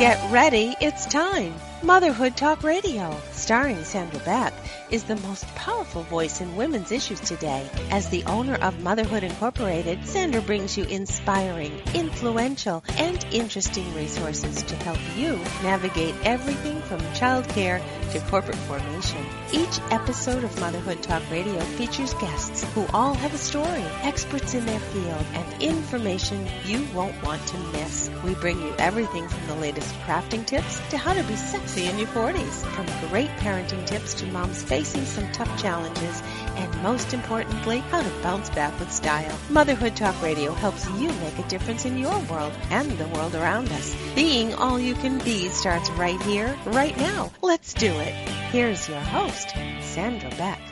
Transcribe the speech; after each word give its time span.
Get 0.00 0.18
ready, 0.30 0.74
it's 0.80 1.04
time. 1.04 1.52
Motherhood 1.82 2.36
Talk 2.36 2.62
Radio, 2.62 3.16
starring 3.32 3.82
Sandra 3.84 4.20
Beck, 4.20 4.52
is 4.90 5.04
the 5.04 5.16
most 5.16 5.46
powerful 5.54 6.02
voice 6.02 6.42
in 6.42 6.54
women's 6.54 6.92
issues 6.92 7.20
today. 7.20 7.66
As 7.90 8.10
the 8.10 8.22
owner 8.24 8.56
of 8.56 8.82
Motherhood 8.82 9.24
Incorporated, 9.24 10.06
Sandra 10.06 10.42
brings 10.42 10.76
you 10.76 10.84
inspiring, 10.84 11.72
influential, 11.94 12.84
and 12.98 13.24
interesting 13.32 13.94
resources 13.94 14.62
to 14.64 14.76
help 14.76 14.98
you 15.16 15.36
navigate 15.62 16.14
everything 16.22 16.82
from 16.82 17.00
childcare 17.14 17.82
to 18.12 18.20
corporate 18.28 18.56
formation. 18.56 19.24
Each 19.50 19.80
episode 19.90 20.44
of 20.44 20.60
Motherhood 20.60 21.02
Talk 21.02 21.22
Radio 21.30 21.60
features 21.60 22.12
guests 22.14 22.62
who 22.74 22.84
all 22.92 23.14
have 23.14 23.32
a 23.32 23.38
story, 23.38 23.84
experts 24.02 24.52
in 24.52 24.66
their 24.66 24.80
field, 24.80 25.24
and 25.32 25.62
information 25.62 26.46
you 26.66 26.86
won't 26.94 27.22
want 27.22 27.44
to 27.46 27.58
miss. 27.72 28.10
We 28.22 28.34
bring 28.34 28.60
you 28.60 28.74
everything 28.78 29.26
from 29.28 29.46
the 29.46 29.54
latest 29.54 29.94
crafting 30.00 30.44
tips 30.44 30.78
to 30.90 30.98
how 30.98 31.14
to 31.14 31.22
be 31.22 31.36
sexy 31.70 31.88
in 31.88 31.98
your 31.98 32.08
40s. 32.08 32.64
From 32.74 33.08
great 33.08 33.30
parenting 33.38 33.86
tips 33.86 34.14
to 34.14 34.26
moms 34.26 34.62
facing 34.62 35.04
some 35.04 35.30
tough 35.32 35.60
challenges, 35.60 36.22
and 36.56 36.82
most 36.82 37.14
importantly, 37.14 37.78
how 37.90 38.02
to 38.02 38.22
bounce 38.22 38.50
back 38.50 38.78
with 38.80 38.90
style. 38.90 39.38
Motherhood 39.50 39.96
Talk 39.96 40.20
Radio 40.22 40.52
helps 40.52 40.88
you 40.98 41.08
make 41.08 41.38
a 41.38 41.48
difference 41.48 41.84
in 41.84 41.98
your 41.98 42.18
world 42.30 42.52
and 42.70 42.90
the 42.92 43.08
world 43.08 43.34
around 43.34 43.70
us. 43.72 43.94
Being 44.14 44.54
all 44.54 44.78
you 44.78 44.94
can 44.94 45.18
be 45.18 45.48
starts 45.48 45.90
right 45.90 46.20
here, 46.22 46.56
right 46.66 46.96
now. 46.96 47.30
Let's 47.42 47.74
do 47.74 47.92
it. 47.92 48.14
Here's 48.52 48.88
your 48.88 49.00
host, 49.00 49.50
Sandra 49.80 50.30
Beck. 50.30 50.69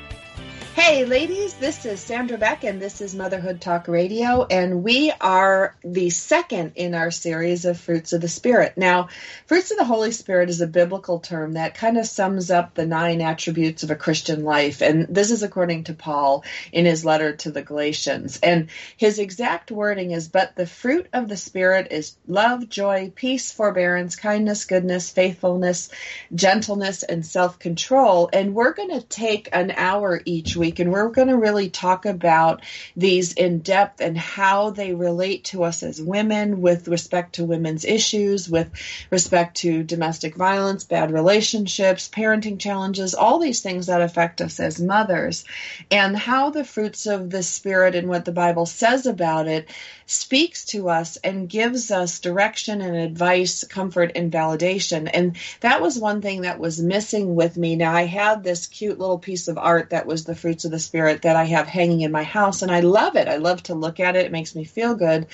Hey, 0.80 1.05
ladies, 1.05 1.55
this 1.55 1.84
is 1.84 1.98
Sandra 1.98 2.38
Beck, 2.38 2.62
and 2.62 2.80
this 2.80 3.00
is 3.00 3.12
Motherhood 3.12 3.60
Talk 3.60 3.88
Radio, 3.88 4.47
and 4.48 4.84
we 4.84 5.12
are 5.20 5.77
the 5.83 6.08
second 6.08 6.75
in 6.77 6.94
our 6.94 7.11
series 7.11 7.64
of 7.64 7.80
Fruits 7.80 8.12
of 8.12 8.20
the 8.20 8.28
Spirit. 8.28 8.75
Now, 8.77 9.08
Fruits 9.47 9.72
of 9.72 9.77
the 9.77 9.84
Holy 9.84 10.12
Spirit 10.12 10.50
is 10.50 10.61
a 10.61 10.69
biblical 10.69 11.19
term 11.19 11.55
that 11.55 11.75
kind 11.75 11.98
of 11.98 12.06
sums 12.06 12.53
up 12.53 12.75
the 12.75 12.86
nine 12.86 13.20
attributes 13.20 13.83
of 13.83 13.91
a 13.91 13.97
Christian 13.97 14.44
life, 14.44 14.80
and 14.80 15.08
this 15.08 15.33
is 15.33 15.42
according 15.42 15.84
to 15.84 15.94
Paul 15.94 16.44
in 16.70 16.86
his 16.86 17.05
letter 17.05 17.34
to 17.34 17.50
the 17.50 17.60
Galatians. 17.60 18.38
And 18.41 18.69
his 18.97 19.19
exact 19.19 19.72
wording 19.72 20.12
is 20.12 20.28
But 20.28 20.55
the 20.55 20.64
fruit 20.64 21.08
of 21.12 21.28
the 21.28 21.36
Spirit 21.36 21.88
is 21.91 22.16
love, 22.28 22.69
joy, 22.69 23.12
peace, 23.16 23.50
forbearance, 23.50 24.14
kindness, 24.14 24.64
goodness, 24.64 25.10
faithfulness, 25.10 25.91
gentleness, 26.33 27.03
and 27.03 27.27
self 27.27 27.58
control. 27.58 28.31
And 28.33 28.55
we're 28.55 28.75
going 28.75 28.91
to 28.91 29.03
take 29.03 29.48
an 29.53 29.72
hour 29.77 30.22
each 30.25 30.55
week 30.55 30.67
week, 30.69 30.78
and 30.80 30.92
we're 30.92 31.08
going 31.08 31.28
to 31.28 31.36
really 31.36 31.70
talk 31.70 32.05
about 32.05 32.61
these 32.94 33.33
in 33.33 33.61
depth 33.61 34.02
and 34.02 34.19
how 34.19 34.69
they 34.69 34.92
relate 34.92 35.44
to 35.44 35.64
us 35.64 35.83
as 35.83 36.00
women 36.00 36.60
with 36.60 36.88
respect 36.88 37.36
to 37.36 37.44
women's 37.44 37.86
issues, 37.86 38.50
with 38.50 38.69
respect 39.10 39.56
to 39.56 39.83
domestic 39.83 40.34
violence, 40.34 40.84
bad 40.84 41.10
relationships, 41.10 42.10
parenting 42.10 42.58
challenges, 42.58 43.14
all 43.14 43.38
these 43.38 43.62
things 43.62 43.86
that 43.86 44.02
affect 44.02 44.42
us 44.42 44.60
as 44.60 44.78
mothers, 44.78 45.44
and 45.91 46.14
how 46.14 46.50
the 46.50 46.64
fruits 46.64 47.06
of 47.06 47.30
the 47.30 47.42
Spirit 47.42 47.94
and 47.94 48.06
what 48.06 48.27
the 48.27 48.32
Bible 48.32 48.66
says 48.66 49.06
about 49.06 49.48
it 49.48 49.69
speaks 50.09 50.64
to 50.64 50.89
us 50.89 51.19
and 51.19 51.51
gives 51.51 51.91
us 51.91 52.19
direction 52.19 52.81
and 52.81 52.97
advice, 52.97 53.62
comfort, 53.64 54.12
and 54.17 54.33
validation. 54.33 55.09
And 55.12 55.37
that 55.61 55.83
was 55.83 55.98
one 55.98 56.23
thing 56.23 56.41
that 56.41 56.59
was 56.59 56.81
missing 56.81 57.34
with 57.34 57.59
me. 57.59 57.77
Now, 57.77 57.95
I 57.95 58.06
had 58.06 58.42
this 58.42 58.67
cute 58.67 58.98
little 58.98 59.19
piece 59.19 59.48
of 59.48 59.59
art 59.59 59.91
that 59.91 60.06
was 60.06 60.25
the 60.25 60.34
fruits 60.34 60.65
of 60.65 60.70
the 60.70 60.78
Spirit 60.78 61.23
that 61.23 61.37
I 61.37 61.45
have 61.45 61.67
hanging 61.67 62.00
in 62.00 62.11
my 62.11 62.23
house, 62.23 62.62
and 62.62 62.73
I 62.73 62.81
love 62.81 63.17
it. 63.17 63.28
I 63.28 63.37
love 63.37 63.62
to 63.65 63.75
look 63.75 64.00
at 64.00 64.17
it, 64.17 64.25
it 64.25 64.33
makes 64.33 64.55
me 64.55 64.65
feel 64.65 64.95
good. 64.95 65.27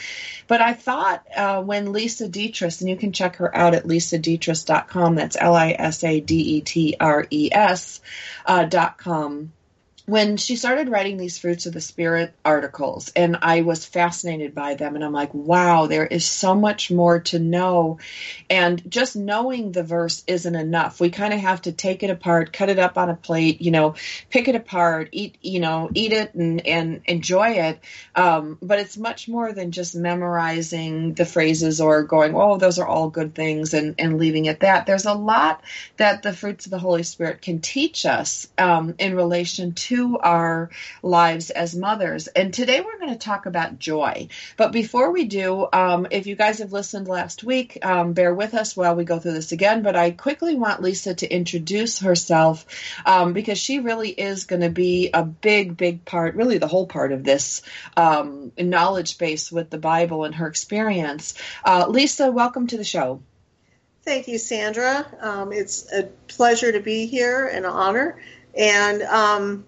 But 0.48 0.61
I 0.61 0.75
thought 0.75 1.25
uh, 1.36 1.62
when 1.62 1.92
Lisa 1.92 2.28
Detres, 2.28 2.81
and 2.81 2.91
you 2.91 2.97
can 2.97 3.12
check 3.12 3.37
her 3.37 3.54
out 3.56 3.75
at 3.75 3.84
lisadetres.com, 3.84 5.15
that's 5.15 5.37
L 5.38 5.54
I 5.54 5.71
S 5.78 6.03
A 6.03 6.21
D 6.21 6.56
E 6.56 6.60
T 6.62 6.97
R 6.98 7.27
E 7.31 7.48
S 7.53 8.00
uh, 8.44 8.65
when 10.06 10.37
she 10.37 10.56
started 10.56 10.88
writing 10.88 11.16
these 11.16 11.38
fruits 11.38 11.66
of 11.66 11.72
the 11.72 11.81
spirit 11.81 12.34
articles 12.44 13.12
and 13.16 13.38
i 13.42 13.62
was 13.62 13.87
fascinated 13.87 14.54
by 14.54 14.75
them 14.75 14.94
and 14.94 15.04
i'm 15.04 15.12
like 15.12 15.32
wow 15.32 15.87
there 15.87 16.06
is 16.06 16.25
so 16.25 16.54
much 16.54 16.91
more 16.91 17.20
to 17.20 17.38
know. 17.38 17.98
And 18.50 18.82
just 18.91 19.16
knowing 19.16 19.72
the 19.72 19.82
verse 19.82 20.25
isn't 20.26 20.54
enough. 20.54 21.00
We 21.00 21.10
kind 21.10 21.32
of 21.32 21.41
have 21.41 21.62
to 21.62 21.72
take 21.72 22.03
it 22.03 22.10
apart 22.10 22.53
cut 22.53 22.69
it 22.69 22.78
up 22.78 22.98
on 22.98 23.10
a 23.10 23.15
plate 23.15 23.60
you 23.60 23.70
know 23.70 23.94
pick 24.31 24.48
it 24.48 24.54
apart 24.54 25.09
eat 25.12 25.37
you 25.42 25.60
know 25.60 25.91
eat 25.94 26.12
it 26.12 26.34
and 26.34 26.66
and 26.66 27.03
enjoy 27.06 27.50
it. 27.50 27.81
Um, 28.15 28.59
but 28.60 28.78
it's 28.78 28.97
much 28.97 29.28
more 29.28 29.53
than 29.53 29.71
just 29.71 29.94
memorizing 29.94 31.15
the 31.15 31.25
phrases 31.25 31.81
or 31.81 32.03
going 32.03 32.34
oh 32.34 32.59
those 32.59 32.78
are 32.78 32.86
all 32.86 33.10
good 33.10 33.34
things 33.34 33.75
and 33.75 33.94
and 33.98 34.19
leaving 34.19 34.47
it 34.47 34.60
that. 34.60 34.86
There's 34.86 35.06
a 35.06 35.15
lot 35.15 35.62
that 35.97 36.22
the 36.22 36.32
fruits 36.32 36.66
of 36.66 36.71
the 36.71 36.78
holy 36.78 37.03
spirit 37.03 37.42
can 37.42 37.60
teach 37.60 38.06
us 38.06 38.48
um, 38.59 38.94
in 38.98 39.15
relation 39.15 39.72
to 39.72 39.94
to 39.94 40.19
our 40.19 40.71
lives 41.03 41.50
as 41.50 41.77
mothers. 41.77 42.27
And 42.27 42.53
today 42.53 42.81
we're 42.81 42.99
going 42.99 43.12
to 43.12 43.19
talk 43.19 43.47
about 43.47 43.78
joy. 43.78 44.28
But 44.56 44.72
before 44.72 45.12
we 45.12 45.25
do, 45.25 45.69
um, 45.72 46.09
if 46.10 46.27
you 46.27 46.34
guys 46.34 46.59
have 46.59 46.72
listened 46.72 47.06
last 47.06 47.44
week, 47.44 47.78
um, 47.84 48.12
bear 48.12 48.34
with 48.34 48.54
us 48.54 48.77
while 48.77 48.97
we 48.97 49.04
go 49.04 49.21
through 49.21 49.34
this 49.34 49.53
again. 49.53 49.83
But 49.83 49.94
I 49.94 50.10
quickly 50.10 50.56
want 50.56 50.83
Lisa 50.83 51.15
to 51.15 51.33
introduce 51.33 52.00
herself 52.00 52.66
um, 53.06 53.34
because 53.34 53.59
she 53.59 53.78
really 53.78 54.10
is 54.10 54.47
going 54.47 54.62
to 54.62 54.71
be 54.71 55.10
a 55.15 55.22
big, 55.22 55.77
big 55.77 56.04
part, 56.04 56.34
really 56.34 56.59
the 56.59 56.66
whole 56.66 56.88
part 56.88 57.12
of 57.12 57.22
this 57.22 57.62
um, 57.97 58.50
knowledge 58.59 59.19
base 59.19 59.53
with 59.53 59.71
the 59.71 59.78
Bible 59.78 60.25
and 60.25 60.34
her 60.34 60.49
experience. 60.49 61.34
Uh, 61.65 61.87
Lisa, 61.88 62.33
welcome 62.33 62.66
to 62.66 62.77
the 62.77 62.84
show. 62.84 63.21
Thank 64.03 64.27
you, 64.27 64.38
Sandra. 64.38 65.06
Um, 65.21 65.53
it's 65.53 65.91
a 65.93 66.03
pleasure 66.27 66.72
to 66.72 66.81
be 66.81 67.06
here 67.06 67.47
and 67.47 67.65
an 67.65 67.71
honor. 67.71 68.19
And 68.56 69.03
um, 69.03 69.65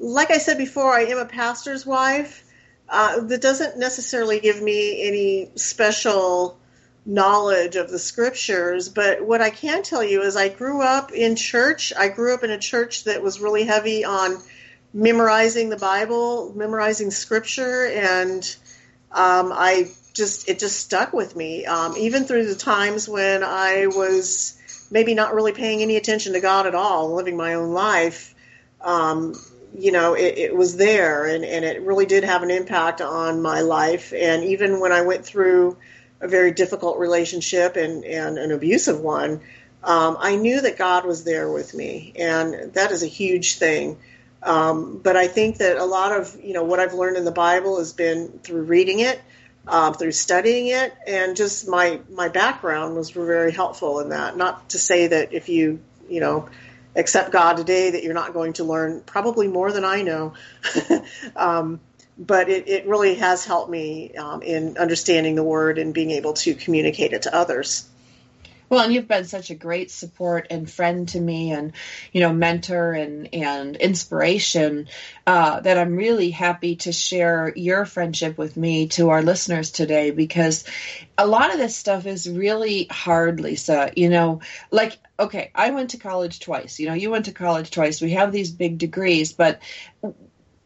like 0.00 0.30
I 0.30 0.38
said 0.38 0.58
before, 0.58 0.92
I 0.92 1.02
am 1.02 1.18
a 1.18 1.26
pastor's 1.26 1.84
wife. 1.84 2.44
Uh, 2.88 3.20
that 3.20 3.40
doesn't 3.40 3.78
necessarily 3.78 4.40
give 4.40 4.60
me 4.60 5.06
any 5.06 5.50
special 5.54 6.58
knowledge 7.06 7.76
of 7.76 7.90
the 7.90 7.98
scriptures, 7.98 8.88
but 8.88 9.24
what 9.24 9.40
I 9.40 9.50
can 9.50 9.82
tell 9.82 10.02
you 10.02 10.22
is 10.22 10.36
I 10.36 10.48
grew 10.48 10.82
up 10.82 11.12
in 11.12 11.36
church. 11.36 11.92
I 11.96 12.08
grew 12.08 12.34
up 12.34 12.42
in 12.42 12.50
a 12.50 12.58
church 12.58 13.04
that 13.04 13.22
was 13.22 13.40
really 13.40 13.64
heavy 13.64 14.04
on 14.04 14.38
memorizing 14.92 15.68
the 15.68 15.76
Bible, 15.76 16.52
memorizing 16.54 17.10
scripture, 17.10 17.86
and 17.86 18.42
um, 19.12 19.52
I 19.52 19.90
just 20.14 20.48
it 20.48 20.58
just 20.58 20.80
stuck 20.80 21.12
with 21.12 21.36
me. 21.36 21.64
Um, 21.66 21.96
even 21.96 22.24
through 22.24 22.46
the 22.46 22.56
times 22.56 23.08
when 23.08 23.44
I 23.44 23.86
was 23.86 24.58
maybe 24.90 25.14
not 25.14 25.34
really 25.34 25.52
paying 25.52 25.82
any 25.82 25.96
attention 25.96 26.32
to 26.32 26.40
God 26.40 26.66
at 26.66 26.74
all, 26.74 27.14
living 27.14 27.36
my 27.36 27.54
own 27.54 27.72
life. 27.72 28.34
Um, 28.80 29.34
you 29.76 29.92
know, 29.92 30.14
it, 30.14 30.38
it, 30.38 30.56
was 30.56 30.76
there 30.76 31.26
and, 31.26 31.44
and 31.44 31.64
it 31.64 31.82
really 31.82 32.06
did 32.06 32.24
have 32.24 32.42
an 32.42 32.50
impact 32.50 33.00
on 33.00 33.42
my 33.42 33.60
life. 33.60 34.12
And 34.12 34.44
even 34.44 34.80
when 34.80 34.92
I 34.92 35.02
went 35.02 35.24
through 35.24 35.76
a 36.20 36.28
very 36.28 36.52
difficult 36.52 36.98
relationship 36.98 37.76
and, 37.76 38.04
and 38.04 38.38
an 38.38 38.52
abusive 38.52 39.00
one, 39.00 39.40
um, 39.82 40.16
I 40.20 40.36
knew 40.36 40.60
that 40.60 40.76
God 40.76 41.06
was 41.06 41.24
there 41.24 41.50
with 41.50 41.74
me. 41.74 42.12
And 42.16 42.74
that 42.74 42.90
is 42.90 43.02
a 43.02 43.06
huge 43.06 43.56
thing. 43.56 43.98
Um, 44.42 44.98
but 44.98 45.16
I 45.16 45.28
think 45.28 45.58
that 45.58 45.76
a 45.76 45.84
lot 45.84 46.12
of, 46.12 46.38
you 46.42 46.52
know, 46.52 46.64
what 46.64 46.80
I've 46.80 46.94
learned 46.94 47.16
in 47.16 47.24
the 47.24 47.30
Bible 47.30 47.78
has 47.78 47.92
been 47.92 48.40
through 48.42 48.62
reading 48.62 49.00
it, 49.00 49.20
uh, 49.66 49.92
through 49.92 50.12
studying 50.12 50.68
it, 50.68 50.94
and 51.06 51.36
just 51.36 51.68
my, 51.68 52.00
my 52.10 52.28
background 52.28 52.96
was 52.96 53.10
very 53.10 53.52
helpful 53.52 54.00
in 54.00 54.10
that. 54.10 54.36
Not 54.36 54.70
to 54.70 54.78
say 54.78 55.08
that 55.08 55.32
if 55.32 55.48
you, 55.48 55.80
you 56.08 56.20
know, 56.20 56.48
accept 56.96 57.30
God 57.32 57.56
today 57.56 57.90
that 57.90 58.02
you're 58.02 58.14
not 58.14 58.32
going 58.32 58.54
to 58.54 58.64
learn 58.64 59.00
probably 59.00 59.48
more 59.48 59.72
than 59.72 59.84
I 59.84 60.02
know. 60.02 60.34
um, 61.36 61.80
but 62.18 62.48
it, 62.48 62.68
it, 62.68 62.86
really 62.86 63.14
has 63.14 63.44
helped 63.44 63.70
me 63.70 64.14
um, 64.14 64.42
in 64.42 64.76
understanding 64.76 65.34
the 65.34 65.42
word 65.42 65.78
and 65.78 65.94
being 65.94 66.10
able 66.10 66.34
to 66.34 66.54
communicate 66.54 67.12
it 67.12 67.22
to 67.22 67.34
others. 67.34 67.88
Well, 68.70 68.84
and 68.84 68.94
you've 68.94 69.08
been 69.08 69.24
such 69.24 69.50
a 69.50 69.56
great 69.56 69.90
support 69.90 70.46
and 70.48 70.70
friend 70.70 71.08
to 71.08 71.20
me, 71.20 71.50
and 71.50 71.72
you 72.12 72.20
know, 72.20 72.32
mentor 72.32 72.92
and 72.92 73.34
and 73.34 73.74
inspiration. 73.74 74.86
Uh, 75.26 75.58
that 75.60 75.76
I'm 75.76 75.96
really 75.96 76.30
happy 76.30 76.76
to 76.76 76.92
share 76.92 77.52
your 77.56 77.84
friendship 77.84 78.38
with 78.38 78.56
me 78.56 78.86
to 78.88 79.10
our 79.10 79.22
listeners 79.22 79.72
today 79.72 80.12
because 80.12 80.64
a 81.18 81.26
lot 81.26 81.52
of 81.52 81.58
this 81.58 81.76
stuff 81.76 82.06
is 82.06 82.30
really 82.30 82.86
hard, 82.88 83.40
Lisa. 83.40 83.92
You 83.96 84.08
know, 84.08 84.40
like 84.70 84.98
okay, 85.18 85.50
I 85.52 85.70
went 85.70 85.90
to 85.90 85.98
college 85.98 86.38
twice. 86.38 86.78
You 86.78 86.88
know, 86.88 86.94
you 86.94 87.10
went 87.10 87.24
to 87.24 87.32
college 87.32 87.72
twice. 87.72 88.00
We 88.00 88.12
have 88.12 88.30
these 88.30 88.52
big 88.52 88.78
degrees, 88.78 89.32
but 89.32 89.60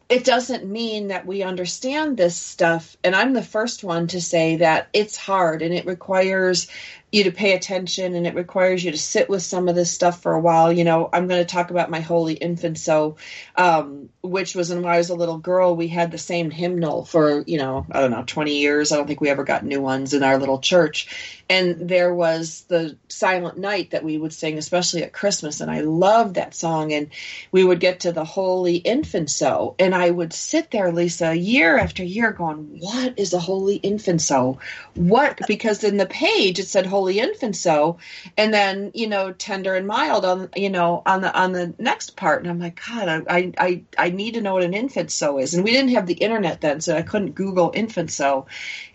it 0.07 0.23
doesn't 0.23 0.65
mean 0.65 1.07
that 1.07 1.25
we 1.25 1.41
understand 1.41 2.15
this 2.15 2.35
stuff. 2.35 2.95
And 3.03 3.15
I'm 3.15 3.33
the 3.33 3.41
first 3.43 3.83
one 3.83 4.07
to 4.07 4.21
say 4.21 4.57
that 4.57 4.87
it's 4.93 5.17
hard 5.17 5.63
and 5.63 5.73
it 5.73 5.87
requires 5.87 6.67
you 7.15 7.23
to 7.23 7.31
pay 7.31 7.53
attention 7.53 8.13
and 8.13 8.27
it 8.27 8.35
requires 8.35 8.83
you 8.83 8.91
to 8.91 8.97
sit 8.97 9.29
with 9.29 9.41
some 9.41 9.69
of 9.69 9.75
this 9.75 9.89
stuff 9.89 10.21
for 10.21 10.33
a 10.33 10.39
while. 10.39 10.71
You 10.71 10.83
know, 10.83 11.09
I'm 11.13 11.27
going 11.27 11.39
to 11.39 11.45
talk 11.45 11.71
about 11.71 11.89
my 11.89 12.01
holy 12.01 12.33
infant. 12.33 12.77
So, 12.77 13.15
um, 13.55 14.09
which 14.21 14.53
was 14.53 14.69
when 14.69 14.85
I 14.85 14.97
was 14.97 15.09
a 15.09 15.15
little 15.15 15.37
girl, 15.37 15.77
we 15.77 15.87
had 15.87 16.11
the 16.11 16.17
same 16.17 16.51
hymnal 16.51 17.05
for, 17.05 17.41
you 17.47 17.57
know, 17.57 17.85
I 17.89 18.01
don't 18.01 18.11
know, 18.11 18.23
20 18.25 18.57
years. 18.57 18.91
I 18.91 18.97
don't 18.97 19.07
think 19.07 19.21
we 19.21 19.29
ever 19.29 19.45
got 19.45 19.63
new 19.63 19.81
ones 19.81 20.13
in 20.13 20.23
our 20.23 20.37
little 20.37 20.59
church. 20.59 21.41
And 21.49 21.87
there 21.87 22.13
was 22.13 22.65
the 22.67 22.97
Silent 23.07 23.57
Night 23.57 23.91
that 23.91 24.03
we 24.03 24.17
would 24.17 24.33
sing, 24.33 24.57
especially 24.57 25.03
at 25.03 25.13
Christmas. 25.13 25.61
And 25.61 25.71
I 25.71 25.81
loved 25.81 26.35
that 26.35 26.53
song. 26.53 26.91
And 26.91 27.11
we 27.51 27.63
would 27.63 27.79
get 27.79 28.01
to 28.01 28.11
the 28.11 28.25
Holy 28.25 28.75
Infant 28.75 29.29
So. 29.29 29.75
And 29.79 29.95
I 29.95 30.09
would 30.09 30.33
sit 30.33 30.69
there, 30.71 30.91
Lisa, 30.91 31.33
year 31.33 31.77
after 31.77 32.03
year 32.03 32.31
going, 32.31 32.79
what 32.81 33.17
is 33.17 33.33
a 33.33 33.39
Holy 33.39 33.77
Infant 33.77 34.21
So? 34.21 34.59
What? 34.95 35.39
Because 35.47 35.83
in 35.85 35.95
the 35.95 36.05
page 36.05 36.59
it 36.59 36.67
said 36.67 36.85
Holy 36.85 37.04
Infant 37.09 37.55
So. 37.55 37.97
And 38.37 38.53
then, 38.53 38.91
you 38.93 39.07
know, 39.07 39.31
tender 39.31 39.75
and 39.75 39.87
mild 39.87 40.25
on, 40.25 40.49
you 40.55 40.69
know, 40.69 41.01
on 41.05 41.21
the, 41.21 41.33
on 41.37 41.51
the 41.51 41.73
next 41.77 42.15
part. 42.15 42.41
And 42.41 42.49
I'm 42.49 42.59
like, 42.59 42.81
God, 42.87 43.25
I, 43.27 43.51
I, 43.57 43.83
I 43.97 44.09
need 44.09 44.35
to 44.35 44.41
know 44.41 44.53
what 44.53 44.63
an 44.63 44.73
infant 44.73 45.11
so 45.11 45.37
is. 45.39 45.53
And 45.53 45.63
we 45.63 45.71
didn't 45.71 45.91
have 45.95 46.07
the 46.07 46.13
internet 46.13 46.61
then, 46.61 46.81
so 46.81 46.95
I 46.95 47.01
couldn't 47.01 47.35
Google 47.35 47.71
infant 47.73 48.11
so. 48.11 48.47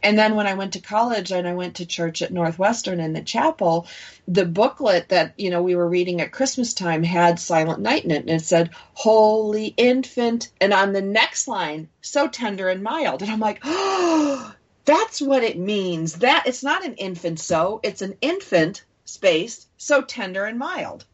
And 0.03 0.19
then 0.19 0.35
when 0.35 0.47
I 0.47 0.55
went 0.55 0.75
to 0.75 0.81
college 0.81 1.33
and 1.33 1.47
I 1.47 1.55
went 1.55 1.77
to 1.77 1.87
church 1.87 2.23
at 2.23 2.33
Northwestern 2.33 3.01
in 3.01 3.13
the 3.13 3.23
chapel, 3.23 3.87
the 4.29 4.45
booklet 4.45 5.09
that, 5.09 5.35
you 5.39 5.51
know, 5.51 5.63
we 5.63 5.75
were 5.75 5.89
reading 5.89 6.21
at 6.21 6.33
Christmas 6.33 6.75
time 6.75 7.03
had 7.03 7.39
Silent 7.39 7.81
Night 7.81 8.05
in 8.05 8.11
it. 8.11 8.21
And 8.21 8.31
it 8.31 8.43
said, 8.43 8.71
Holy 8.95 9.67
Infant. 9.77 10.51
And 10.61 10.73
on 10.73 10.93
the 10.93 11.03
next 11.03 11.49
line, 11.49 11.89
so 12.01 12.29
tender 12.29 12.69
and 12.69 12.83
mild. 12.83 13.23
And 13.23 13.31
I'm 13.31 13.41
like, 13.41 13.61
oh, 13.65 14.55
that's 14.91 15.23
what 15.23 15.45
it 15.45 15.57
means. 15.57 16.15
That 16.15 16.45
it's 16.47 16.65
not 16.65 16.85
an 16.85 16.95
infant 16.95 17.39
so, 17.39 17.79
it's 17.85 18.03
an 18.03 18.17
infant 18.21 18.83
space, 19.05 19.67
so 19.77 20.03
tender 20.03 20.45
and 20.45 20.59
mild. 20.59 21.05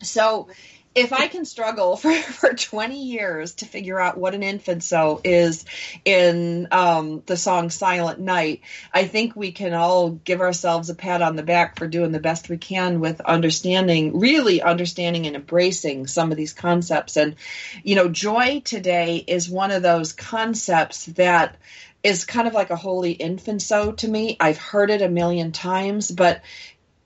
So 0.00 0.48
if 0.94 1.12
I 1.12 1.26
can 1.28 1.44
struggle 1.44 1.96
for, 1.96 2.12
for 2.12 2.54
20 2.54 3.02
years 3.02 3.54
to 3.56 3.66
figure 3.66 4.00
out 4.00 4.16
what 4.16 4.34
an 4.34 4.44
infant 4.44 4.84
so 4.84 5.20
is 5.24 5.64
in 6.04 6.68
um, 6.70 7.22
the 7.26 7.36
song 7.36 7.70
Silent 7.70 8.20
Night, 8.20 8.60
I 8.92 9.06
think 9.06 9.34
we 9.34 9.50
can 9.50 9.74
all 9.74 10.10
give 10.10 10.40
ourselves 10.40 10.88
a 10.88 10.94
pat 10.94 11.20
on 11.20 11.34
the 11.34 11.42
back 11.42 11.78
for 11.78 11.88
doing 11.88 12.12
the 12.12 12.20
best 12.20 12.48
we 12.48 12.58
can 12.58 13.00
with 13.00 13.20
understanding, 13.20 14.20
really 14.20 14.62
understanding 14.62 15.26
and 15.26 15.34
embracing 15.34 16.06
some 16.06 16.30
of 16.30 16.36
these 16.36 16.52
concepts. 16.52 17.16
And, 17.16 17.34
you 17.82 17.96
know, 17.96 18.08
joy 18.08 18.62
today 18.64 19.16
is 19.16 19.50
one 19.50 19.72
of 19.72 19.82
those 19.82 20.12
concepts 20.12 21.06
that 21.06 21.56
is 22.02 22.24
kind 22.24 22.48
of 22.48 22.54
like 22.54 22.70
a 22.70 22.76
holy 22.76 23.12
infant 23.12 23.62
so 23.62 23.92
to 23.92 24.08
me. 24.08 24.36
I've 24.40 24.58
heard 24.58 24.90
it 24.90 25.02
a 25.02 25.08
million 25.08 25.52
times, 25.52 26.10
but 26.10 26.42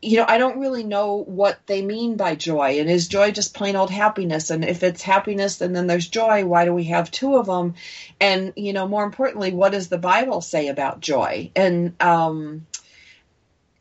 you 0.05 0.19
know, 0.19 0.27
I 0.29 0.37
don't 0.37 0.59
really 0.59 0.85
know 0.85 1.25
what 1.25 1.59
they 1.67 1.81
mean 1.81 2.17
by 2.17 2.35
joy. 2.35 2.79
And 2.79 2.91
is 2.91 3.09
joy 3.09 3.31
just 3.31 3.55
plain 3.55 3.75
old 3.75 3.91
happiness? 3.91 4.51
And 4.51 4.63
if 4.63 4.83
it's 4.83 5.01
happiness 5.01 5.63
and 5.63 5.75
then 5.75 5.87
there's 5.87 6.07
joy, 6.07 6.45
why 6.45 6.67
do 6.67 6.75
we 6.75 6.85
have 6.85 7.11
two 7.11 7.37
of 7.37 7.47
them? 7.47 7.75
And, 8.21 8.53
you 8.55 8.75
know, 8.75 8.87
more 8.87 9.05
importantly, 9.05 9.53
what 9.53 9.73
does 9.73 9.89
the 9.89 9.97
Bible 9.97 10.43
say 10.43 10.69
about 10.69 11.01
joy? 11.01 11.51
And, 11.57 11.95
um, 12.03 12.67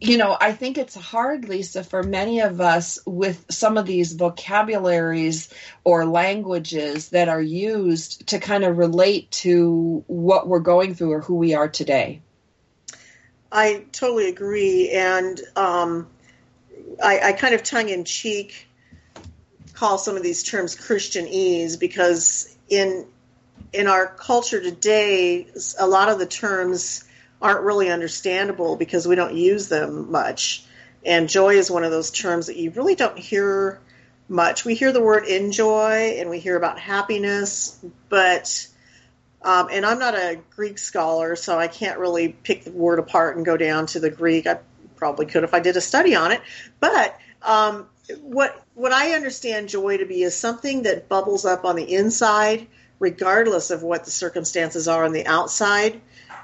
you 0.03 0.17
know, 0.17 0.35
I 0.39 0.51
think 0.51 0.77
it's 0.77 0.95
hard, 0.95 1.47
Lisa, 1.47 1.81
for 1.81 2.03
many 2.03 2.41
of 2.41 2.59
us 2.59 2.99
with 3.05 3.45
some 3.49 3.77
of 3.77 3.85
these 3.85 4.11
vocabularies 4.11 5.47
or 5.85 6.05
languages 6.05 7.09
that 7.09 7.29
are 7.29 7.41
used 7.41 8.27
to 8.27 8.39
kind 8.39 8.65
of 8.65 8.77
relate 8.77 9.31
to 9.31 10.03
what 10.07 10.45
we're 10.45 10.59
going 10.59 10.93
through 10.93 11.13
or 11.13 11.21
who 11.21 11.35
we 11.35 11.53
are 11.53 11.69
today. 11.69 12.21
I 13.49 13.85
totally 13.93 14.27
agree, 14.27 14.91
and 14.91 15.39
um, 15.55 16.07
I, 17.01 17.19
I, 17.21 17.31
kind 17.31 17.55
of 17.55 17.63
tongue 17.63 17.87
in 17.87 18.03
cheek 18.03 18.67
call 19.73 19.97
some 19.97 20.17
of 20.17 20.23
these 20.23 20.43
terms 20.43 20.75
Christianese 20.75 21.79
because 21.79 22.53
in 22.67 23.07
in 23.71 23.87
our 23.87 24.07
culture 24.07 24.61
today, 24.61 25.47
a 25.79 25.87
lot 25.87 26.09
of 26.09 26.19
the 26.19 26.25
terms 26.25 27.05
aren't 27.43 27.61
really 27.61 27.89
understandable 27.91 28.77
because 28.77 29.07
we 29.07 29.15
don't 29.15 29.35
use 29.35 29.67
them 29.67 30.11
much. 30.11 30.65
And 31.05 31.27
joy 31.29 31.55
is 31.55 31.69
one 31.69 31.83
of 31.83 31.91
those 31.91 32.09
terms 32.09 32.47
that 32.47 32.55
you 32.55 32.71
really 32.71 32.95
don't 32.95 33.19
hear 33.19 33.81
much. 34.29 34.63
We 34.63 34.73
hear 34.75 34.93
the 34.93 35.01
word 35.01 35.25
enjoy 35.25 36.15
and 36.17 36.29
we 36.29 36.39
hear 36.39 36.55
about 36.55 36.79
happiness, 36.79 37.77
but 38.07 38.67
um, 39.41 39.67
and 39.71 39.85
I'm 39.85 39.99
not 39.99 40.15
a 40.15 40.39
Greek 40.55 40.77
scholar, 40.77 41.35
so 41.35 41.59
I 41.59 41.67
can't 41.67 41.99
really 41.99 42.29
pick 42.29 42.63
the 42.63 42.71
word 42.71 42.99
apart 42.99 43.35
and 43.35 43.45
go 43.45 43.57
down 43.57 43.87
to 43.87 43.99
the 43.99 44.09
Greek. 44.09 44.47
I 44.47 44.59
probably 44.95 45.25
could 45.25 45.43
if 45.43 45.53
I 45.53 45.59
did 45.59 45.75
a 45.75 45.81
study 45.81 46.15
on 46.15 46.31
it. 46.31 46.41
But 46.79 47.19
um, 47.41 47.87
what 48.21 48.63
what 48.73 48.93
I 48.93 49.11
understand 49.11 49.67
joy 49.67 49.97
to 49.97 50.05
be 50.05 50.23
is 50.23 50.33
something 50.33 50.83
that 50.83 51.09
bubbles 51.09 51.43
up 51.43 51.65
on 51.65 51.75
the 51.75 51.93
inside, 51.93 52.67
regardless 52.99 53.69
of 53.69 53.83
what 53.83 54.05
the 54.05 54.11
circumstances 54.11 54.87
are 54.87 55.03
on 55.03 55.11
the 55.11 55.27
outside, 55.27 55.99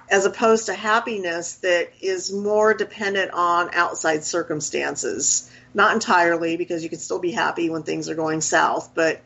as 0.09 0.25
opposed 0.25 0.65
to 0.65 0.73
happiness 0.73 1.55
that 1.55 1.91
is 2.01 2.31
more 2.31 2.73
dependent 2.73 3.31
on 3.31 3.69
outside 3.73 4.23
circumstances. 4.23 5.51
Not 5.73 5.93
entirely, 5.93 6.57
because 6.57 6.83
you 6.83 6.89
can 6.89 6.99
still 6.99 7.19
be 7.19 7.31
happy 7.31 7.69
when 7.69 7.83
things 7.83 8.09
are 8.09 8.15
going 8.15 8.41
south, 8.41 8.91
but 8.95 9.21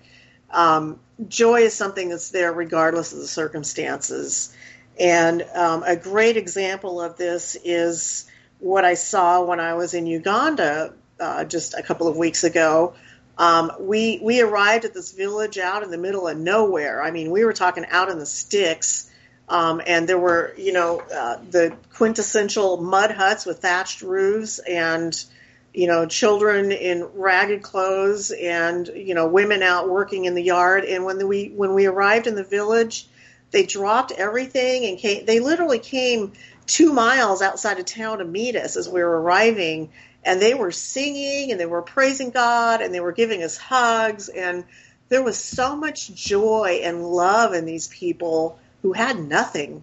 um, 0.51 0.99
joy 1.27 1.61
is 1.61 1.73
something 1.73 2.09
that's 2.09 2.29
there 2.29 2.51
regardless 2.51 3.13
of 3.13 3.19
the 3.19 3.27
circumstances. 3.27 4.55
And 4.99 5.41
um, 5.53 5.83
a 5.83 5.95
great 5.95 6.37
example 6.37 7.01
of 7.01 7.17
this 7.17 7.57
is 7.63 8.29
what 8.59 8.85
I 8.85 8.93
saw 8.93 9.43
when 9.43 9.59
I 9.59 9.73
was 9.73 9.93
in 9.93 10.05
Uganda 10.05 10.93
uh, 11.19 11.45
just 11.45 11.73
a 11.73 11.81
couple 11.81 12.07
of 12.07 12.17
weeks 12.17 12.43
ago. 12.43 12.93
Um, 13.37 13.71
we 13.79 14.19
we 14.21 14.41
arrived 14.41 14.85
at 14.85 14.93
this 14.93 15.11
village 15.11 15.57
out 15.57 15.81
in 15.81 15.89
the 15.89 15.97
middle 15.97 16.27
of 16.27 16.37
nowhere. 16.37 17.01
I 17.01 17.09
mean, 17.09 17.31
we 17.31 17.45
were 17.45 17.53
talking 17.53 17.85
out 17.89 18.09
in 18.09 18.19
the 18.19 18.25
sticks, 18.25 19.09
um, 19.53 19.81
and 19.85 20.09
there 20.09 20.17
were 20.17 20.53
you 20.57 20.73
know 20.73 20.99
uh, 20.99 21.37
the 21.49 21.75
quintessential 21.93 22.81
mud 22.81 23.11
huts 23.11 23.45
with 23.45 23.59
thatched 23.59 24.01
roofs 24.01 24.59
and 24.59 25.23
you 25.73 25.87
know, 25.87 26.05
children 26.05 26.71
in 26.71 27.03
ragged 27.15 27.63
clothes 27.63 28.31
and 28.31 28.87
you 28.87 29.15
know, 29.15 29.27
women 29.27 29.63
out 29.63 29.89
working 29.89 30.25
in 30.25 30.35
the 30.35 30.43
yard. 30.43 30.85
And 30.85 31.03
when 31.03 31.27
we 31.27 31.47
when 31.47 31.73
we 31.73 31.87
arrived 31.87 32.27
in 32.27 32.35
the 32.35 32.43
village, 32.43 33.07
they 33.51 33.65
dropped 33.65 34.11
everything 34.11 34.85
and 34.85 34.97
came. 34.97 35.25
They 35.25 35.39
literally 35.39 35.79
came 35.79 36.33
two 36.67 36.93
miles 36.93 37.41
outside 37.41 37.79
of 37.79 37.85
town 37.85 38.19
to 38.19 38.25
meet 38.25 38.55
us 38.55 38.77
as 38.77 38.87
we 38.87 39.03
were 39.03 39.21
arriving, 39.21 39.91
and 40.23 40.39
they 40.39 40.53
were 40.53 40.71
singing 40.71 41.51
and 41.51 41.59
they 41.59 41.65
were 41.65 41.81
praising 41.81 42.29
God 42.29 42.81
and 42.81 42.93
they 42.93 42.99
were 42.99 43.11
giving 43.11 43.43
us 43.43 43.57
hugs 43.57 44.29
and 44.29 44.63
there 45.09 45.21
was 45.21 45.37
so 45.37 45.75
much 45.75 46.13
joy 46.15 46.79
and 46.83 47.05
love 47.05 47.53
in 47.53 47.65
these 47.65 47.87
people 47.87 48.57
who 48.83 48.93
had 48.93 49.17
nothing 49.17 49.81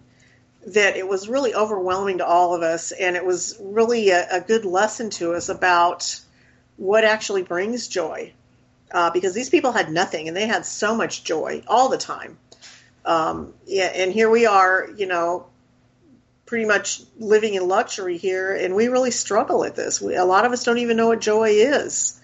that 0.66 0.96
it 0.96 1.08
was 1.08 1.28
really 1.28 1.54
overwhelming 1.54 2.18
to 2.18 2.26
all 2.26 2.54
of 2.54 2.62
us, 2.62 2.92
and 2.92 3.16
it 3.16 3.24
was 3.24 3.56
really 3.60 4.10
a, 4.10 4.36
a 4.36 4.40
good 4.40 4.64
lesson 4.64 5.10
to 5.10 5.32
us 5.32 5.48
about 5.48 6.20
what 6.76 7.02
actually 7.02 7.42
brings 7.42 7.88
joy. 7.88 8.32
Uh, 8.92 9.10
because 9.10 9.34
these 9.34 9.50
people 9.50 9.72
had 9.72 9.90
nothing, 9.90 10.28
and 10.28 10.36
they 10.36 10.46
had 10.46 10.66
so 10.66 10.94
much 10.94 11.24
joy 11.24 11.62
all 11.66 11.88
the 11.88 11.96
time. 11.96 12.36
Um, 13.04 13.54
yeah, 13.66 13.84
and 13.86 14.12
here 14.12 14.28
we 14.28 14.46
are, 14.46 14.88
you 14.96 15.06
know, 15.06 15.46
pretty 16.44 16.66
much 16.66 17.00
living 17.16 17.54
in 17.54 17.66
luxury 17.66 18.18
here, 18.18 18.54
and 18.54 18.74
we 18.74 18.88
really 18.88 19.12
struggle 19.12 19.64
at 19.64 19.76
this. 19.76 20.00
We, 20.00 20.16
a 20.16 20.24
lot 20.24 20.44
of 20.44 20.52
us 20.52 20.64
don't 20.64 20.78
even 20.78 20.96
know 20.96 21.06
what 21.08 21.20
joy 21.20 21.50
is. 21.50 22.19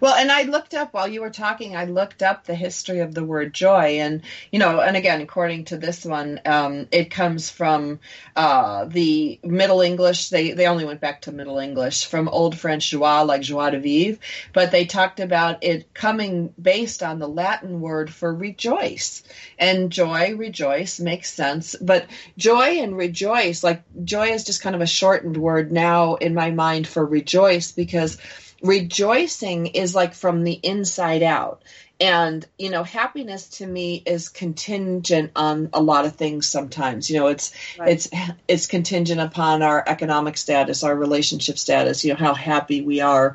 Well, 0.00 0.14
and 0.14 0.30
I 0.30 0.42
looked 0.42 0.74
up 0.74 0.92
while 0.92 1.08
you 1.08 1.20
were 1.20 1.30
talking, 1.30 1.76
I 1.76 1.84
looked 1.84 2.22
up 2.22 2.44
the 2.44 2.54
history 2.54 3.00
of 3.00 3.14
the 3.14 3.24
word 3.24 3.52
joy. 3.52 3.98
And, 4.00 4.22
you 4.50 4.58
know, 4.58 4.80
and 4.80 4.96
again, 4.96 5.20
according 5.20 5.66
to 5.66 5.76
this 5.76 6.04
one, 6.04 6.40
um, 6.44 6.88
it 6.92 7.10
comes 7.10 7.50
from 7.50 8.00
uh, 8.36 8.84
the 8.86 9.38
Middle 9.42 9.80
English. 9.80 10.30
They, 10.30 10.52
they 10.52 10.66
only 10.66 10.84
went 10.84 11.00
back 11.00 11.22
to 11.22 11.32
Middle 11.32 11.58
English 11.58 12.06
from 12.06 12.28
Old 12.28 12.58
French 12.58 12.90
joie, 12.90 13.22
like 13.22 13.42
joie 13.42 13.70
de 13.70 13.80
vivre. 13.80 14.18
But 14.52 14.70
they 14.70 14.84
talked 14.84 15.20
about 15.20 15.62
it 15.64 15.92
coming 15.94 16.54
based 16.60 17.02
on 17.02 17.18
the 17.18 17.28
Latin 17.28 17.80
word 17.80 18.12
for 18.12 18.34
rejoice. 18.34 19.22
And 19.58 19.90
joy, 19.90 20.36
rejoice 20.36 21.00
makes 21.00 21.32
sense. 21.32 21.76
But 21.80 22.06
joy 22.36 22.80
and 22.80 22.96
rejoice, 22.96 23.62
like 23.62 23.82
joy 24.04 24.28
is 24.28 24.44
just 24.44 24.62
kind 24.62 24.74
of 24.74 24.82
a 24.82 24.86
shortened 24.86 25.36
word 25.36 25.72
now 25.72 26.14
in 26.16 26.34
my 26.34 26.50
mind 26.50 26.86
for 26.86 27.04
rejoice 27.04 27.72
because 27.72 28.18
rejoicing 28.62 29.66
is 29.66 29.94
like 29.94 30.14
from 30.14 30.42
the 30.44 30.52
inside 30.52 31.22
out. 31.22 31.62
And 32.00 32.46
you 32.56 32.70
know 32.70 32.84
happiness 32.84 33.48
to 33.58 33.66
me 33.66 34.00
is 34.06 34.28
contingent 34.28 35.32
on 35.34 35.70
a 35.72 35.82
lot 35.82 36.04
of 36.04 36.14
things 36.14 36.46
sometimes. 36.46 37.10
You 37.10 37.18
know 37.18 37.26
it's 37.26 37.52
right. 37.76 37.88
it's 37.88 38.08
it's 38.46 38.66
contingent 38.68 39.20
upon 39.20 39.62
our 39.62 39.82
economic 39.84 40.36
status 40.36 40.84
our 40.84 40.94
relationship 40.94 41.58
status 41.58 42.04
you 42.04 42.12
know 42.12 42.18
how 42.18 42.34
happy 42.34 42.82
we 42.82 43.00
are. 43.00 43.34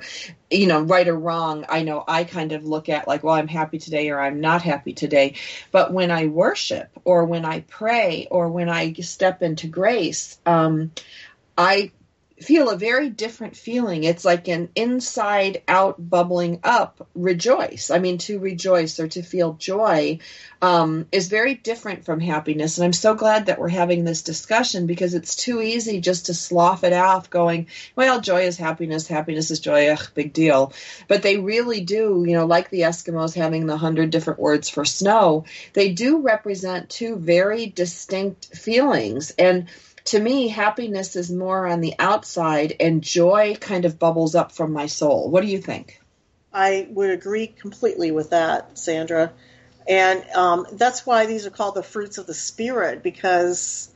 You 0.49 0.67
know 0.67 0.81
right 0.81 1.07
or 1.07 1.17
wrong 1.17 1.65
i 1.67 1.83
know 1.83 2.05
i 2.07 2.23
kind 2.23 2.53
of 2.53 2.63
look 2.63 2.87
at 2.87 3.05
like 3.05 3.21
well 3.21 3.35
i'm 3.35 3.49
happy 3.49 3.79
today 3.79 4.11
or 4.11 4.21
i'm 4.21 4.39
not 4.39 4.61
happy 4.61 4.93
today. 4.93 5.35
But 5.71 5.91
when 5.91 6.09
i 6.09 6.27
worship 6.27 6.89
or 7.03 7.25
when 7.25 7.43
i 7.43 7.61
pray 7.61 8.27
or 8.31 8.47
when 8.47 8.69
i 8.69 8.93
step 8.93 9.41
into 9.41 9.67
grace 9.67 10.39
um 10.45 10.91
i 11.57 11.91
feel 12.43 12.69
a 12.69 12.77
very 12.77 13.09
different 13.09 13.55
feeling. 13.55 14.03
It's 14.03 14.25
like 14.25 14.47
an 14.47 14.69
inside 14.75 15.63
out 15.67 15.95
bubbling 16.09 16.59
up 16.63 17.07
rejoice. 17.15 17.89
I 17.89 17.99
mean, 17.99 18.17
to 18.19 18.39
rejoice 18.39 18.99
or 18.99 19.07
to 19.07 19.23
feel 19.23 19.53
joy 19.53 20.19
um, 20.61 21.07
is 21.11 21.27
very 21.27 21.55
different 21.55 22.05
from 22.05 22.19
happiness. 22.19 22.77
And 22.77 22.85
I'm 22.85 22.93
so 22.93 23.15
glad 23.15 23.47
that 23.47 23.59
we're 23.59 23.69
having 23.69 24.03
this 24.03 24.21
discussion 24.21 24.85
because 24.85 25.13
it's 25.13 25.35
too 25.35 25.61
easy 25.61 25.99
just 25.99 26.27
to 26.27 26.33
slough 26.33 26.83
it 26.83 26.93
off 26.93 27.29
going, 27.29 27.67
well, 27.95 28.21
joy 28.21 28.43
is 28.43 28.57
happiness, 28.57 29.07
happiness 29.07 29.51
is 29.51 29.59
joy, 29.59 29.87
ugh, 29.87 30.07
big 30.13 30.33
deal. 30.33 30.73
But 31.07 31.21
they 31.21 31.37
really 31.37 31.81
do, 31.81 32.23
you 32.27 32.33
know, 32.33 32.45
like 32.45 32.69
the 32.69 32.81
Eskimos 32.81 33.33
having 33.35 33.65
the 33.65 33.77
hundred 33.77 34.09
different 34.09 34.39
words 34.39 34.69
for 34.69 34.85
snow, 34.85 35.45
they 35.73 35.91
do 35.93 36.21
represent 36.21 36.89
two 36.89 37.15
very 37.15 37.65
distinct 37.65 38.55
feelings. 38.55 39.31
And 39.31 39.67
to 40.05 40.19
me, 40.19 40.49
happiness 40.49 41.15
is 41.15 41.31
more 41.31 41.65
on 41.65 41.81
the 41.81 41.95
outside 41.97 42.75
and 42.79 43.01
joy 43.01 43.55
kind 43.59 43.85
of 43.85 43.99
bubbles 43.99 44.35
up 44.35 44.51
from 44.51 44.73
my 44.73 44.87
soul. 44.87 45.29
What 45.29 45.41
do 45.41 45.47
you 45.47 45.59
think? 45.59 46.01
I 46.53 46.87
would 46.91 47.09
agree 47.09 47.47
completely 47.47 48.11
with 48.11 48.31
that, 48.31 48.77
Sandra. 48.77 49.31
And 49.87 50.23
um, 50.35 50.67
that's 50.73 51.05
why 51.05 51.25
these 51.25 51.45
are 51.45 51.51
called 51.51 51.75
the 51.75 51.83
fruits 51.83 52.17
of 52.17 52.27
the 52.27 52.33
Spirit, 52.33 53.01
because 53.01 53.91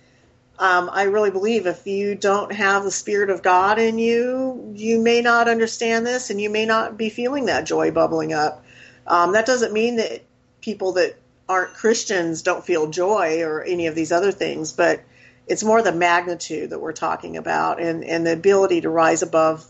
um, 0.60 0.90
I 0.92 1.04
really 1.04 1.30
believe 1.30 1.68
if 1.68 1.86
you 1.86 2.16
don't 2.16 2.52
have 2.52 2.84
the 2.84 2.92
Spirit 2.92 3.30
of 3.30 3.44
God 3.44 3.78
in 3.78 4.00
you, 4.00 4.74
you 4.76 5.00
may 5.00 5.22
not 5.22 5.48
understand 5.48 6.06
this 6.06 6.30
and 6.30 6.42
you 6.42 6.50
may 6.50 6.66
not 6.66 6.98
be 6.98 7.10
feeling 7.10 7.46
that 7.46 7.66
joy 7.66 7.92
bubbling 7.92 8.34
up. 8.34 8.66
Um, 9.06 9.34
that 9.34 9.46
doesn't 9.46 9.72
mean 9.72 9.98
that 9.98 10.24
people 10.62 10.94
that 10.94 11.16
aren't 11.48 11.74
Christians 11.74 12.42
don't 12.42 12.66
feel 12.66 12.90
joy 12.90 13.42
or 13.44 13.64
any 13.64 13.88
of 13.88 13.96
these 13.96 14.12
other 14.12 14.32
things, 14.32 14.74
but 14.74 15.02
it's 15.48 15.64
more 15.64 15.82
the 15.82 15.92
magnitude 15.92 16.72
that 16.72 16.80
we're 16.80 16.94
talking 16.94 17.38
about 17.38 17.82
and, 17.82 18.04
and 18.04 18.26
the 18.26 18.34
ability 18.34 18.82
to 18.82 18.90
rise 18.90 19.22
above 19.22 19.66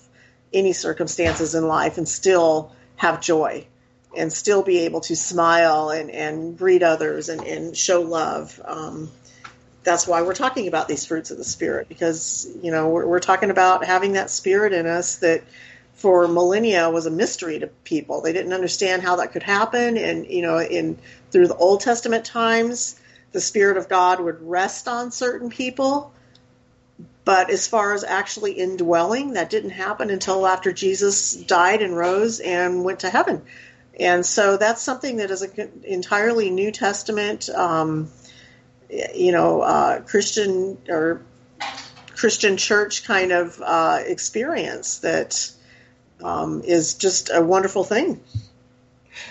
any 0.51 0.73
circumstances 0.73 1.55
in 1.55 1.67
life 1.67 1.97
and 1.97 2.07
still 2.07 2.71
have 2.95 3.21
joy 3.21 3.65
and 4.15 4.33
still 4.33 4.63
be 4.63 4.79
able 4.79 5.01
to 5.01 5.15
smile 5.15 5.89
and, 5.89 6.09
and 6.09 6.57
greet 6.57 6.81
others 6.81 7.29
and, 7.29 7.41
and 7.45 7.77
show 7.77 8.01
love. 8.01 8.59
Um, 8.65 9.11
that's 9.83 10.07
why 10.07 10.21
we're 10.21 10.33
talking 10.33 10.67
about 10.67 10.87
these 10.87 11.05
fruits 11.05 11.31
of 11.31 11.37
the 11.37 11.43
spirit 11.43 11.87
because 11.87 12.49
you 12.61 12.71
know 12.71 12.89
we're, 12.89 13.05
we're 13.05 13.19
talking 13.19 13.51
about 13.51 13.85
having 13.85 14.13
that 14.13 14.29
spirit 14.29 14.73
in 14.73 14.85
us 14.85 15.17
that 15.17 15.43
for 15.93 16.27
millennia 16.27 16.89
was 16.89 17.05
a 17.05 17.11
mystery 17.11 17.59
to 17.59 17.67
people. 17.67 18.21
They 18.21 18.33
didn't 18.33 18.53
understand 18.53 19.01
how 19.01 19.15
that 19.15 19.31
could 19.31 19.43
happen, 19.43 19.97
and 19.97 20.27
you 20.27 20.41
know, 20.41 20.59
in 20.59 20.97
through 21.31 21.47
the 21.47 21.55
Old 21.55 21.81
Testament 21.81 22.25
times, 22.25 22.99
the 23.37 23.41
Spirit 23.41 23.77
of 23.77 23.87
God 23.87 24.19
would 24.19 24.41
rest 24.41 24.87
on 24.87 25.11
certain 25.11 25.51
people. 25.51 26.11
But 27.23 27.51
as 27.51 27.67
far 27.67 27.93
as 27.93 28.03
actually 28.03 28.53
indwelling, 28.53 29.33
that 29.33 29.51
didn't 29.51 29.69
happen 29.69 30.09
until 30.09 30.47
after 30.47 30.73
Jesus 30.73 31.33
died 31.33 31.83
and 31.83 31.95
rose 31.95 32.39
and 32.39 32.83
went 32.83 33.01
to 33.01 33.11
heaven. 33.11 33.43
And 33.99 34.25
so 34.25 34.57
that's 34.57 34.81
something 34.81 35.17
that 35.17 35.29
is 35.29 35.43
an 35.43 35.83
entirely 35.83 36.49
New 36.49 36.71
Testament, 36.71 37.47
um, 37.49 38.09
you 38.89 39.31
know, 39.31 39.61
uh, 39.61 40.01
Christian 40.01 40.79
or 40.89 41.21
Christian 42.15 42.57
church 42.57 43.03
kind 43.05 43.31
of 43.31 43.61
uh, 43.63 43.99
experience 44.03 44.97
that 44.99 45.51
um, 46.23 46.63
is 46.63 46.95
just 46.95 47.29
a 47.31 47.43
wonderful 47.43 47.83
thing. 47.83 48.19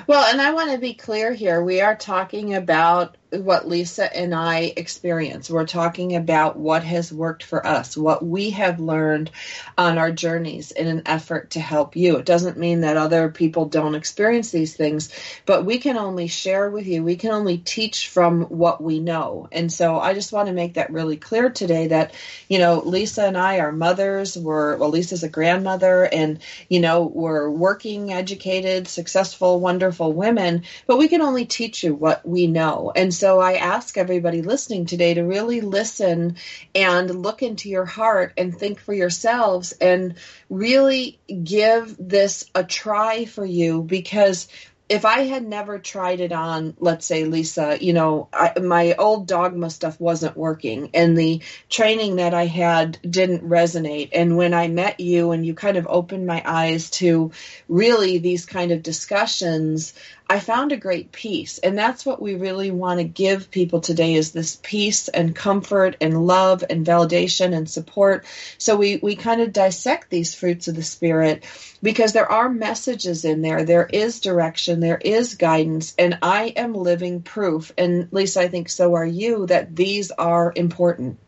Well, 0.06 0.24
and 0.30 0.40
I 0.40 0.52
want 0.52 0.70
to 0.70 0.78
be 0.78 0.94
clear 0.94 1.32
here. 1.32 1.60
We 1.60 1.80
are 1.80 1.96
talking 1.96 2.54
about 2.54 3.16
what 3.30 3.66
Lisa 3.66 4.14
and 4.14 4.34
I 4.34 4.72
experience. 4.76 5.50
We're 5.50 5.66
talking 5.66 6.16
about 6.16 6.56
what 6.56 6.84
has 6.84 7.12
worked 7.12 7.42
for 7.42 7.66
us, 7.66 7.96
what 7.96 8.24
we 8.24 8.50
have 8.50 8.78
learned 8.78 9.30
on 9.76 9.98
our 9.98 10.12
journeys 10.12 10.70
in 10.70 10.86
an 10.86 11.02
effort 11.06 11.50
to 11.50 11.60
help 11.60 11.96
you. 11.96 12.16
It 12.16 12.26
doesn't 12.26 12.58
mean 12.58 12.82
that 12.82 12.96
other 12.96 13.28
people 13.28 13.66
don't 13.66 13.94
experience 13.94 14.50
these 14.50 14.76
things, 14.76 15.12
but 15.44 15.64
we 15.64 15.78
can 15.78 15.96
only 15.96 16.28
share 16.28 16.70
with 16.70 16.86
you, 16.86 17.02
we 17.02 17.16
can 17.16 17.32
only 17.32 17.58
teach 17.58 18.08
from 18.08 18.42
what 18.42 18.82
we 18.82 19.00
know. 19.00 19.48
And 19.50 19.72
so 19.72 19.98
I 19.98 20.14
just 20.14 20.32
want 20.32 20.48
to 20.48 20.54
make 20.54 20.74
that 20.74 20.92
really 20.92 21.16
clear 21.16 21.50
today 21.50 21.88
that, 21.88 22.14
you 22.48 22.58
know, 22.58 22.80
Lisa 22.80 23.24
and 23.24 23.36
I 23.36 23.58
are 23.58 23.72
mothers, 23.72 24.36
we're, 24.36 24.76
well, 24.76 24.90
Lisa's 24.90 25.24
a 25.24 25.28
grandmother, 25.28 26.04
and, 26.04 26.38
you 26.68 26.80
know, 26.80 27.02
we're 27.02 27.50
working, 27.50 28.12
educated, 28.12 28.86
successful, 28.86 29.58
wonderful 29.58 30.12
women, 30.12 30.62
but 30.86 30.98
we 30.98 31.08
can 31.08 31.22
only 31.22 31.44
teach 31.44 31.82
you 31.82 31.94
what 31.94 32.26
we 32.26 32.46
know. 32.46 32.92
And 32.94 33.15
so 33.16 33.40
I 33.40 33.54
ask 33.54 33.96
everybody 33.96 34.42
listening 34.42 34.86
today 34.86 35.14
to 35.14 35.22
really 35.22 35.60
listen 35.60 36.36
and 36.74 37.22
look 37.22 37.42
into 37.42 37.68
your 37.68 37.84
heart 37.84 38.34
and 38.36 38.56
think 38.56 38.80
for 38.80 38.92
yourselves 38.92 39.72
and 39.72 40.14
really 40.50 41.18
give 41.44 41.96
this 41.98 42.44
a 42.54 42.62
try 42.62 43.24
for 43.24 43.44
you 43.44 43.82
because 43.82 44.48
if 44.88 45.04
I 45.04 45.22
had 45.22 45.44
never 45.44 45.80
tried 45.80 46.20
it 46.20 46.30
on, 46.30 46.76
let's 46.78 47.06
say, 47.06 47.24
Lisa, 47.24 47.76
you 47.80 47.92
know, 47.92 48.28
I, 48.32 48.60
my 48.60 48.94
old 48.94 49.26
dogma 49.26 49.68
stuff 49.68 49.98
wasn't 49.98 50.36
working 50.36 50.90
and 50.94 51.18
the 51.18 51.42
training 51.68 52.16
that 52.16 52.34
I 52.34 52.46
had 52.46 52.98
didn't 53.02 53.42
resonate. 53.42 54.10
And 54.12 54.36
when 54.36 54.54
I 54.54 54.68
met 54.68 55.00
you 55.00 55.32
and 55.32 55.44
you 55.44 55.54
kind 55.54 55.76
of 55.76 55.88
opened 55.90 56.26
my 56.26 56.40
eyes 56.44 56.90
to 56.90 57.32
really 57.68 58.18
these 58.18 58.46
kind 58.46 58.70
of 58.70 58.84
discussions, 58.84 59.92
I 60.28 60.40
found 60.40 60.72
a 60.72 60.76
great 60.76 61.12
peace. 61.12 61.58
And 61.58 61.78
that's 61.78 62.04
what 62.04 62.20
we 62.20 62.34
really 62.34 62.72
want 62.72 62.98
to 62.98 63.04
give 63.04 63.50
people 63.50 63.80
today 63.80 64.14
is 64.14 64.32
this 64.32 64.58
peace 64.60 65.06
and 65.06 65.36
comfort 65.36 65.96
and 66.00 66.26
love 66.26 66.64
and 66.68 66.84
validation 66.84 67.54
and 67.56 67.70
support. 67.70 68.24
So 68.58 68.76
we, 68.76 68.96
we 68.96 69.14
kind 69.14 69.40
of 69.40 69.52
dissect 69.52 70.10
these 70.10 70.34
fruits 70.34 70.66
of 70.66 70.74
the 70.74 70.82
spirit 70.82 71.44
because 71.80 72.12
there 72.12 72.30
are 72.30 72.48
messages 72.48 73.24
in 73.24 73.40
there. 73.40 73.64
There 73.64 73.86
is 73.86 74.20
direction. 74.20 74.80
There 74.80 74.98
is 74.98 75.36
guidance. 75.36 75.94
And 75.96 76.18
I 76.22 76.46
am 76.56 76.72
living 76.72 77.22
proof. 77.22 77.72
And 77.78 78.08
Lisa, 78.10 78.40
I 78.40 78.48
think 78.48 78.68
so 78.68 78.94
are 78.94 79.06
you 79.06 79.46
that 79.46 79.76
these 79.76 80.10
are 80.10 80.52
important. 80.56 81.18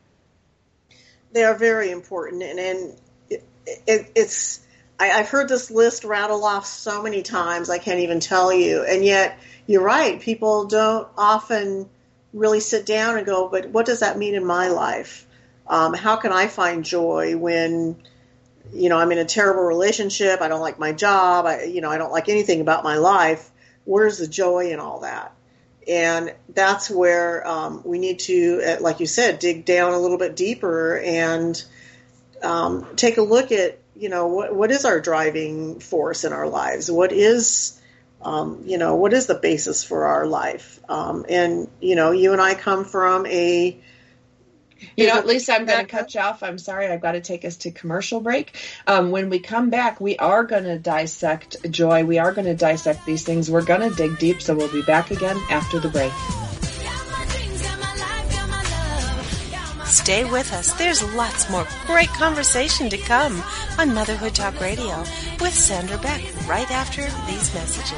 They 1.33 1.45
are 1.45 1.57
very 1.57 1.93
important. 1.93 2.43
And, 2.43 2.59
and 2.59 2.97
it, 3.31 3.45
it, 3.87 4.13
it's, 4.17 4.61
I, 4.99 5.07
have 5.09 5.29
heard 5.29 5.49
this 5.49 5.71
list 5.71 6.05
rattle 6.05 6.45
off 6.45 6.67
so 6.67 7.03
many 7.03 7.23
times 7.23 7.71
I 7.71 7.79
can't 7.79 8.01
even 8.01 8.21
tell 8.21 8.53
you. 8.53 8.85
And 8.85 9.05
yet, 9.05 9.39
you're 9.67 9.83
right. 9.83 10.21
People 10.21 10.67
don't 10.67 11.07
often 11.17 11.89
really 12.33 12.61
sit 12.61 12.85
down 12.87 13.17
and 13.17 13.27
go, 13.27 13.49
but 13.49 13.69
what 13.71 13.87
does 13.87 14.01
that 14.01 14.19
mean 14.19 14.35
in 14.35 14.45
my 14.45 14.69
life? 14.69 15.27
Um, 15.67 15.95
how 15.95 16.17
can 16.17 16.33
I 16.33 16.49
find 16.49 16.85
joy 16.85 17.37
when, 17.37 17.97
you 18.73 18.89
know, 18.89 18.99
I'm 18.99 19.13
in 19.13 19.19
a 19.19 19.25
terrible 19.25 19.63
relationship? 19.63 20.41
I 20.41 20.49
don't 20.49 20.61
like 20.61 20.79
my 20.79 20.93
job. 20.93 21.47
I, 21.47 21.65
you 21.65 21.81
know, 21.81 21.91
I 21.91 21.99
don't 21.99 22.13
like 22.13 22.29
anything 22.29 22.61
about 22.61 22.85
my 22.85 22.97
life. 22.97 23.51
Where's 23.85 24.19
the 24.19 24.27
joy 24.27 24.71
in 24.73 24.81
all 24.81 25.01
that? 25.01 25.33
And 25.87 26.35
that's 26.55 26.91
where 26.91 27.47
um, 27.47 27.83
we 27.85 27.99
need 27.99 28.19
to, 28.21 28.63
uh, 28.67 28.77
like 28.81 29.01
you 29.01 29.07
said, 29.07 29.39
dig 29.39 29.65
down 29.65 29.95
a 29.95 29.99
little 29.99 30.19
bit 30.19 30.37
deeper 30.37 30.99
and 30.99 31.63
um, 32.43 32.87
take 32.97 33.17
a 33.17 33.23
look 33.23 33.53
at 33.53 33.79
you 33.99 34.09
know 34.09 34.29
what 34.29 34.55
what 34.55 34.71
is 34.71 34.85
our 34.85 35.01
driving 35.01 35.81
force 35.81 36.25
in 36.25 36.33
our 36.33 36.49
lives 36.49 36.91
what 36.91 37.13
is 37.13 37.81
um, 38.23 38.63
you 38.65 38.79
know 38.79 38.97
what 38.97 39.13
is 39.13 39.27
the 39.27 39.35
basis 39.35 39.85
for 39.85 40.05
our 40.07 40.27
life 40.27 40.81
um, 40.89 41.27
and 41.29 41.69
you 41.81 41.97
know 41.97 42.13
you 42.13 42.33
and 42.33 42.41
i 42.41 42.55
come 42.55 42.85
from 42.85 43.27
a 43.27 43.79
you 44.97 45.09
know, 45.09 45.15
at 45.17 45.27
least 45.27 45.51
I'm 45.51 45.67
going 45.67 45.85
to 45.85 45.91
cut 45.91 46.15
you 46.15 46.21
off. 46.21 46.43
I'm 46.43 46.59
sorry. 46.59 46.87
I've 46.87 47.01
got 47.01 47.13
to 47.13 47.21
take 47.21 47.45
us 47.45 47.57
to 47.59 47.71
commercial 47.71 48.21
break. 48.21 48.57
Um, 48.87 49.11
when 49.11 49.29
we 49.29 49.41
come 49.41 49.71
back, 49.71 50.01
we 50.01 50.17
are 50.19 50.45
going 50.45 50.65
to 50.65 50.79
dissect 50.79 51.57
joy. 51.71 52.05
We 52.05 52.19
are 52.19 52.33
going 52.33 52.47
to 52.47 52.55
dissect 52.55 53.05
these 53.05 53.25
things. 53.25 53.51
We're 53.51 53.65
going 53.65 53.89
to 53.89 53.95
dig 53.95 54.19
deep. 54.19 54.41
So 54.41 54.55
we'll 54.55 54.73
be 54.73 54.83
back 54.83 55.11
again 55.11 55.37
after 55.51 55.81
the 55.81 55.89
break. 55.89 56.13
Stay 60.09 60.25
with 60.25 60.51
us. 60.55 60.73
There's 60.73 61.05
lots 61.15 61.51
more 61.51 61.67
great 61.87 62.09
conversation 62.09 62.89
to 62.89 62.97
come 62.97 63.43
on 63.79 63.93
Motherhood 63.93 64.35
Talk 64.35 64.59
Radio 64.59 65.01
with 65.39 65.53
Sandra 65.53 65.99
Beck 65.99 66.23
right 66.49 66.71
after 66.71 67.03
these 67.03 67.53
messages. 67.53 67.93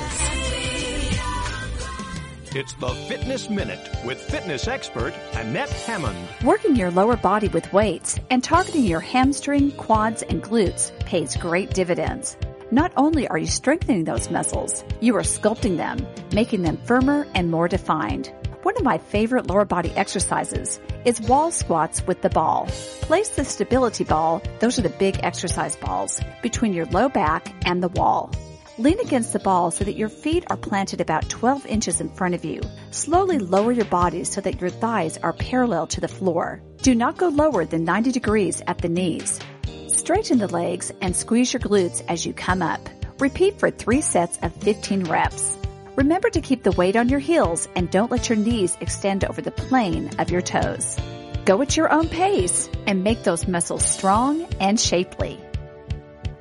It's 2.57 2.73
the 2.73 2.89
Fitness 3.07 3.49
Minute 3.49 3.89
with 4.05 4.21
fitness 4.21 4.67
expert 4.67 5.15
Annette 5.35 5.69
Hammond. 5.69 6.19
Working 6.43 6.75
your 6.75 6.91
lower 6.91 7.17
body 7.17 7.47
with 7.47 7.73
weights 7.73 8.19
and 8.29 8.43
targeting 8.43 8.83
your 8.83 8.99
hamstring, 8.99 9.71
quads, 9.71 10.23
and 10.23 10.43
glutes 10.43 10.91
pays 11.07 11.37
great 11.37 11.75
dividends. 11.75 12.37
Not 12.73 12.91
only 12.97 13.29
are 13.29 13.39
you 13.39 13.47
strengthening 13.47 14.03
those 14.03 14.33
muscles, 14.33 14.83
you 15.01 15.15
are 15.15 15.23
sculpting 15.23 15.77
them, 15.77 16.05
making 16.33 16.63
them 16.63 16.77
firmer 16.79 17.29
and 17.37 17.53
more 17.53 17.69
defined. 17.69 18.33
One 18.63 18.77
of 18.77 18.83
my 18.83 18.99
favorite 18.99 19.47
lower 19.47 19.65
body 19.65 19.91
exercises 19.93 20.79
is 21.07 21.19
wall 21.19 21.51
squats 21.51 22.07
with 22.07 22.21
the 22.21 22.29
ball. 22.29 22.67
Place 23.01 23.31
the 23.31 23.45
stability 23.45 24.05
ball, 24.05 24.43
those 24.59 24.79
are 24.79 24.83
the 24.83 24.91
big 24.91 25.19
exercise 25.23 25.77
balls, 25.77 26.21
between 26.43 26.75
your 26.75 26.85
low 26.87 27.09
back 27.09 27.55
and 27.65 27.83
the 27.83 27.89
wall. 27.89 28.31
Lean 28.77 29.01
against 29.01 29.33
the 29.33 29.39
ball 29.39 29.71
so 29.71 29.83
that 29.85 29.97
your 29.97 30.11
feet 30.11 30.45
are 30.51 30.59
planted 30.59 31.01
about 31.01 31.31
12 31.31 31.65
inches 31.67 32.03
in 32.03 32.11
front 32.11 32.35
of 32.35 32.45
you. 32.45 32.61
Slowly 32.91 33.39
lower 33.39 33.73
your 33.73 33.87
body 33.87 34.25
so 34.25 34.43
that 34.43 34.61
your 34.61 34.71
thighs 34.71 35.17
are 35.17 35.33
parallel 35.33 35.87
to 35.87 36.03
the 36.03 36.09
floor. 36.09 36.63
Do 36.83 36.95
not 36.95 37.17
go 37.17 37.29
lower 37.29 37.65
than 37.65 37.85
90 37.85 38.13
degrees 38.13 38.63
at 38.67 38.77
the 38.77 38.91
knees. 38.91 39.41
Straighten 39.87 40.37
the 40.37 40.49
legs 40.49 40.93
and 41.01 41.17
squeeze 41.17 41.55
your 41.55 41.61
glutes 41.61 42.03
as 42.09 42.27
you 42.27 42.35
come 42.35 42.61
up. 42.61 42.91
Repeat 43.21 43.59
for 43.59 43.71
three 43.71 44.03
sets 44.03 44.39
of 44.43 44.53
15 44.57 45.05
reps. 45.05 45.60
Remember 45.97 46.31
to 46.31 46.41
keep 46.41 46.63
the 46.63 46.73
weight 46.73 46.97
on 46.97 47.09
your 47.09 47.19
heels 47.19 47.69
and 47.75 47.91
don't 47.91 48.11
let 48.11 48.29
your 48.29 48.39
knees 48.39 48.77
extend 48.81 49.25
over 49.25 49.43
the 49.43 49.51
plane 49.51 50.11
of 50.19 50.31
your 50.31 50.41
toes. 50.41 50.97
Go 51.45 51.61
at 51.63 51.77
your 51.77 51.93
own 51.93 52.09
pace 52.09 52.69
and 52.87 53.03
make 53.03 53.25
those 53.25 53.49
muscles 53.49 53.85
strong 53.85 54.43
and 54.61 54.79
shapely. 54.79 55.39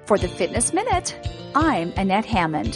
For 0.06 0.18
the 0.18 0.28
Fitness 0.28 0.72
Minute, 0.72 1.16
I'm 1.56 1.92
Annette 1.98 2.26
Hammond. 2.26 2.76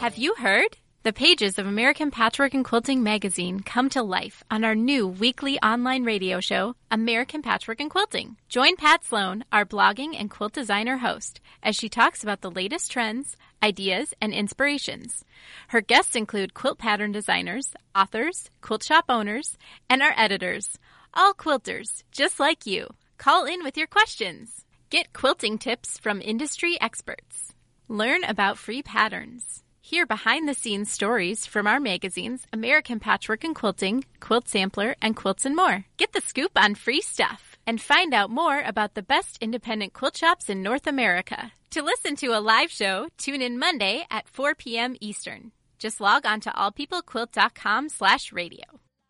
Have 0.00 0.16
you 0.16 0.34
heard? 0.34 0.76
The 1.02 1.14
pages 1.14 1.58
of 1.58 1.66
American 1.66 2.10
Patchwork 2.10 2.52
and 2.52 2.62
Quilting 2.62 3.02
magazine 3.02 3.60
come 3.60 3.88
to 3.90 4.02
life 4.02 4.44
on 4.50 4.64
our 4.64 4.74
new 4.74 5.08
weekly 5.08 5.58
online 5.60 6.04
radio 6.04 6.40
show, 6.40 6.76
American 6.90 7.40
Patchwork 7.40 7.80
and 7.80 7.90
Quilting. 7.90 8.36
Join 8.50 8.76
Pat 8.76 9.02
Sloan, 9.02 9.44
our 9.50 9.64
blogging 9.64 10.14
and 10.18 10.30
quilt 10.30 10.52
designer 10.52 10.98
host, 10.98 11.40
as 11.62 11.74
she 11.74 11.88
talks 11.88 12.22
about 12.22 12.42
the 12.42 12.50
latest 12.50 12.90
trends, 12.90 13.34
ideas, 13.62 14.14
and 14.20 14.32
inspirations. 14.32 15.24
Her 15.68 15.80
guests 15.80 16.16
include 16.16 16.54
quilt 16.54 16.78
pattern 16.78 17.12
designers, 17.12 17.74
authors, 17.94 18.50
quilt 18.60 18.82
shop 18.82 19.06
owners, 19.08 19.56
and 19.88 20.02
our 20.02 20.14
editors, 20.16 20.78
all 21.14 21.34
quilters, 21.34 22.02
just 22.12 22.40
like 22.40 22.66
you. 22.66 22.88
Call 23.18 23.44
in 23.44 23.62
with 23.62 23.76
your 23.76 23.86
questions. 23.86 24.64
Get 24.90 25.12
quilting 25.12 25.58
tips 25.58 25.98
from 25.98 26.20
industry 26.22 26.80
experts. 26.80 27.54
Learn 27.88 28.24
about 28.24 28.58
free 28.58 28.82
patterns. 28.82 29.62
Hear 29.82 30.06
behind 30.06 30.48
the 30.48 30.54
scenes 30.54 30.90
stories 30.90 31.46
from 31.46 31.66
our 31.66 31.80
magazines, 31.80 32.46
American 32.52 33.00
Patchwork 33.00 33.44
and 33.44 33.56
Quilting, 33.56 34.04
Quilt 34.20 34.46
Sampler, 34.46 34.94
and 35.02 35.16
Quilts 35.16 35.44
and 35.44 35.56
More. 35.56 35.84
Get 35.96 36.12
the 36.12 36.20
scoop 36.20 36.52
on 36.54 36.74
free 36.74 37.00
stuff 37.00 37.49
and 37.70 37.80
find 37.80 38.12
out 38.12 38.30
more 38.30 38.60
about 38.66 38.94
the 38.94 39.02
best 39.14 39.38
independent 39.40 39.92
quilt 39.92 40.16
shops 40.16 40.50
in 40.50 40.60
North 40.60 40.88
America. 40.88 41.52
To 41.70 41.84
listen 41.84 42.16
to 42.16 42.36
a 42.36 42.40
live 42.40 42.68
show, 42.68 43.06
tune 43.16 43.40
in 43.40 43.60
Monday 43.60 44.04
at 44.10 44.28
4 44.28 44.56
p.m. 44.56 44.96
Eastern. 45.00 45.52
Just 45.78 46.00
log 46.00 46.26
on 46.26 46.40
to 46.40 46.50
allpeoplequilt.com 46.50 47.88
slash 47.88 48.32
radio. 48.32 48.64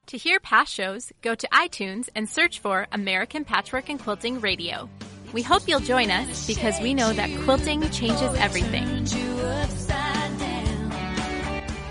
To 0.08 0.18
hear 0.18 0.40
past 0.40 0.74
shows, 0.74 1.10
go 1.22 1.34
to 1.34 1.48
iTunes 1.48 2.10
and 2.14 2.28
search 2.28 2.58
for 2.60 2.86
American 2.92 3.46
Patchwork 3.46 3.88
and 3.88 3.98
Quilting 3.98 4.42
Radio. 4.42 4.90
We 5.32 5.40
hope 5.40 5.66
you'll 5.66 5.80
join 5.80 6.10
us 6.10 6.46
because 6.46 6.78
we 6.82 6.92
know 6.92 7.14
that 7.14 7.30
quilting 7.44 7.80
changes 7.88 8.34
everything. 8.34 9.06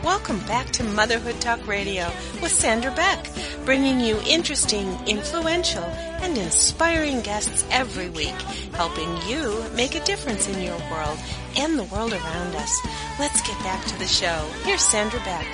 Welcome 0.03 0.39
back 0.47 0.67
to 0.71 0.83
Motherhood 0.83 1.41
Talk 1.41 1.67
Radio 1.67 2.07
with 2.41 2.53
Sandra 2.53 2.89
Beck, 2.91 3.27
bringing 3.65 3.99
you 3.99 4.17
interesting, 4.25 4.87
influential, 5.05 5.83
and 5.83 6.37
inspiring 6.37 7.19
guests 7.19 7.65
every 7.69 8.09
week, 8.09 8.41
helping 8.73 9.09
you 9.27 9.61
make 9.75 9.95
a 9.95 10.03
difference 10.05 10.47
in 10.47 10.61
your 10.61 10.79
world 10.89 11.19
and 11.57 11.77
the 11.77 11.83
world 11.83 12.13
around 12.13 12.55
us. 12.55 12.79
Let's 13.19 13.41
get 13.41 13.59
back 13.59 13.85
to 13.87 13.99
the 13.99 14.07
show. 14.07 14.49
Here's 14.63 14.81
Sandra 14.81 15.19
Beck. 15.19 15.45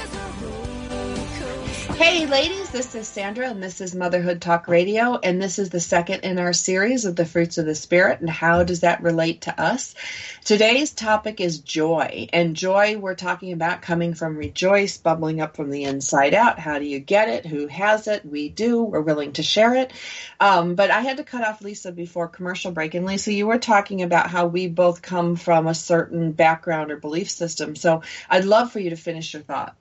Hey, 1.98 2.26
ladies, 2.26 2.70
this 2.72 2.94
is 2.94 3.08
Sandra, 3.08 3.50
and 3.50 3.64
this 3.64 3.80
is 3.80 3.96
Motherhood 3.96 4.42
Talk 4.42 4.68
Radio, 4.68 5.18
and 5.18 5.42
this 5.42 5.60
is 5.60 5.70
the 5.70 5.80
second 5.80 6.26
in 6.26 6.40
our 6.40 6.52
series 6.52 7.06
of 7.06 7.16
the 7.16 7.26
fruits 7.26 7.58
of 7.58 7.66
the 7.66 7.74
Spirit, 7.74 8.20
and 8.20 8.30
how 8.30 8.64
does 8.64 8.82
that 8.82 9.02
relate 9.02 9.42
to 9.42 9.62
us? 9.62 9.96
Today's 10.44 10.92
topic 10.92 11.40
is 11.40 11.60
joy, 11.60 12.28
and 12.34 12.54
joy 12.54 12.98
we're 12.98 13.16
talking 13.16 13.54
about 13.54 13.82
coming 13.82 14.14
from 14.14 14.36
rejoice, 14.36 14.98
bubbling 14.98 15.40
up 15.40 15.56
from 15.56 15.70
the 15.70 15.86
inside 15.86 16.34
out. 16.34 16.60
How 16.60 16.80
do 16.80 16.86
you 16.86 17.00
get 17.00 17.30
it? 17.30 17.46
Who 17.46 17.68
has 17.68 18.10
it? 18.10 18.26
We 18.26 18.50
do. 18.50 18.84
We're 18.84 19.00
willing 19.00 19.32
to 19.34 19.44
share 19.44 19.76
it. 19.76 19.94
Um, 20.38 20.76
but 20.76 20.92
I 20.92 21.00
had 21.00 21.16
to 21.18 21.24
cut 21.24 21.48
off 21.48 21.62
Lisa 21.62 21.94
before 21.94 22.28
commercial 22.28 22.72
break, 22.72 22.94
and 22.94 23.06
Lisa, 23.06 23.32
you 23.32 23.48
were 23.48 23.58
talking 23.58 24.02
about 24.02 24.30
how 24.30 24.48
we 24.48 24.68
both 24.68 25.02
come 25.02 25.38
from 25.38 25.66
a 25.66 25.74
certain 25.74 26.34
background 26.34 26.92
or 26.92 26.98
belief 26.98 27.30
system. 27.30 27.74
So 27.74 28.02
I'd 28.30 28.44
love 28.44 28.74
for 28.74 28.80
you 28.80 28.90
to 28.90 28.98
finish 28.98 29.34
your 29.34 29.44
thought. 29.44 29.78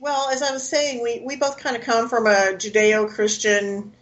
Well, 0.00 0.30
as 0.30 0.40
I 0.42 0.50
was 0.50 0.66
saying, 0.66 1.02
we, 1.02 1.20
we 1.20 1.36
both 1.36 1.58
kind 1.58 1.76
of 1.76 1.82
come 1.82 2.08
from 2.08 2.26
a 2.26 2.54
Judeo 2.54 3.10
Christian, 3.10 3.92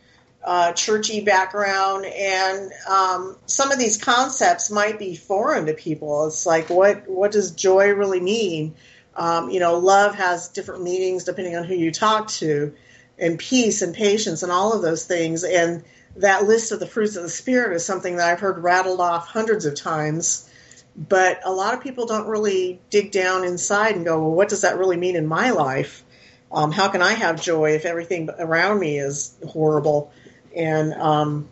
uh, 0.44 0.72
churchy 0.72 1.22
background, 1.22 2.06
and 2.06 2.70
um, 2.88 3.36
some 3.46 3.72
of 3.72 3.80
these 3.80 3.98
concepts 3.98 4.70
might 4.70 5.00
be 5.00 5.16
foreign 5.16 5.66
to 5.66 5.74
people. 5.74 6.28
It's 6.28 6.46
like, 6.46 6.70
what, 6.70 7.08
what 7.08 7.32
does 7.32 7.50
joy 7.50 7.88
really 7.94 8.20
mean? 8.20 8.76
Um, 9.16 9.50
you 9.50 9.58
know, 9.58 9.78
love 9.78 10.14
has 10.14 10.50
different 10.50 10.84
meanings 10.84 11.24
depending 11.24 11.56
on 11.56 11.64
who 11.64 11.74
you 11.74 11.90
talk 11.90 12.28
to, 12.28 12.74
and 13.18 13.36
peace 13.36 13.82
and 13.82 13.92
patience 13.92 14.44
and 14.44 14.52
all 14.52 14.74
of 14.74 14.82
those 14.82 15.04
things. 15.04 15.42
And 15.42 15.82
that 16.14 16.44
list 16.44 16.70
of 16.70 16.78
the 16.78 16.86
fruits 16.86 17.16
of 17.16 17.24
the 17.24 17.28
Spirit 17.28 17.74
is 17.74 17.84
something 17.84 18.18
that 18.18 18.30
I've 18.30 18.38
heard 18.38 18.62
rattled 18.62 19.00
off 19.00 19.26
hundreds 19.26 19.66
of 19.66 19.74
times 19.74 20.48
but 20.98 21.40
a 21.44 21.52
lot 21.52 21.74
of 21.74 21.80
people 21.80 22.06
don't 22.06 22.26
really 22.26 22.80
dig 22.90 23.12
down 23.12 23.44
inside 23.44 23.94
and 23.94 24.04
go, 24.04 24.20
well, 24.20 24.32
what 24.32 24.48
does 24.48 24.62
that 24.62 24.78
really 24.78 24.96
mean 24.96 25.14
in 25.14 25.28
my 25.28 25.50
life? 25.50 26.04
Um, 26.50 26.72
how 26.72 26.88
can 26.88 27.02
I 27.02 27.12
have 27.12 27.40
joy 27.40 27.72
if 27.72 27.84
everything 27.84 28.28
around 28.36 28.80
me 28.80 28.98
is 28.98 29.36
horrible? 29.46 30.12
And 30.56 30.92
um, 30.94 31.48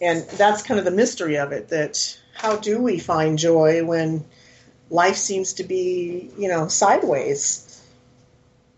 and 0.00 0.22
that's 0.22 0.62
kind 0.62 0.78
of 0.78 0.86
the 0.86 0.90
mystery 0.90 1.36
of 1.36 1.52
it. 1.52 1.68
That 1.68 2.18
how 2.34 2.56
do 2.56 2.80
we 2.80 2.98
find 2.98 3.38
joy 3.38 3.84
when 3.84 4.24
life 4.88 5.16
seems 5.16 5.54
to 5.54 5.64
be, 5.64 6.30
you 6.38 6.48
know, 6.48 6.68
sideways? 6.68 7.68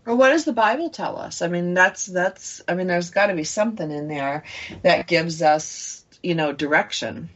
Well, 0.05 0.17
what 0.17 0.29
does 0.29 0.45
the 0.45 0.53
Bible 0.53 0.89
tell 0.89 1.17
us? 1.17 1.41
I 1.41 1.47
mean, 1.47 1.73
that's 1.73 2.05
that's. 2.05 2.61
I 2.67 2.73
mean, 2.73 2.87
there's 2.87 3.11
got 3.11 3.27
to 3.27 3.33
be 3.33 3.45
something 3.45 3.89
in 3.89 4.09
there 4.09 4.43
that 4.81 5.07
gives 5.07 5.41
us, 5.41 6.03
you 6.21 6.35
know, 6.35 6.51
direction. 6.51 7.29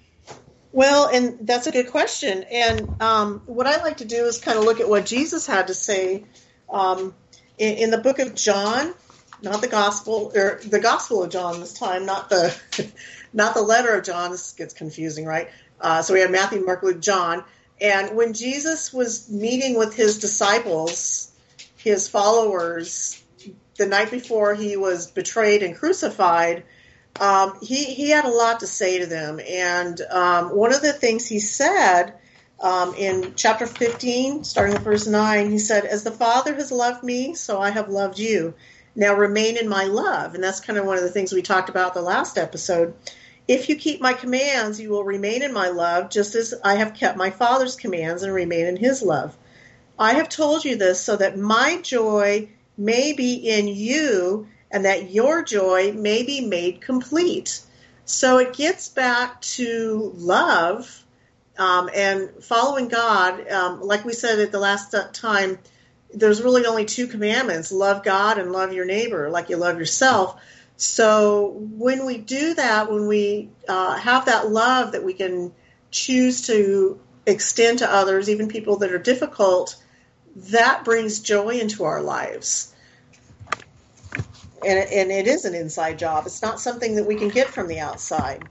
Well, 0.71 1.07
and 1.07 1.47
that's 1.47 1.67
a 1.67 1.71
good 1.71 1.89
question. 1.89 2.43
And 2.43 2.89
um, 3.01 3.41
what 3.45 3.65
I 3.65 3.81
like 3.81 3.97
to 3.97 4.05
do 4.05 4.25
is 4.25 4.39
kind 4.39 4.57
of 4.57 4.65
look 4.65 4.79
at 4.79 4.87
what 4.87 5.05
Jesus 5.05 5.47
had 5.47 5.67
to 5.67 5.73
say 5.73 6.25
um, 6.69 7.15
in, 7.57 7.77
in, 7.77 7.91
the 7.91 7.97
book 7.97 8.19
of 8.19 8.35
John, 8.35 8.93
not 9.41 9.61
the 9.61 9.67
gospel 9.67 10.31
or 10.35 10.59
the 10.63 10.79
gospel 10.79 11.23
of 11.23 11.31
John 11.31 11.59
this 11.59 11.73
time, 11.73 12.05
not 12.05 12.29
the 12.29 12.55
not 13.33 13.55
the 13.55 13.63
letter 13.63 13.95
of 13.95 14.03
John. 14.03 14.31
This 14.31 14.53
gets 14.53 14.75
confusing, 14.75 15.25
right? 15.25 15.49
Uh, 15.81 16.03
so 16.03 16.13
we 16.13 16.19
have 16.19 16.29
Matthew, 16.29 16.63
Mark, 16.63 16.83
Luke, 16.83 17.01
John. 17.01 17.43
And 17.81 18.15
when 18.15 18.33
Jesus 18.33 18.93
was 18.93 19.29
meeting 19.29 19.77
with 19.77 19.95
his 19.95 20.19
disciples, 20.19 21.31
his 21.77 22.09
followers, 22.09 23.23
the 23.77 23.87
night 23.87 24.11
before 24.11 24.53
he 24.53 24.75
was 24.75 25.09
betrayed 25.09 25.63
and 25.63 25.75
crucified, 25.75 26.63
um, 27.19 27.57
he 27.61 27.83
he 27.83 28.09
had 28.09 28.25
a 28.25 28.29
lot 28.29 28.61
to 28.61 28.67
say 28.67 28.99
to 28.99 29.05
them, 29.05 29.39
and 29.39 29.99
um, 30.09 30.55
one 30.55 30.73
of 30.73 30.81
the 30.81 30.93
things 30.93 31.27
he 31.27 31.39
said 31.39 32.13
um, 32.61 32.93
in 32.95 33.33
chapter 33.35 33.65
15, 33.65 34.43
starting 34.43 34.73
with 34.73 34.83
verse 34.83 35.05
9, 35.05 35.51
he 35.51 35.59
said, 35.59 35.85
"As 35.85 36.03
the 36.03 36.11
Father 36.11 36.55
has 36.55 36.71
loved 36.71 37.03
me, 37.03 37.35
so 37.35 37.59
I 37.59 37.71
have 37.71 37.89
loved 37.89 38.19
you. 38.19 38.53
Now 38.95 39.15
remain 39.15 39.57
in 39.57 39.67
my 39.67 39.85
love." 39.85 40.33
And 40.33 40.43
that's 40.43 40.61
kind 40.61 40.79
of 40.79 40.85
one 40.85 40.97
of 40.97 41.03
the 41.03 41.09
things 41.09 41.33
we 41.33 41.41
talked 41.41 41.69
about 41.69 41.93
the 41.93 42.01
last 42.01 42.37
episode. 42.37 42.95
If 43.47 43.67
you 43.67 43.75
keep 43.75 43.99
my 43.99 44.13
commands, 44.13 44.79
you 44.79 44.89
will 44.89 45.03
remain 45.03 45.41
in 45.41 45.51
my 45.51 45.69
love, 45.69 46.09
just 46.09 46.35
as 46.35 46.53
I 46.63 46.75
have 46.75 46.93
kept 46.93 47.17
my 47.17 47.31
Father's 47.31 47.75
commands 47.75 48.23
and 48.23 48.33
remain 48.33 48.65
in 48.65 48.77
his 48.77 49.01
love. 49.01 49.35
I 49.97 50.13
have 50.13 50.29
told 50.29 50.63
you 50.63 50.77
this 50.77 51.01
so 51.01 51.17
that 51.17 51.37
my 51.37 51.81
joy 51.81 52.49
may 52.77 53.11
be 53.11 53.33
in 53.33 53.67
you 53.67 54.47
and 54.71 54.85
that 54.85 55.11
your 55.11 55.43
joy 55.43 55.91
may 55.93 56.23
be 56.23 56.41
made 56.41 56.81
complete. 56.81 57.61
So 58.05 58.37
it 58.37 58.53
gets 58.53 58.89
back 58.89 59.41
to 59.41 60.13
love 60.15 61.05
um, 61.57 61.89
and 61.93 62.43
following 62.43 62.87
God. 62.87 63.47
Um, 63.49 63.81
like 63.81 64.05
we 64.05 64.13
said 64.13 64.39
at 64.39 64.51
the 64.51 64.59
last 64.59 64.95
time, 65.13 65.59
there's 66.13 66.41
really 66.41 66.65
only 66.65 66.85
two 66.85 67.07
commandments 67.07 67.71
love 67.71 68.03
God 68.03 68.39
and 68.39 68.51
love 68.51 68.73
your 68.73 68.85
neighbor 68.85 69.29
like 69.29 69.49
you 69.49 69.57
love 69.57 69.77
yourself. 69.77 70.41
So 70.77 71.49
when 71.49 72.05
we 72.05 72.17
do 72.17 72.53
that, 72.55 72.91
when 72.91 73.07
we 73.07 73.49
uh, 73.67 73.95
have 73.97 74.25
that 74.25 74.49
love 74.49 74.93
that 74.93 75.03
we 75.03 75.13
can 75.13 75.51
choose 75.91 76.47
to 76.47 76.99
extend 77.25 77.79
to 77.79 77.91
others, 77.91 78.29
even 78.29 78.47
people 78.47 78.77
that 78.77 78.91
are 78.91 78.99
difficult, 78.99 79.75
that 80.35 80.85
brings 80.85 81.19
joy 81.19 81.59
into 81.59 81.83
our 81.83 82.01
lives 82.01 82.68
and 84.65 84.79
it, 84.79 84.91
and 84.91 85.11
it 85.11 85.27
is 85.27 85.45
an 85.45 85.55
inside 85.55 85.99
job. 85.99 86.25
It's 86.27 86.41
not 86.41 86.59
something 86.61 86.95
that 86.95 87.05
we 87.07 87.17
can 87.17 87.29
get 87.29 87.49
from 87.49 87.67
the 87.67 87.79
outside. 87.79 88.47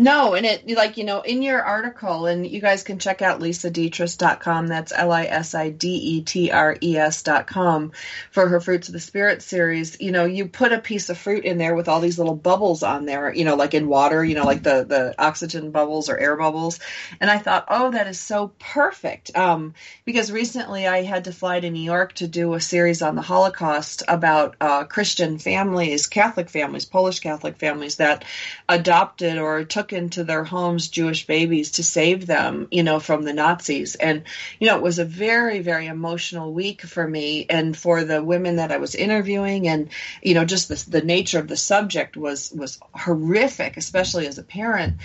No, 0.00 0.34
and 0.34 0.46
it 0.46 0.70
like 0.76 0.96
you 0.96 1.02
know 1.02 1.22
in 1.22 1.42
your 1.42 1.60
article, 1.60 2.26
and 2.26 2.46
you 2.46 2.60
guys 2.60 2.84
can 2.84 3.00
check 3.00 3.20
out 3.20 3.40
lisadetres.com. 3.40 4.68
That's 4.68 4.92
L 4.92 5.10
I 5.10 5.24
S 5.24 5.56
I 5.56 5.70
D 5.70 5.88
E 5.88 6.22
T 6.22 6.52
R 6.52 6.76
E 6.80 6.96
S.com 6.96 7.90
for 8.30 8.46
her 8.46 8.60
Fruits 8.60 8.86
of 8.86 8.94
the 8.94 9.00
Spirit 9.00 9.42
series. 9.42 10.00
You 10.00 10.12
know, 10.12 10.24
you 10.24 10.46
put 10.46 10.72
a 10.72 10.78
piece 10.78 11.10
of 11.10 11.18
fruit 11.18 11.44
in 11.44 11.58
there 11.58 11.74
with 11.74 11.88
all 11.88 11.98
these 11.98 12.16
little 12.16 12.36
bubbles 12.36 12.84
on 12.84 13.06
there. 13.06 13.34
You 13.34 13.44
know, 13.44 13.56
like 13.56 13.74
in 13.74 13.88
water. 13.88 14.24
You 14.24 14.36
know, 14.36 14.44
like 14.44 14.62
the 14.62 14.84
the 14.84 15.16
oxygen 15.18 15.72
bubbles 15.72 16.08
or 16.08 16.16
air 16.16 16.36
bubbles. 16.36 16.78
And 17.20 17.28
I 17.28 17.38
thought, 17.38 17.64
oh, 17.66 17.90
that 17.90 18.06
is 18.06 18.20
so 18.20 18.52
perfect. 18.60 19.36
Um, 19.36 19.74
because 20.04 20.30
recently 20.30 20.86
I 20.86 21.02
had 21.02 21.24
to 21.24 21.32
fly 21.32 21.58
to 21.58 21.68
New 21.68 21.82
York 21.82 22.12
to 22.14 22.28
do 22.28 22.54
a 22.54 22.60
series 22.60 23.02
on 23.02 23.16
the 23.16 23.22
Holocaust 23.22 24.04
about 24.06 24.54
uh, 24.60 24.84
Christian 24.84 25.38
families, 25.38 26.06
Catholic 26.06 26.50
families, 26.50 26.84
Polish 26.84 27.18
Catholic 27.18 27.58
families 27.58 27.96
that 27.96 28.24
adopted 28.68 29.38
or 29.38 29.64
took 29.64 29.87
took 29.88 29.98
into 29.98 30.24
their 30.24 30.44
homes 30.44 30.88
Jewish 30.88 31.26
babies 31.26 31.72
to 31.72 31.82
save 31.82 32.26
them, 32.26 32.68
you 32.70 32.82
know, 32.82 33.00
from 33.00 33.22
the 33.22 33.32
Nazis. 33.32 33.94
And, 33.94 34.24
you 34.58 34.66
know, 34.66 34.76
it 34.76 34.82
was 34.82 34.98
a 34.98 35.04
very, 35.04 35.60
very 35.60 35.86
emotional 35.86 36.52
week 36.52 36.82
for 36.82 37.06
me 37.06 37.46
and 37.48 37.76
for 37.76 38.04
the 38.04 38.22
women 38.22 38.56
that 38.56 38.72
I 38.72 38.78
was 38.78 38.94
interviewing. 38.94 39.68
And, 39.68 39.90
you 40.22 40.34
know, 40.34 40.44
just 40.44 40.68
the, 40.68 40.90
the 40.90 41.04
nature 41.04 41.38
of 41.38 41.48
the 41.48 41.56
subject 41.56 42.16
was, 42.16 42.52
was 42.52 42.78
horrific, 42.92 43.76
especially 43.76 44.26
as 44.26 44.38
a 44.38 44.42
parent. 44.42 44.96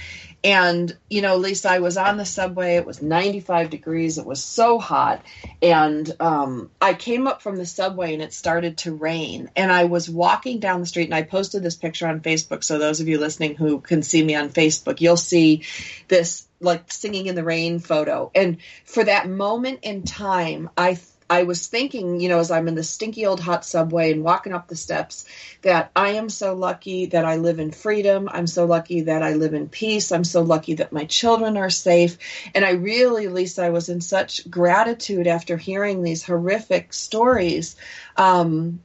And, 0.44 0.96
you 1.10 1.22
know, 1.22 1.38
Lisa, 1.38 1.72
I 1.72 1.80
was 1.80 1.96
on 1.96 2.18
the 2.18 2.26
subway. 2.26 2.76
It 2.76 2.86
was 2.86 3.02
95 3.02 3.70
degrees. 3.70 4.18
It 4.18 4.26
was 4.26 4.44
so 4.44 4.78
hot. 4.78 5.24
And 5.62 6.14
um, 6.20 6.70
I 6.82 6.96
came 6.96 7.28
up 7.28 7.42
from 7.42 7.56
the 7.56 7.66
subway 7.66 8.14
and 8.14 8.22
it 8.22 8.34
started 8.34 8.80
to 8.80 8.94
rain. 8.94 9.50
And 9.56 9.72
I 9.72 9.86
was 9.86 10.10
walking 10.10 10.60
down 10.60 10.82
the 10.82 10.86
street 10.86 11.06
and 11.06 11.16
I 11.16 11.22
posted 11.22 11.64
this 11.64 11.78
picture 11.78 12.08
on 12.08 12.20
Facebook. 12.20 12.64
So 12.64 12.78
those 12.78 13.00
of 13.00 13.08
you 13.08 13.20
listening 13.20 13.56
who 13.56 13.80
can 13.80 14.04
see 14.04 14.22
me 14.22 14.36
on 14.36 14.50
Facebook, 14.50 15.00
you'll 15.00 15.16
see 15.16 15.64
this 16.10 16.46
like 16.60 16.92
singing 16.92 17.28
in 17.28 17.36
the 17.36 17.44
rain 17.44 17.80
photo. 17.80 18.30
And 18.36 18.58
for 18.86 19.04
that 19.04 19.30
moment 19.30 19.80
in 19.84 20.04
time, 20.04 20.70
I 20.78 20.96
I 21.34 21.44
was 21.44 21.66
thinking, 21.66 22.20
you 22.20 22.30
know, 22.30 22.38
as 22.38 22.52
I'm 22.52 22.68
in 22.68 22.76
the 22.76 22.84
stinky 22.84 23.26
old 23.26 23.40
hot 23.40 23.66
subway 23.66 24.12
and 24.12 24.24
walking 24.24 24.54
up 24.54 24.68
the 24.68 24.76
steps, 24.76 25.26
that 25.64 25.90
I 25.96 26.10
am 26.10 26.30
so 26.30 26.54
lucky 26.54 27.08
that 27.08 27.26
I 27.26 27.38
live 27.38 27.58
in 27.58 27.72
freedom. 27.72 28.30
I'm 28.32 28.46
so 28.46 28.66
lucky 28.66 29.02
that 29.02 29.24
I 29.24 29.34
live 29.34 29.56
in 29.56 29.68
peace. 29.68 30.12
I'm 30.12 30.26
so 30.26 30.44
lucky 30.44 30.76
that 30.76 30.94
my 30.94 31.06
children 31.06 31.58
are 31.58 31.72
safe. 31.72 32.20
And 32.54 32.64
I 32.64 32.74
really, 32.74 33.30
Lisa, 33.30 33.64
I 33.64 33.72
was 33.72 33.90
in 33.90 34.00
such 34.00 34.48
gratitude 34.48 35.26
after 35.26 35.58
hearing 35.58 36.04
these 36.04 36.24
horrific 36.24 36.94
stories. 36.94 37.78
Um, 38.16 38.84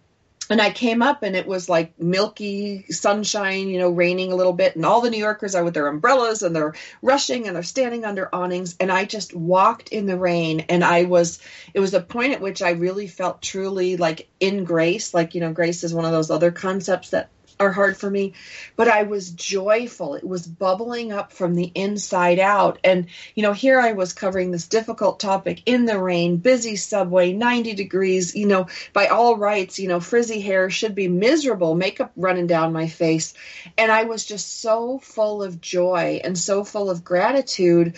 and 0.50 0.61
I 0.61 0.70
came 0.70 1.02
up 1.02 1.22
and 1.22 1.37
it 1.37 1.46
was 1.46 1.68
like 1.68 1.98
milky 2.00 2.87
sunshine, 2.90 3.68
you 3.68 3.78
know, 3.78 3.90
raining 3.90 4.32
a 4.32 4.37
little 4.37 4.52
bit, 4.52 4.76
and 4.76 4.84
all 4.84 5.00
the 5.00 5.11
New 5.11 5.18
Yorkers 5.18 5.54
are 5.54 5.64
with 5.64 5.74
their 5.74 5.87
umbrellas 5.87 6.42
and 6.42 6.54
they're 6.54 6.74
rushing 7.02 7.46
and 7.46 7.56
they're 7.56 7.62
standing 7.62 8.04
under 8.04 8.34
awnings. 8.34 8.76
And 8.80 8.90
I 8.90 9.04
just 9.04 9.34
walked 9.34 9.90
in 9.90 10.06
the 10.06 10.18
rain, 10.18 10.61
and 10.68 10.82
I 10.84 11.04
was, 11.04 11.38
it 11.74 11.80
was 11.80 11.94
a 11.94 12.00
point 12.00 12.32
at 12.32 12.40
which 12.40 12.62
I 12.62 12.70
really 12.70 13.08
felt 13.08 13.42
truly 13.42 13.96
like 13.96 14.28
in 14.40 14.64
grace. 14.64 15.14
Like, 15.14 15.34
you 15.34 15.40
know, 15.40 15.52
grace 15.52 15.84
is 15.84 15.94
one 15.94 16.04
of 16.04 16.12
those 16.12 16.30
other 16.30 16.50
concepts 16.50 17.11
that 17.11 17.30
are 17.60 17.72
hard 17.72 17.96
for 17.96 18.08
me, 18.08 18.34
but 18.76 18.88
I 18.88 19.04
was 19.04 19.30
joyful. 19.30 20.14
It 20.14 20.24
was 20.24 20.46
bubbling 20.46 21.12
up 21.12 21.32
from 21.32 21.54
the 21.54 21.70
inside 21.74 22.38
out. 22.38 22.78
And, 22.84 23.06
you 23.34 23.42
know, 23.42 23.52
here 23.52 23.80
I 23.80 23.92
was 23.92 24.12
covering 24.12 24.50
this 24.50 24.68
difficult 24.68 25.20
topic 25.20 25.62
in 25.66 25.84
the 25.84 25.98
rain, 25.98 26.36
busy 26.36 26.76
subway, 26.76 27.32
90 27.32 27.74
degrees, 27.74 28.34
you 28.34 28.46
know, 28.46 28.66
by 28.92 29.06
all 29.06 29.36
rights, 29.36 29.78
you 29.78 29.88
know, 29.88 30.00
frizzy 30.00 30.40
hair 30.40 30.70
should 30.70 30.94
be 30.94 31.08
miserable, 31.08 31.74
makeup 31.74 32.12
running 32.16 32.46
down 32.46 32.72
my 32.72 32.88
face. 32.88 33.34
And 33.76 33.90
I 33.90 34.04
was 34.04 34.24
just 34.24 34.60
so 34.60 34.98
full 34.98 35.42
of 35.42 35.60
joy 35.60 36.20
and 36.22 36.38
so 36.38 36.64
full 36.64 36.90
of 36.90 37.04
gratitude 37.04 37.96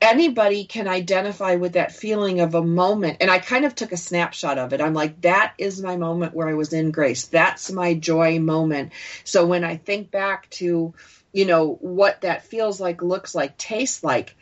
anybody 0.00 0.64
can 0.64 0.88
identify 0.88 1.56
with 1.56 1.72
that 1.72 1.92
feeling 1.92 2.40
of 2.40 2.54
a 2.54 2.62
moment. 2.62 3.18
And 3.20 3.30
I 3.30 3.38
kind 3.38 3.64
of 3.64 3.74
took 3.74 3.92
a 3.92 3.96
snapshot 3.96 4.58
of 4.58 4.72
it. 4.72 4.80
I'm 4.80 4.94
like, 4.94 5.20
that 5.22 5.54
is 5.58 5.82
my 5.82 5.96
moment 5.96 6.34
where 6.34 6.48
I 6.48 6.54
was 6.54 6.72
in 6.72 6.90
grace. 6.90 7.26
That's 7.26 7.70
my 7.70 7.94
joy 7.94 8.38
moment. 8.38 8.92
So 9.24 9.46
when 9.46 9.64
I 9.64 9.76
think 9.76 10.10
back 10.10 10.50
to, 10.50 10.94
you 11.32 11.44
know, 11.44 11.78
what 11.80 12.20
that 12.22 12.44
feels 12.44 12.80
like, 12.80 13.02
looks 13.02 13.34
like, 13.34 13.56
tastes 13.56 14.04
like, 14.04 14.36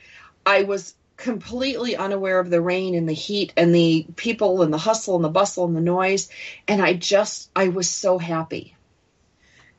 I 0.45 0.64
was 0.64 0.95
completely 1.17 1.97
unaware 1.97 2.40
of 2.40 2.51
the 2.51 2.61
rain 2.61 2.95
and 2.95 3.09
the 3.09 3.12
heat 3.12 3.53
and 3.57 3.75
the 3.75 4.07
people 4.17 4.62
and 4.62 4.73
the 4.73 4.79
hustle 4.79 5.14
and 5.14 5.25
the 5.25 5.29
bustle 5.29 5.64
and 5.64 5.77
the 5.77 5.81
noise. 5.81 6.29
And 6.67 6.83
I 6.83 6.95
just, 6.95 7.51
I 7.55 7.69
was 7.69 7.88
so 7.88 8.19
happy 8.19 8.74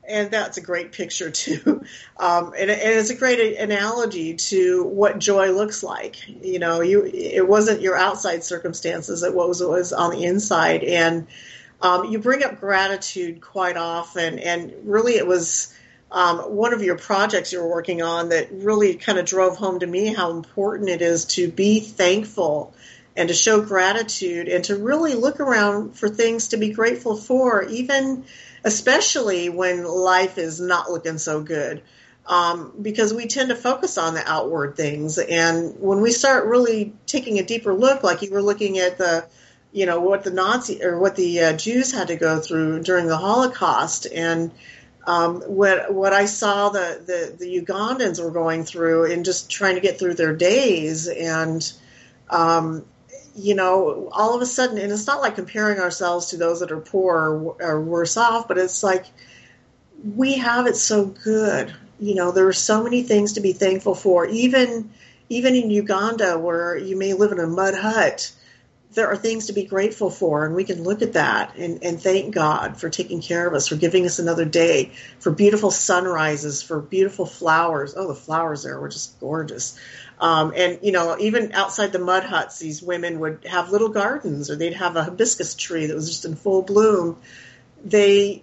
and 0.08 0.30
that's 0.30 0.56
a 0.56 0.60
great 0.60 0.92
picture 0.92 1.30
too. 1.30 1.84
Um, 2.18 2.54
and, 2.58 2.70
and, 2.70 2.80
it's 2.80 3.10
a 3.10 3.14
great 3.14 3.58
analogy 3.58 4.36
to 4.36 4.84
what 4.84 5.18
joy 5.18 5.50
looks 5.50 5.82
like. 5.82 6.16
You 6.26 6.58
know, 6.58 6.80
you 6.80 7.04
it 7.04 7.46
wasn't 7.46 7.82
your 7.82 7.94
outside 7.94 8.42
circumstances; 8.42 9.22
it 9.22 9.34
was 9.34 9.60
it 9.60 9.68
was 9.68 9.92
on 9.92 10.12
the 10.12 10.24
inside. 10.24 10.82
And 10.82 11.26
um, 11.82 12.06
you 12.06 12.18
bring 12.18 12.42
up 12.42 12.58
gratitude 12.58 13.42
quite 13.42 13.76
often, 13.76 14.38
and 14.38 14.72
really, 14.84 15.16
it 15.16 15.26
was 15.26 15.74
um, 16.10 16.38
one 16.38 16.72
of 16.72 16.82
your 16.82 16.96
projects 16.96 17.52
you 17.52 17.60
were 17.60 17.68
working 17.68 18.00
on 18.00 18.30
that 18.30 18.48
really 18.50 18.94
kind 18.94 19.18
of 19.18 19.26
drove 19.26 19.58
home 19.58 19.80
to 19.80 19.86
me 19.86 20.14
how 20.14 20.30
important 20.30 20.88
it 20.88 21.02
is 21.02 21.26
to 21.26 21.50
be 21.50 21.80
thankful 21.80 22.74
and 23.16 23.28
to 23.28 23.34
show 23.34 23.60
gratitude 23.60 24.48
and 24.48 24.64
to 24.64 24.76
really 24.76 25.14
look 25.14 25.40
around 25.40 25.96
for 25.98 26.08
things 26.08 26.48
to 26.48 26.56
be 26.56 26.70
grateful 26.70 27.16
for, 27.16 27.62
even 27.64 28.24
especially 28.66 29.48
when 29.48 29.84
life 29.84 30.38
is 30.38 30.60
not 30.60 30.90
looking 30.90 31.18
so 31.18 31.40
good. 31.40 31.82
Um, 32.26 32.72
because 32.82 33.14
we 33.14 33.28
tend 33.28 33.50
to 33.50 33.54
focus 33.54 33.96
on 33.96 34.14
the 34.14 34.28
outward 34.28 34.76
things. 34.76 35.16
And 35.18 35.78
when 35.78 36.00
we 36.00 36.10
start 36.10 36.46
really 36.46 36.92
taking 37.06 37.38
a 37.38 37.44
deeper 37.44 37.72
look, 37.72 38.02
like 38.02 38.22
you 38.22 38.32
were 38.32 38.42
looking 38.42 38.78
at 38.78 38.98
the, 38.98 39.24
you 39.70 39.86
know, 39.86 40.00
what 40.00 40.24
the 40.24 40.32
Nazi 40.32 40.82
or 40.82 40.98
what 40.98 41.14
the 41.14 41.40
uh, 41.40 41.56
Jews 41.56 41.92
had 41.92 42.08
to 42.08 42.16
go 42.16 42.40
through 42.40 42.82
during 42.82 43.06
the 43.06 43.16
Holocaust, 43.16 44.08
and 44.12 44.50
um, 45.06 45.42
what 45.42 45.94
what 45.94 46.12
I 46.12 46.24
saw 46.24 46.70
the, 46.70 47.00
the 47.06 47.36
the 47.38 47.60
Ugandans 47.60 48.20
were 48.20 48.32
going 48.32 48.64
through 48.64 49.12
and 49.12 49.24
just 49.24 49.48
trying 49.48 49.76
to 49.76 49.80
get 49.80 50.00
through 50.00 50.14
their 50.14 50.34
days, 50.34 51.06
and 51.06 51.72
um, 52.28 52.84
you 53.36 53.54
know, 53.54 54.08
all 54.12 54.34
of 54.34 54.42
a 54.42 54.46
sudden, 54.46 54.78
and 54.78 54.90
it's 54.90 55.06
not 55.06 55.20
like 55.20 55.34
comparing 55.34 55.78
ourselves 55.78 56.26
to 56.26 56.36
those 56.36 56.60
that 56.60 56.72
are 56.72 56.80
poor 56.80 57.16
or, 57.16 57.56
or 57.60 57.80
worse 57.80 58.16
off, 58.16 58.48
but 58.48 58.58
it's 58.58 58.82
like 58.82 59.06
we 60.14 60.38
have 60.38 60.66
it 60.66 60.76
so 60.76 61.06
good. 61.06 61.74
You 62.00 62.14
know, 62.14 62.32
there 62.32 62.46
are 62.46 62.52
so 62.52 62.82
many 62.82 63.02
things 63.02 63.34
to 63.34 63.40
be 63.40 63.52
thankful 63.52 63.94
for. 63.94 64.26
Even 64.26 64.90
even 65.28 65.54
in 65.54 65.70
Uganda, 65.70 66.38
where 66.38 66.76
you 66.76 66.96
may 66.96 67.12
live 67.12 67.32
in 67.32 67.40
a 67.40 67.46
mud 67.46 67.74
hut, 67.74 68.32
there 68.92 69.08
are 69.08 69.16
things 69.16 69.46
to 69.46 69.52
be 69.52 69.64
grateful 69.64 70.08
for, 70.08 70.46
and 70.46 70.54
we 70.54 70.64
can 70.64 70.82
look 70.82 71.02
at 71.02 71.14
that 71.14 71.56
and, 71.56 71.82
and 71.82 72.00
thank 72.00 72.34
God 72.34 72.80
for 72.80 72.88
taking 72.88 73.20
care 73.20 73.46
of 73.46 73.52
us, 73.52 73.68
for 73.68 73.76
giving 73.76 74.06
us 74.06 74.18
another 74.18 74.44
day, 74.44 74.92
for 75.18 75.30
beautiful 75.30 75.70
sunrises, 75.70 76.62
for 76.62 76.80
beautiful 76.80 77.26
flowers. 77.26 77.94
Oh, 77.96 78.08
the 78.08 78.14
flowers 78.14 78.62
there 78.62 78.80
were 78.80 78.88
just 78.88 79.18
gorgeous. 79.20 79.78
Um, 80.18 80.52
and 80.56 80.78
you 80.82 80.92
know, 80.92 81.16
even 81.18 81.52
outside 81.52 81.92
the 81.92 81.98
mud 81.98 82.24
huts, 82.24 82.58
these 82.58 82.82
women 82.82 83.20
would 83.20 83.44
have 83.44 83.70
little 83.70 83.90
gardens, 83.90 84.50
or 84.50 84.56
they'd 84.56 84.74
have 84.74 84.96
a 84.96 85.04
hibiscus 85.04 85.54
tree 85.54 85.86
that 85.86 85.94
was 85.94 86.08
just 86.08 86.24
in 86.24 86.36
full 86.36 86.62
bloom. 86.62 87.18
They, 87.84 88.42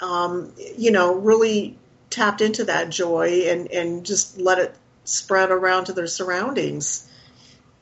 um, 0.00 0.52
you 0.76 0.90
know, 0.90 1.14
really 1.14 1.78
tapped 2.10 2.40
into 2.40 2.64
that 2.64 2.90
joy 2.90 3.44
and 3.48 3.70
and 3.70 4.04
just 4.04 4.38
let 4.38 4.58
it 4.58 4.74
spread 5.04 5.50
around 5.50 5.86
to 5.86 5.92
their 5.92 6.06
surroundings. 6.08 7.08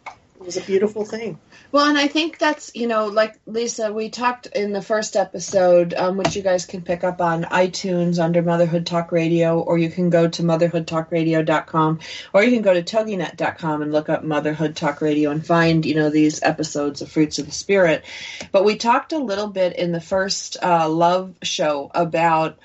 It 0.06 0.44
was 0.44 0.56
a 0.56 0.62
beautiful 0.62 1.04
thing. 1.04 1.38
Well, 1.72 1.88
and 1.88 1.96
I 1.96 2.08
think 2.08 2.38
that's, 2.38 2.72
you 2.74 2.88
know, 2.88 3.06
like 3.06 3.38
Lisa, 3.46 3.92
we 3.92 4.10
talked 4.10 4.46
in 4.46 4.72
the 4.72 4.82
first 4.82 5.14
episode, 5.14 5.94
um, 5.94 6.16
which 6.16 6.34
you 6.34 6.42
guys 6.42 6.66
can 6.66 6.82
pick 6.82 7.04
up 7.04 7.20
on 7.20 7.44
iTunes 7.44 8.18
under 8.18 8.42
Motherhood 8.42 8.86
Talk 8.86 9.12
Radio, 9.12 9.60
or 9.60 9.78
you 9.78 9.88
can 9.88 10.10
go 10.10 10.28
to 10.28 10.42
motherhoodtalkradio.com, 10.42 12.00
or 12.32 12.42
you 12.42 12.50
can 12.50 12.62
go 12.62 12.74
to 12.74 12.82
toginet.com 12.82 13.82
and 13.82 13.92
look 13.92 14.08
up 14.08 14.24
Motherhood 14.24 14.74
Talk 14.74 15.00
Radio 15.00 15.30
and 15.30 15.46
find, 15.46 15.86
you 15.86 15.94
know, 15.94 16.10
these 16.10 16.42
episodes 16.42 17.02
of 17.02 17.12
Fruits 17.12 17.38
of 17.38 17.46
the 17.46 17.52
Spirit. 17.52 18.04
But 18.50 18.64
we 18.64 18.74
talked 18.74 19.12
a 19.12 19.18
little 19.18 19.46
bit 19.46 19.76
in 19.76 19.92
the 19.92 20.00
first 20.00 20.56
uh, 20.60 20.88
love 20.88 21.36
show 21.44 21.88
about 21.94 22.58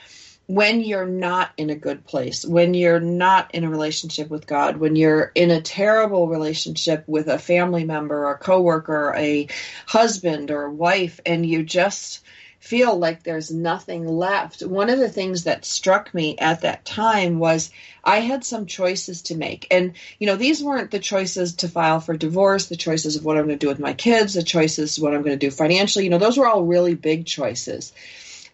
when 0.48 0.82
you're 0.82 1.08
not 1.08 1.52
in 1.58 1.70
a 1.70 1.76
good 1.76 2.06
place, 2.06 2.46
when 2.46 2.74
you're 2.74 3.00
not 3.00 3.54
in 3.56 3.64
a 3.64 3.70
relationship 3.70 4.30
with 4.30 4.46
God, 4.46 4.78
when 4.78 4.96
you're 4.96 5.32
in 5.34 5.50
a 5.50 5.62
terrible 5.62 6.28
relationship 6.28 7.04
with 7.08 7.28
a 7.28 7.40
family 7.40 7.84
member, 7.84 8.30
a 8.30 8.38
coworker, 8.38 9.14
a 9.18 9.48
husband 9.88 10.52
or 10.52 10.70
wife, 10.70 11.20
and 11.26 11.46
you 11.46 11.64
just 11.64 12.22
feel 12.60 12.98
like 12.98 13.22
there's 13.22 13.52
nothing 13.52 14.08
left. 14.08 14.62
One 14.62 14.90
of 14.90 14.98
the 14.98 15.10
things 15.10 15.44
that 15.44 15.66
struck 15.66 16.12
me 16.14 16.36
at 16.40 16.62
that 16.62 16.84
time 16.84 17.38
was 17.38 17.70
I 18.04 18.22
had 18.22 18.44
some 18.44 18.66
choices 18.66 19.24
to 19.24 19.36
make. 19.36 19.68
And, 19.70 19.94
you 20.18 20.26
know, 20.26 20.36
these 20.36 20.64
weren't 20.64 20.90
the 20.90 21.00
choices 21.00 21.56
to 21.58 21.68
file 21.68 22.00
for 22.00 22.18
divorce, 22.18 22.66
the 22.66 22.76
choices 22.76 23.16
of 23.16 23.26
what 23.26 23.38
I'm 23.38 23.46
going 23.46 23.60
to 23.60 23.64
do 23.64 23.70
with 23.70 23.80
my 23.80 23.94
kids, 23.94 24.34
the 24.34 24.42
choices 24.42 25.00
what 25.00 25.14
I'm 25.14 25.22
going 25.22 25.38
to 25.38 25.46
do 25.46 25.52
financially. 25.52 26.06
You 26.06 26.12
know, 26.12 26.18
those 26.18 26.40
were 26.40 26.48
all 26.48 26.64
really 26.64 26.96
big 26.96 27.28
choices. 27.28 27.94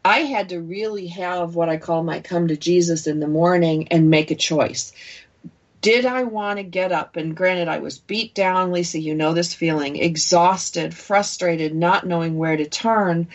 I 0.04 0.20
had 0.20 0.50
to 0.50 0.60
really 0.60 1.08
have 1.08 1.56
what 1.56 1.70
I 1.70 1.78
call 1.78 2.04
my 2.04 2.22
come 2.22 2.48
to 2.48 2.58
Jesus 2.58 3.06
in 3.06 3.20
the 3.20 3.28
morning 3.28 3.90
and 3.90 4.10
make 4.10 4.32
a 4.32 4.36
choice. 4.36 4.94
Did 5.82 6.06
I 6.06 6.24
want 6.24 6.58
to 6.58 6.64
get 6.64 6.92
up? 6.92 7.16
And 7.16 7.36
granted, 7.36 7.68
I 7.68 7.80
was 7.80 8.00
beat 8.00 8.36
down, 8.36 8.72
Lisa, 8.72 9.00
you 9.00 9.16
know 9.16 9.34
this 9.34 9.54
feeling, 9.54 9.98
exhausted, 9.98 10.94
frustrated, 10.94 11.76
not 11.76 12.06
knowing 12.06 12.38
where 12.38 12.56
to 12.56 12.68
turn. 12.68 13.28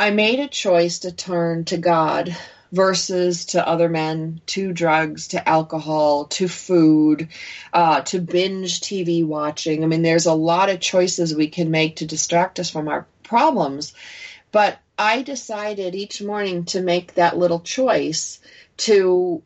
I 0.00 0.10
made 0.10 0.40
a 0.40 0.48
choice 0.48 1.00
to 1.00 1.12
turn 1.12 1.64
to 1.66 1.76
God 1.76 2.34
versus 2.72 3.46
to 3.46 3.66
other 3.66 3.88
men, 3.88 4.40
to 4.46 4.72
drugs, 4.72 5.28
to 5.28 5.48
alcohol, 5.48 6.26
to 6.26 6.48
food, 6.48 7.28
uh, 7.72 8.02
to 8.02 8.20
binge 8.20 8.80
TV 8.80 9.24
watching. 9.24 9.82
I 9.82 9.86
mean, 9.86 10.02
there's 10.02 10.26
a 10.26 10.34
lot 10.34 10.68
of 10.68 10.80
choices 10.80 11.34
we 11.34 11.48
can 11.48 11.70
make 11.70 11.96
to 11.96 12.06
distract 12.06 12.58
us 12.60 12.70
from 12.70 12.88
our 12.88 13.06
problems. 13.22 13.94
But 14.52 14.78
I 14.98 15.22
decided 15.22 15.94
each 15.94 16.22
morning 16.22 16.64
to 16.66 16.80
make 16.80 17.14
that 17.14 17.38
little 17.38 17.60
choice 17.60 18.40
to 18.78 19.42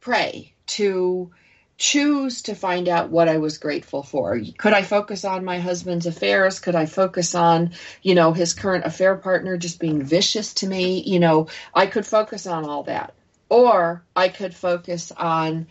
pray, 0.00 0.54
to 0.66 1.30
choose 1.78 2.42
to 2.42 2.54
find 2.54 2.88
out 2.88 3.10
what 3.10 3.28
I 3.28 3.38
was 3.38 3.56
grateful 3.56 4.02
for. 4.02 4.38
Could 4.58 4.74
I 4.74 4.82
focus 4.82 5.24
on 5.24 5.46
my 5.46 5.58
husband's 5.58 6.06
affairs? 6.06 6.60
Could 6.60 6.74
I 6.74 6.84
focus 6.84 7.34
on, 7.34 7.72
you 8.02 8.14
know, 8.14 8.34
his 8.34 8.52
current 8.52 8.84
affair 8.84 9.16
partner 9.16 9.56
just 9.56 9.80
being 9.80 10.02
vicious 10.02 10.52
to 10.54 10.66
me? 10.66 11.02
You 11.06 11.20
know, 11.20 11.48
I 11.72 11.86
could 11.86 12.04
focus 12.04 12.46
on 12.46 12.66
all 12.66 12.82
that. 12.82 13.14
Or 13.48 14.04
I 14.14 14.28
could 14.28 14.54
focus 14.54 15.10
on 15.10 15.68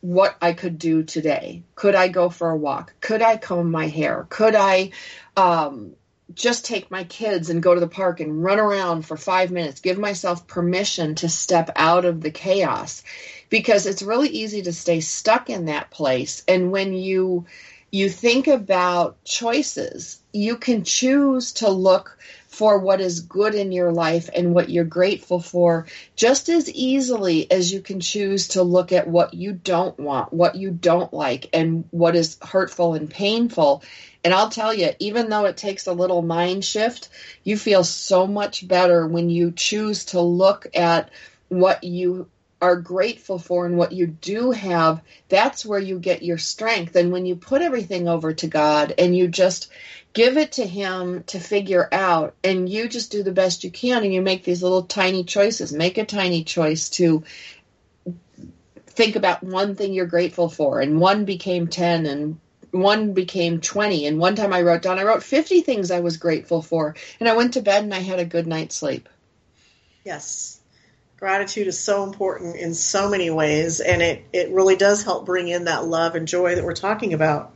what 0.00 0.36
I 0.40 0.52
could 0.52 0.78
do 0.78 1.02
today. 1.02 1.64
Could 1.74 1.96
I 1.96 2.06
go 2.06 2.30
for 2.30 2.50
a 2.50 2.56
walk? 2.56 2.94
Could 3.00 3.20
I 3.20 3.36
comb 3.36 3.72
my 3.72 3.88
hair? 3.88 4.26
Could 4.28 4.54
I 4.54 4.92
um, 5.36 5.96
just 6.34 6.64
take 6.64 6.90
my 6.90 7.04
kids 7.04 7.50
and 7.50 7.62
go 7.62 7.74
to 7.74 7.80
the 7.80 7.88
park 7.88 8.20
and 8.20 8.42
run 8.42 8.58
around 8.58 9.02
for 9.02 9.16
five 9.16 9.50
minutes? 9.50 9.80
Give 9.80 9.98
myself 9.98 10.46
permission 10.46 11.14
to 11.16 11.28
step 11.28 11.70
out 11.76 12.04
of 12.04 12.20
the 12.20 12.30
chaos 12.30 13.02
because 13.48 13.86
it's 13.86 14.02
really 14.02 14.28
easy 14.28 14.62
to 14.62 14.72
stay 14.72 15.00
stuck 15.00 15.50
in 15.50 15.66
that 15.66 15.90
place. 15.90 16.42
And 16.46 16.70
when 16.70 16.92
you 16.92 17.46
you 17.90 18.10
think 18.10 18.48
about 18.48 19.24
choices, 19.24 20.20
you 20.32 20.56
can 20.56 20.84
choose 20.84 21.52
to 21.52 21.70
look 21.70 22.18
for 22.48 22.78
what 22.78 23.00
is 23.00 23.20
good 23.20 23.54
in 23.54 23.72
your 23.72 23.92
life 23.92 24.28
and 24.34 24.54
what 24.54 24.68
you're 24.68 24.84
grateful 24.84 25.40
for 25.40 25.86
just 26.16 26.48
as 26.48 26.68
easily 26.70 27.50
as 27.50 27.72
you 27.72 27.80
can 27.80 28.00
choose 28.00 28.48
to 28.48 28.62
look 28.62 28.92
at 28.92 29.06
what 29.06 29.32
you 29.32 29.52
don't 29.52 29.98
want, 29.98 30.32
what 30.32 30.56
you 30.56 30.70
don't 30.70 31.14
like, 31.14 31.48
and 31.52 31.84
what 31.90 32.16
is 32.16 32.36
hurtful 32.42 32.94
and 32.94 33.08
painful. 33.08 33.82
And 34.24 34.34
I'll 34.34 34.50
tell 34.50 34.74
you, 34.74 34.90
even 34.98 35.30
though 35.30 35.44
it 35.44 35.56
takes 35.56 35.86
a 35.86 35.92
little 35.92 36.22
mind 36.22 36.64
shift, 36.64 37.08
you 37.44 37.56
feel 37.56 37.84
so 37.84 38.26
much 38.26 38.66
better 38.66 39.06
when 39.06 39.30
you 39.30 39.52
choose 39.52 40.06
to 40.06 40.20
look 40.20 40.66
at 40.74 41.10
what 41.48 41.84
you 41.84 42.28
are 42.60 42.76
grateful 42.76 43.38
for 43.38 43.66
and 43.66 43.78
what 43.78 43.92
you 43.92 44.06
do 44.06 44.50
have, 44.50 45.00
that's 45.28 45.64
where 45.64 45.78
you 45.78 45.98
get 45.98 46.24
your 46.24 46.38
strength. 46.38 46.96
And 46.96 47.12
when 47.12 47.24
you 47.24 47.36
put 47.36 47.62
everything 47.62 48.08
over 48.08 48.32
to 48.34 48.48
God 48.48 48.94
and 48.98 49.16
you 49.16 49.28
just 49.28 49.70
give 50.12 50.36
it 50.36 50.52
to 50.52 50.66
Him 50.66 51.22
to 51.28 51.38
figure 51.38 51.88
out, 51.92 52.34
and 52.42 52.68
you 52.68 52.88
just 52.88 53.12
do 53.12 53.22
the 53.22 53.30
best 53.30 53.62
you 53.62 53.70
can, 53.70 54.02
and 54.02 54.12
you 54.12 54.20
make 54.20 54.42
these 54.42 54.62
little 54.62 54.82
tiny 54.82 55.22
choices, 55.22 55.72
make 55.72 55.98
a 55.98 56.04
tiny 56.04 56.42
choice 56.42 56.88
to 56.90 57.22
think 58.86 59.14
about 59.14 59.44
one 59.44 59.76
thing 59.76 59.92
you're 59.92 60.06
grateful 60.06 60.48
for, 60.48 60.80
and 60.80 61.00
one 61.00 61.24
became 61.24 61.68
10, 61.68 62.06
and 62.06 62.40
one 62.70 63.12
became 63.12 63.60
20 63.60 64.06
and 64.06 64.18
one 64.18 64.36
time 64.36 64.52
i 64.52 64.62
wrote 64.62 64.82
down 64.82 64.98
i 64.98 65.02
wrote 65.02 65.22
50 65.22 65.62
things 65.62 65.90
i 65.90 66.00
was 66.00 66.16
grateful 66.16 66.62
for. 66.62 66.94
And 67.20 67.28
i 67.28 67.36
went 67.36 67.54
to 67.54 67.62
bed 67.62 67.84
and 67.84 67.94
i 67.94 68.00
had 68.00 68.18
a 68.18 68.24
good 68.24 68.46
night's 68.46 68.76
sleep. 68.76 69.08
Yes. 70.04 70.60
Gratitude 71.18 71.66
is 71.66 71.78
so 71.78 72.04
important 72.04 72.56
in 72.56 72.74
so 72.74 73.10
many 73.10 73.28
ways. 73.28 73.80
And 73.80 74.00
it, 74.00 74.24
it 74.32 74.50
really 74.52 74.76
does 74.76 75.02
help 75.02 75.26
bring 75.26 75.48
in 75.48 75.64
that 75.64 75.84
love 75.84 76.14
and 76.14 76.28
joy 76.28 76.54
that 76.54 76.64
we're 76.64 76.74
talking 76.74 77.12
about 77.12 77.52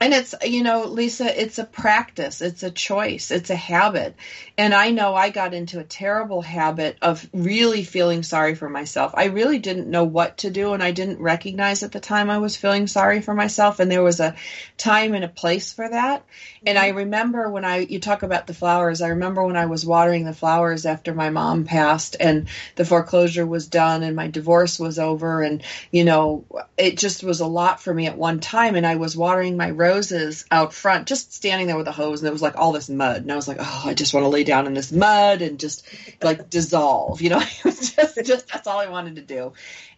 and 0.00 0.14
it's 0.14 0.34
you 0.42 0.62
know 0.62 0.84
lisa 0.84 1.40
it's 1.40 1.58
a 1.58 1.64
practice. 1.64 2.40
It's 2.40 2.62
a 2.62 2.70
choice. 2.70 3.30
It's 3.30 3.50
a 3.50 3.56
habit. 3.56 4.16
And 4.56 4.72
i 4.74 4.90
know 4.90 5.14
i 5.14 5.28
got 5.28 5.52
into 5.52 5.78
a 5.78 5.84
terrible 5.84 6.40
habit 6.40 6.96
of 7.02 7.28
really 7.34 7.84
feeling 7.84 8.22
sorry 8.22 8.54
for 8.54 8.68
myself. 8.68 9.12
I 9.14 9.26
really 9.26 9.58
didn't 9.58 9.90
know 9.90 10.04
what 10.04 10.38
to 10.38 10.50
do 10.50 10.72
and 10.72 10.82
i 10.82 10.90
didn't 10.90 11.20
recognize 11.20 11.82
at 11.82 11.92
the 11.92 12.00
time 12.00 12.30
i 12.30 12.38
was 12.38 12.56
feeling 12.56 12.86
sorry 12.86 13.20
for 13.20 13.34
myself. 13.34 13.78
And 13.78 13.90
there 13.90 14.02
was 14.02 14.20
a 14.20 14.36
time 14.78 15.14
and 15.14 15.24
a 15.24 15.28
place 15.28 15.72
for 15.72 15.88
that. 15.88 16.24
And 16.66 16.78
i 16.78 16.88
mm-hmm. 16.88 16.98
remember 16.98 17.50
when 17.50 17.66
i 17.66 17.78
you 17.78 18.00
talk 18.00 18.22
about 18.22 18.46
the 18.46 18.54
flowers. 18.54 19.02
I 19.02 19.08
remember 19.08 19.44
when 19.44 19.56
i 19.56 19.66
was 19.66 19.84
watering 19.84 20.24
the 20.24 20.32
flowers 20.32 20.86
after 20.86 21.12
my 21.12 21.28
mom 21.28 21.64
passed 21.64 22.16
and 22.18 22.48
the 22.76 22.86
foreclosure 22.86 23.46
was 23.46 23.66
done 23.66 24.02
and 24.02 24.16
my 24.16 24.28
divorce 24.28 24.78
was 24.78 24.98
over. 24.98 25.42
And 25.42 25.62
you 25.90 26.04
know 26.04 26.46
it 26.78 26.96
just 26.96 27.22
was 27.22 27.40
a 27.40 27.46
lot 27.46 27.82
for 27.82 27.92
me 27.92 28.06
at 28.06 28.16
one 28.16 28.40
time. 28.40 28.76
And 28.76 28.86
i 28.86 28.96
was 28.96 29.14
watering 29.14 29.58
my 29.58 29.70
rose 29.70 29.89
roses 29.90 30.44
out 30.50 30.72
front, 30.72 31.08
just 31.08 31.32
standing 31.32 31.66
there 31.66 31.76
with 31.76 31.88
a 31.88 31.92
hose, 31.92 32.20
and 32.20 32.26
there 32.26 32.32
was 32.32 32.42
like 32.42 32.56
all 32.56 32.72
this 32.72 32.88
mud, 32.88 33.22
and 33.22 33.32
I 33.32 33.36
was 33.36 33.48
like, 33.48 33.58
oh, 33.60 33.82
I 33.86 33.94
just 33.94 34.14
want 34.14 34.24
to 34.24 34.28
lay 34.28 34.44
down 34.44 34.66
in 34.66 34.74
this 34.74 34.92
mud 34.92 35.42
and 35.42 35.58
just 35.58 35.86
like 36.22 36.48
dissolve, 36.48 37.20
you 37.20 37.30
know. 37.30 37.40
just, 37.64 37.96
just 38.24 38.48
that's 38.48 38.66
all 38.66 38.78
I 38.78 38.88
wanted 38.88 39.16
to 39.16 39.22
do. 39.22 39.52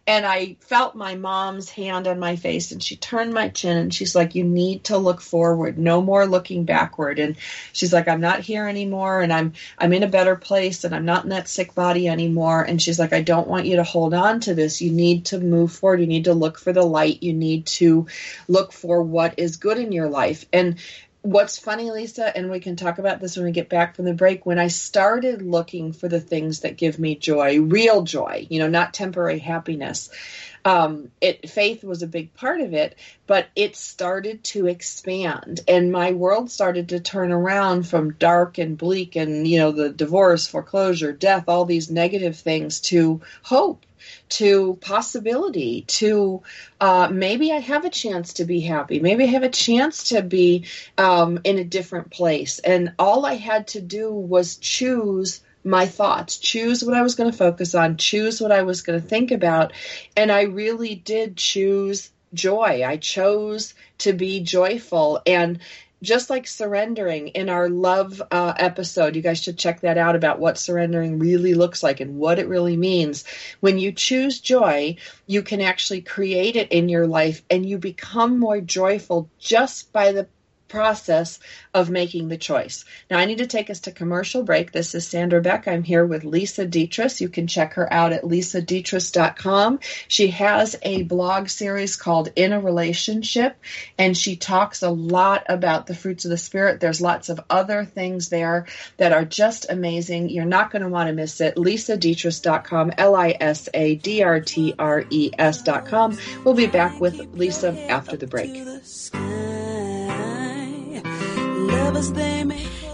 And 0.05 0.25
I 0.25 0.57
felt 0.59 0.95
my 0.95 1.15
mom's 1.15 1.69
hand 1.69 2.07
on 2.07 2.19
my 2.19 2.35
face, 2.35 2.73
and 2.73 2.83
she 2.83 2.97
turned 2.97 3.33
my 3.33 3.47
chin, 3.47 3.77
and 3.77 3.93
she's 3.93 4.15
like, 4.15 4.35
"You 4.35 4.43
need 4.43 4.83
to 4.85 4.97
look 4.97 5.21
forward, 5.21 5.77
no 5.77 6.01
more 6.01 6.25
looking 6.25 6.65
backward." 6.65 7.19
And 7.19 7.37
she's 7.71 7.93
like, 7.93 8.09
"I'm 8.09 8.19
not 8.19 8.41
here 8.41 8.67
anymore, 8.67 9.21
and 9.21 9.31
I'm 9.31 9.53
I'm 9.77 9.93
in 9.93 10.03
a 10.03 10.07
better 10.07 10.35
place, 10.35 10.83
and 10.83 10.93
I'm 10.93 11.05
not 11.05 11.23
in 11.23 11.29
that 11.29 11.47
sick 11.47 11.73
body 11.73 12.09
anymore." 12.09 12.63
And 12.63 12.81
she's 12.81 12.99
like, 12.99 13.13
"I 13.13 13.21
don't 13.21 13.47
want 13.47 13.65
you 13.65 13.77
to 13.77 13.83
hold 13.83 14.13
on 14.13 14.41
to 14.41 14.53
this. 14.53 14.81
You 14.81 14.91
need 14.91 15.25
to 15.25 15.39
move 15.39 15.71
forward. 15.71 16.01
You 16.01 16.07
need 16.07 16.25
to 16.25 16.33
look 16.33 16.59
for 16.59 16.73
the 16.73 16.83
light. 16.83 17.23
You 17.23 17.31
need 17.33 17.65
to 17.67 18.07
look 18.49 18.73
for 18.73 19.01
what 19.01 19.35
is 19.37 19.55
good 19.55 19.77
in 19.77 19.93
your 19.93 20.09
life." 20.09 20.45
And 20.51 20.75
what's 21.23 21.57
funny, 21.57 21.89
Lisa, 21.89 22.35
and 22.35 22.51
we 22.51 22.59
can 22.59 22.75
talk 22.75 22.99
about 22.99 23.19
this 23.19 23.37
when 23.37 23.45
we 23.45 23.51
get 23.51 23.69
back 23.69 23.95
from 23.95 24.05
the 24.05 24.13
break, 24.13 24.45
when 24.45 24.59
I 24.59 24.67
started 24.67 25.41
looking 25.41 25.93
for 25.93 26.07
the 26.07 26.19
things 26.19 26.59
that 26.59 26.77
give 26.77 26.99
me 26.99 27.15
joy, 27.15 27.59
real 27.61 28.03
joy, 28.03 28.45
you 28.49 28.59
know, 28.59 28.67
not 28.67 28.93
temporary 28.93 29.39
happiness. 29.39 30.09
Um, 30.65 31.11
it 31.19 31.49
faith 31.49 31.83
was 31.83 32.03
a 32.03 32.07
big 32.07 32.33
part 32.33 32.61
of 32.61 32.73
it, 32.73 32.97
but 33.25 33.47
it 33.55 33.75
started 33.75 34.43
to 34.45 34.67
expand, 34.67 35.61
and 35.67 35.91
my 35.91 36.11
world 36.11 36.51
started 36.51 36.89
to 36.89 37.01
turn 37.01 37.31
around 37.31 37.87
from 37.87 38.13
dark 38.13 38.57
and 38.57 38.77
bleak, 38.77 39.17
and 39.17 39.45
you 39.45 39.59
know 39.59 39.71
the 39.71 39.89
divorce, 39.89 40.47
foreclosure, 40.47 41.11
death, 41.11 41.45
all 41.47 41.65
these 41.65 41.91
negative 41.91 42.37
things 42.37 42.79
to 42.81 43.21
hope 43.41 43.85
to 44.33 44.77
possibility 44.81 45.81
to 45.81 46.41
uh, 46.81 47.07
maybe 47.11 47.51
I 47.51 47.59
have 47.59 47.85
a 47.85 47.89
chance 47.89 48.33
to 48.33 48.45
be 48.45 48.61
happy. 48.61 48.99
Maybe 48.99 49.23
I 49.25 49.27
have 49.27 49.43
a 49.43 49.49
chance 49.49 50.09
to 50.09 50.21
be 50.21 50.65
um, 50.97 51.39
in 51.43 51.59
a 51.59 51.63
different 51.63 52.09
place. 52.09 52.59
And 52.59 52.93
all 52.97 53.25
I 53.25 53.35
had 53.35 53.67
to 53.69 53.81
do 53.81 54.11
was 54.11 54.57
choose 54.57 55.41
my 55.63 55.85
thoughts, 55.85 56.37
choose 56.37 56.83
what 56.83 56.95
I 56.95 57.03
was 57.03 57.15
going 57.15 57.31
to 57.31 57.37
focus 57.37 57.75
on, 57.75 57.97
choose 57.97 58.41
what 58.41 58.51
I 58.51 58.63
was 58.63 58.81
going 58.81 58.99
to 58.99 59.07
think 59.07 59.31
about. 59.31 59.73
And 60.17 60.31
I 60.31 60.43
really 60.43 60.95
did 60.95 61.37
choose 61.37 62.09
joy. 62.33 62.83
I 62.85 62.97
chose 62.97 63.73
to 63.99 64.13
be 64.13 64.41
joyful. 64.41 65.21
And 65.25 65.59
just 66.03 66.29
like 66.29 66.45
surrendering 66.45 67.29
in 67.29 67.49
our 67.49 67.69
love 67.69 68.21
uh, 68.29 68.53
episode, 68.57 69.15
you 69.15 69.21
guys 69.21 69.41
should 69.41 69.57
check 69.57 69.81
that 69.81 69.97
out 69.97 70.15
about 70.15 70.39
what 70.39 70.57
surrendering 70.57 71.17
really 71.17 71.53
looks 71.53 71.81
like 71.81 71.99
and 72.01 72.17
what 72.17 72.37
it 72.37 72.47
really 72.47 72.77
means. 72.77 73.23
When 73.61 73.79
you 73.79 73.91
choose 73.91 74.39
joy, 74.39 74.97
you 75.25 75.41
can 75.41 75.61
actually 75.61 76.01
create 76.01 76.55
it 76.55 76.71
in 76.71 76.89
your 76.89 77.07
life 77.07 77.41
and 77.49 77.65
you 77.65 77.77
become 77.77 78.39
more 78.39 78.61
joyful 78.61 79.29
just 79.39 79.91
by 79.93 80.11
the 80.11 80.27
process 80.73 81.37
of 81.71 81.91
making 81.91 82.29
the 82.29 82.37
choice. 82.37 82.83
Now, 83.09 83.19
I 83.19 83.25
need 83.25 83.37
to 83.37 83.47
take 83.47 83.69
us 83.69 83.81
to 83.81 83.91
commercial 83.91 84.41
break. 84.41 84.71
This 84.71 84.95
is 84.95 85.07
Sandra 85.07 85.39
Beck. 85.39 85.67
I'm 85.67 85.83
here 85.83 86.03
with 86.03 86.23
Lisa 86.23 86.65
Detres. 86.65 87.21
You 87.21 87.29
can 87.29 87.45
check 87.45 87.73
her 87.73 87.93
out 87.93 88.11
at 88.11 88.23
lisadetres.com. 88.23 89.79
She 90.07 90.29
has 90.29 90.75
a 90.81 91.03
blog 91.03 91.49
series 91.49 91.95
called 91.95 92.31
In 92.35 92.53
a 92.53 92.59
Relationship, 92.59 93.55
and 93.99 94.17
she 94.17 94.35
talks 94.35 94.81
a 94.81 94.89
lot 94.89 95.45
about 95.47 95.85
the 95.85 95.93
fruits 95.93 96.25
of 96.25 96.31
the 96.31 96.39
Spirit. 96.39 96.79
There's 96.79 97.01
lots 97.01 97.29
of 97.29 97.39
other 97.51 97.85
things 97.85 98.29
there 98.29 98.65
that 98.97 99.13
are 99.13 99.25
just 99.25 99.67
amazing. 99.69 100.29
You're 100.29 100.45
not 100.45 100.71
going 100.71 100.81
to 100.81 100.89
want 100.89 101.07
to 101.07 101.13
miss 101.13 101.39
it. 101.39 101.55
lisadetres.com, 101.55 102.93
L 102.97 103.15
I 103.15 103.37
S 103.39 103.69
A 103.75 103.93
D 103.93 104.23
R 104.23 104.39
T 104.39 104.73
R 104.79 105.05
E 105.07 105.29
S.com. 105.37 106.17
We'll 106.43 106.55
be 106.55 106.65
back 106.65 106.99
with 106.99 107.19
Lisa 107.35 107.79
after 107.91 108.17
the 108.17 108.25
break. 108.25 109.52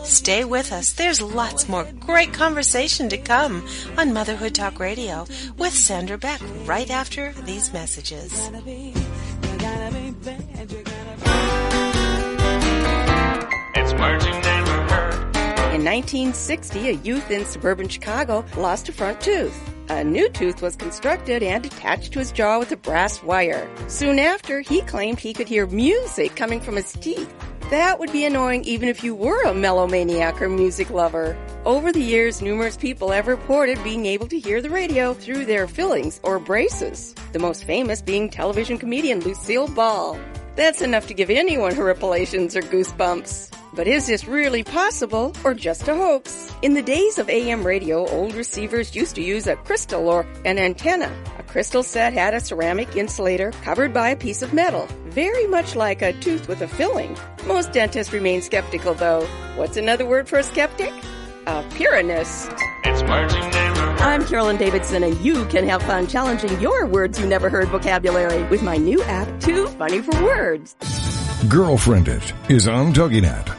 Stay 0.04 0.44
with 0.44 0.74
us. 0.74 0.94
There's 0.94 1.22
lots 1.22 1.70
more 1.70 1.88
great 2.00 2.34
conversation 2.34 3.10
to 3.10 3.18
come 3.18 3.66
on 3.98 4.14
Motherhood 4.14 4.54
Talk 4.54 4.80
Radio 4.80 5.26
with 5.58 5.74
Sandra 5.74 6.18
Beck 6.18 6.42
right 6.66 6.90
after 6.90 7.32
these 7.44 7.72
messages. 7.72 8.50
It's 13.76 13.94
words 13.94 14.26
you 14.26 14.34
never 14.34 14.82
heard. 14.90 15.14
In 15.74 15.86
1960, 15.86 16.90
a 16.90 16.94
youth 16.94 17.32
in 17.32 17.46
suburban 17.46 17.88
Chicago 17.88 18.44
lost 18.58 18.90
a 18.90 18.92
front 18.92 19.22
tooth. 19.22 19.58
A 19.90 20.04
new 20.04 20.30
tooth 20.30 20.62
was 20.62 20.76
constructed 20.76 21.42
and 21.42 21.66
attached 21.66 22.14
to 22.14 22.20
his 22.20 22.32
jaw 22.32 22.60
with 22.60 22.72
a 22.72 22.78
brass 22.78 23.24
wire. 23.24 23.68
Soon 23.88 24.20
after, 24.20 24.62
he 24.62 24.82
claimed 24.82 25.20
he 25.20 25.34
could 25.34 25.48
hear 25.48 25.66
music 25.66 26.36
coming 26.36 26.60
from 26.60 26.76
his 26.76 26.92
teeth. 26.94 27.34
That 27.70 28.00
would 28.00 28.12
be 28.12 28.26
annoying 28.26 28.64
even 28.64 28.90
if 28.90 29.04
you 29.04 29.14
were 29.14 29.44
a 29.44 29.54
melomaniac 29.54 30.42
or 30.42 30.50
music 30.50 30.90
lover. 30.90 31.38
Over 31.66 31.92
the 31.92 32.02
years, 32.02 32.42
numerous 32.42 32.76
people 32.76 33.12
have 33.12 33.28
reported 33.28 33.84
being 33.84 34.08
able 34.08 34.28
to 34.30 34.40
hear 34.40 34.60
the 34.60 34.72
radio 34.72 35.14
through 35.14 35.46
their 35.46 35.68
fillings 35.68 36.20
or 36.24 36.40
braces. 36.40 37.14
The 37.32 37.38
most 37.38 37.66
famous 37.66 38.02
being 38.02 38.28
television 38.28 38.80
comedian 38.80 39.20
Lucille 39.20 39.68
Ball. 39.68 40.20
That's 40.60 40.82
enough 40.82 41.08
to 41.08 41.14
give 41.14 41.30
anyone 41.30 41.72
horripilations 41.72 42.54
or 42.54 42.62
goosebumps. 42.62 43.56
But 43.74 43.88
is 43.88 44.08
this 44.08 44.28
really 44.28 44.66
possible 44.66 45.34
or 45.46 45.54
just 45.54 45.88
a 45.88 45.96
hoax? 45.96 46.54
In 46.62 46.74
the 46.74 46.82
days 46.82 47.18
of 47.18 47.30
AM 47.30 47.64
radio, 47.64 48.06
old 48.10 48.34
receivers 48.34 48.94
used 48.94 49.16
to 49.16 49.22
use 49.22 49.48
a 49.48 49.56
crystal 49.56 50.10
or 50.10 50.28
an 50.44 50.60
antenna. 50.60 51.10
A 51.38 51.44
crystal 51.44 51.82
set 51.82 52.12
had 52.12 52.34
a 52.34 52.42
ceramic 52.42 52.98
insulator 52.98 53.52
covered 53.64 53.94
by 53.94 54.10
a 54.10 54.18
piece 54.18 54.42
of 54.42 54.52
metal, 54.52 54.86
very 55.06 55.48
much 55.48 55.78
like 55.78 56.02
a 56.02 56.12
tooth 56.12 56.50
with 56.50 56.60
a 56.62 56.68
filling. 56.68 57.16
Most 57.48 57.72
dentists 57.72 58.12
remain 58.12 58.42
skeptical, 58.42 58.94
though. 58.94 59.26
What's 59.56 59.78
another 59.78 60.06
word 60.06 60.28
for 60.28 60.40
a 60.40 60.44
skeptic? 60.44 60.92
A 61.48 61.64
Pyrrhonist. 61.70 62.54
It's 62.84 63.02
Neighbor. 63.02 63.69
I'm 64.00 64.26
Carolyn 64.26 64.56
Davidson, 64.56 65.04
and 65.04 65.20
you 65.20 65.44
can 65.46 65.68
have 65.68 65.84
fun 65.84 66.08
challenging 66.08 66.58
your 66.62 66.86
words 66.86 67.20
you 67.20 67.26
never 67.26 67.50
heard 67.50 67.68
vocabulary 67.68 68.44
with 68.44 68.64
my 68.64 68.78
new 68.78 69.04
app, 69.04 69.28
Too 69.42 69.68
Funny 69.68 70.02
for 70.02 70.24
Words. 70.24 70.76
Girlfriend 71.50 72.08
It 72.08 72.34
is 72.48 72.70
on 72.70 72.94
TogiNet. 72.94 73.59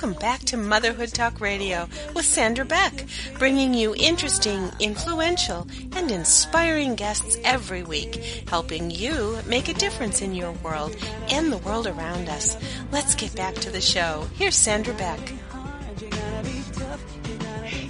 Welcome 0.00 0.20
back 0.20 0.42
to 0.42 0.56
Motherhood 0.56 1.08
Talk 1.08 1.40
Radio 1.40 1.88
with 2.14 2.24
Sandra 2.24 2.64
Beck, 2.64 3.04
bringing 3.36 3.74
you 3.74 3.96
interesting, 3.96 4.70
influential, 4.78 5.66
and 5.96 6.12
inspiring 6.12 6.94
guests 6.94 7.36
every 7.42 7.82
week, 7.82 8.44
helping 8.48 8.92
you 8.92 9.40
make 9.48 9.68
a 9.68 9.74
difference 9.74 10.22
in 10.22 10.36
your 10.36 10.52
world 10.62 10.94
and 11.30 11.50
the 11.50 11.58
world 11.58 11.88
around 11.88 12.28
us. 12.28 12.56
Let's 12.92 13.16
get 13.16 13.34
back 13.34 13.56
to 13.56 13.70
the 13.70 13.80
show. 13.80 14.28
Here's 14.36 14.54
Sandra 14.54 14.94
Beck. 14.94 15.18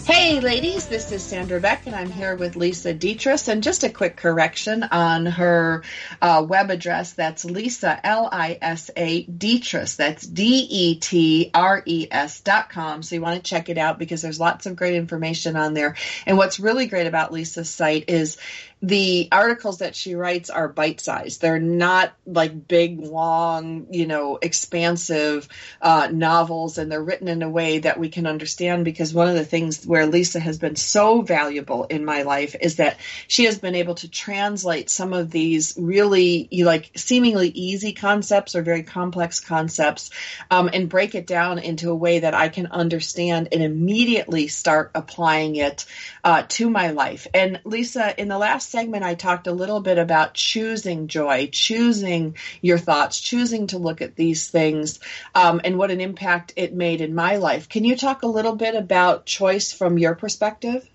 Hey, 0.08 0.40
ladies, 0.40 0.86
this 0.86 1.12
is 1.12 1.22
Sandra 1.22 1.60
Beck, 1.60 1.86
and 1.86 1.94
I'm 1.94 2.10
here 2.10 2.34
with 2.34 2.56
Lisa 2.56 2.94
Detres. 2.94 3.46
And 3.46 3.62
just 3.62 3.84
a 3.84 3.90
quick 3.90 4.16
correction 4.16 4.82
on 4.82 5.26
her 5.26 5.82
uh, 6.22 6.46
web 6.48 6.70
address. 6.70 7.12
That's 7.12 7.44
Lisa, 7.44 8.00
L 8.06 8.26
I 8.32 8.56
S 8.62 8.90
A, 8.96 9.26
Detres. 9.26 9.96
That's 9.96 10.26
D 10.26 10.66
E 10.70 10.94
T 10.94 11.50
R 11.52 11.82
E 11.84 12.08
S 12.10 12.40
dot 12.40 12.70
com. 12.70 13.02
So 13.02 13.16
you 13.16 13.20
want 13.20 13.36
to 13.36 13.46
check 13.46 13.68
it 13.68 13.76
out 13.76 13.98
because 13.98 14.22
there's 14.22 14.40
lots 14.40 14.64
of 14.64 14.76
great 14.76 14.94
information 14.94 15.56
on 15.56 15.74
there. 15.74 15.94
And 16.24 16.38
what's 16.38 16.58
really 16.58 16.86
great 16.86 17.06
about 17.06 17.30
Lisa's 17.30 17.68
site 17.68 18.08
is 18.08 18.38
the 18.80 19.28
articles 19.32 19.78
that 19.78 19.96
she 19.96 20.14
writes 20.14 20.50
are 20.50 20.68
bite 20.68 21.00
sized. 21.00 21.40
They're 21.40 21.58
not 21.58 22.12
like 22.26 22.68
big, 22.68 23.00
long, 23.00 23.88
you 23.90 24.06
know, 24.06 24.38
expansive 24.40 25.48
uh, 25.82 26.08
novels, 26.12 26.78
and 26.78 26.90
they're 26.90 27.02
written 27.02 27.28
in 27.28 27.42
a 27.42 27.50
way 27.50 27.80
that 27.80 27.98
we 27.98 28.08
can 28.08 28.26
understand. 28.26 28.84
Because 28.84 29.12
one 29.12 29.28
of 29.28 29.34
the 29.34 29.44
things 29.44 29.84
where 29.84 30.06
Lisa 30.06 30.38
has 30.38 30.58
been 30.58 30.76
so 30.76 31.22
valuable 31.22 31.84
in 31.84 32.04
my 32.04 32.22
life 32.22 32.54
is 32.60 32.76
that 32.76 32.98
she 33.26 33.44
has 33.44 33.58
been 33.58 33.74
able 33.74 33.96
to 33.96 34.08
translate 34.08 34.90
some 34.90 35.12
of 35.12 35.30
these 35.30 35.74
really 35.76 36.48
like 36.52 36.90
seemingly 36.96 37.48
easy 37.48 37.92
concepts 37.92 38.54
or 38.54 38.62
very 38.62 38.84
complex 38.84 39.40
concepts 39.40 40.10
um, 40.50 40.70
and 40.72 40.88
break 40.88 41.14
it 41.14 41.26
down 41.26 41.58
into 41.58 41.90
a 41.90 41.96
way 41.96 42.20
that 42.20 42.34
I 42.34 42.48
can 42.48 42.68
understand 42.68 43.48
and 43.50 43.62
immediately 43.62 44.46
start 44.48 44.92
applying 44.94 45.56
it 45.56 45.84
uh, 46.22 46.44
to 46.48 46.70
my 46.70 46.92
life. 46.92 47.26
And 47.34 47.60
Lisa, 47.64 48.18
in 48.20 48.28
the 48.28 48.38
last 48.38 48.67
segment, 48.68 49.04
I 49.04 49.14
talked 49.14 49.46
a 49.46 49.52
little 49.52 49.80
bit 49.80 49.98
about 49.98 50.34
choosing 50.34 51.08
joy, 51.08 51.48
choosing 51.50 52.36
your 52.60 52.78
thoughts, 52.78 53.20
choosing 53.20 53.66
to 53.68 53.78
look 53.78 54.02
at 54.02 54.16
these 54.16 54.48
things, 54.48 55.00
um, 55.34 55.60
and 55.64 55.78
what 55.78 55.90
an 55.90 56.00
impact 56.00 56.52
it 56.56 56.74
made 56.74 57.00
in 57.00 57.14
my 57.14 57.36
life. 57.36 57.68
Can 57.68 57.84
you 57.84 57.96
talk 57.96 58.22
a 58.22 58.28
little 58.28 58.54
bit 58.54 58.74
about 58.74 59.26
choice 59.26 59.72
from 59.72 59.98
your 59.98 60.14
perspective? 60.14 60.88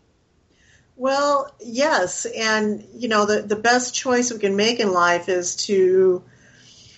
Well, 0.95 1.53
yes, 1.59 2.25
and 2.25 2.85
you 2.93 3.09
know 3.09 3.25
the 3.25 3.41
the 3.41 3.55
best 3.55 3.95
choice 3.95 4.31
we 4.31 4.39
can 4.39 4.55
make 4.55 4.79
in 4.79 4.91
life 4.91 5.27
is 5.27 5.55
to 5.67 6.23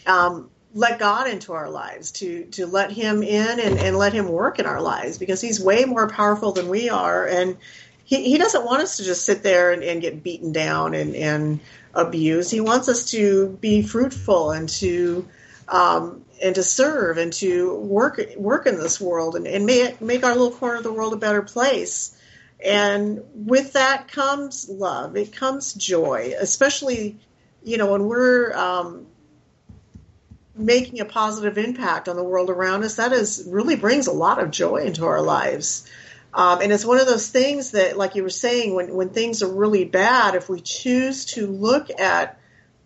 um, 0.06 0.50
let 0.74 1.00
God 1.00 1.30
into 1.30 1.54
our 1.54 1.70
lives, 1.70 2.12
to 2.14 2.44
to 2.52 2.68
let 2.68 2.92
Him 2.92 3.24
in 3.24 3.60
and, 3.60 3.80
and 3.80 3.98
let 3.98 4.12
Him 4.12 4.28
work 4.28 4.60
in 4.60 4.66
our 4.66 4.82
lives 4.82 5.18
because 5.18 5.40
He's 5.40 5.62
way 5.62 5.86
more 5.86 6.10
powerful 6.10 6.52
than 6.52 6.68
we 6.68 6.90
are, 6.90 7.26
and 7.26 7.58
he, 8.06 8.30
he 8.30 8.38
doesn't 8.38 8.64
want 8.64 8.84
us 8.84 8.98
to 8.98 9.04
just 9.04 9.26
sit 9.26 9.44
there 9.44 9.72
and, 9.72 9.84
and 9.84 10.00
get 10.00 10.24
beaten 10.24 10.54
down 10.54 10.94
and, 10.94 11.16
and 11.16 11.60
abused. 11.94 12.52
He 12.52 12.62
wants 12.62 12.88
us 12.88 13.12
to 13.12 13.50
be 13.60 13.82
fruitful 13.82 14.52
and 14.52 14.70
to 14.70 15.28
um, 15.68 16.24
and 16.42 16.54
to 16.56 16.64
serve 16.64 17.18
and 17.18 17.34
to 17.34 17.76
work 17.76 18.22
work 18.38 18.68
in 18.68 18.78
this 18.78 19.02
world 19.02 19.36
and, 19.36 19.48
and 19.48 19.66
make 19.66 20.00
make 20.00 20.24
our 20.24 20.34
little 20.36 20.52
corner 20.52 20.78
of 20.78 20.84
the 20.84 20.94
world 20.94 21.14
a 21.14 21.18
better 21.18 21.42
place. 21.42 22.16
And 22.64 23.24
with 23.34 23.74
that 23.74 24.08
comes 24.08 24.70
love. 24.70 25.18
It 25.18 25.34
comes 25.34 25.74
joy, 25.74 26.34
especially 26.40 27.18
you 27.64 27.78
know 27.78 27.92
when 27.92 28.06
we're 28.06 28.54
um, 28.54 29.08
making 30.56 31.00
a 31.00 31.06
positive 31.06 31.58
impact 31.58 32.08
on 32.08 32.16
the 32.16 32.24
world 32.24 32.52
around 32.52 32.84
us. 32.84 32.96
That 32.96 33.14
is 33.14 33.48
really 33.48 33.76
brings 33.76 34.06
a 34.06 34.14
lot 34.14 34.42
of 34.42 34.52
joy 34.52 34.84
into 34.84 35.06
our 35.06 35.22
lives. 35.22 35.90
Um, 36.36 36.62
and 36.62 36.74
it's 36.74 36.84
one 36.84 37.00
of 37.00 37.08
those 37.08 37.30
things 37.30 37.72
that, 37.72 37.96
like 37.96 38.16
you 38.16 38.24
were 38.24 38.30
saying, 38.30 38.76
when, 38.76 38.94
when 38.94 39.10
things 39.10 39.42
are 39.42 39.52
really 39.52 39.86
bad, 39.86 40.36
if 40.36 40.50
we 40.50 40.60
choose 40.60 41.24
to 41.28 41.48
look 41.48 41.90
at 41.98 42.38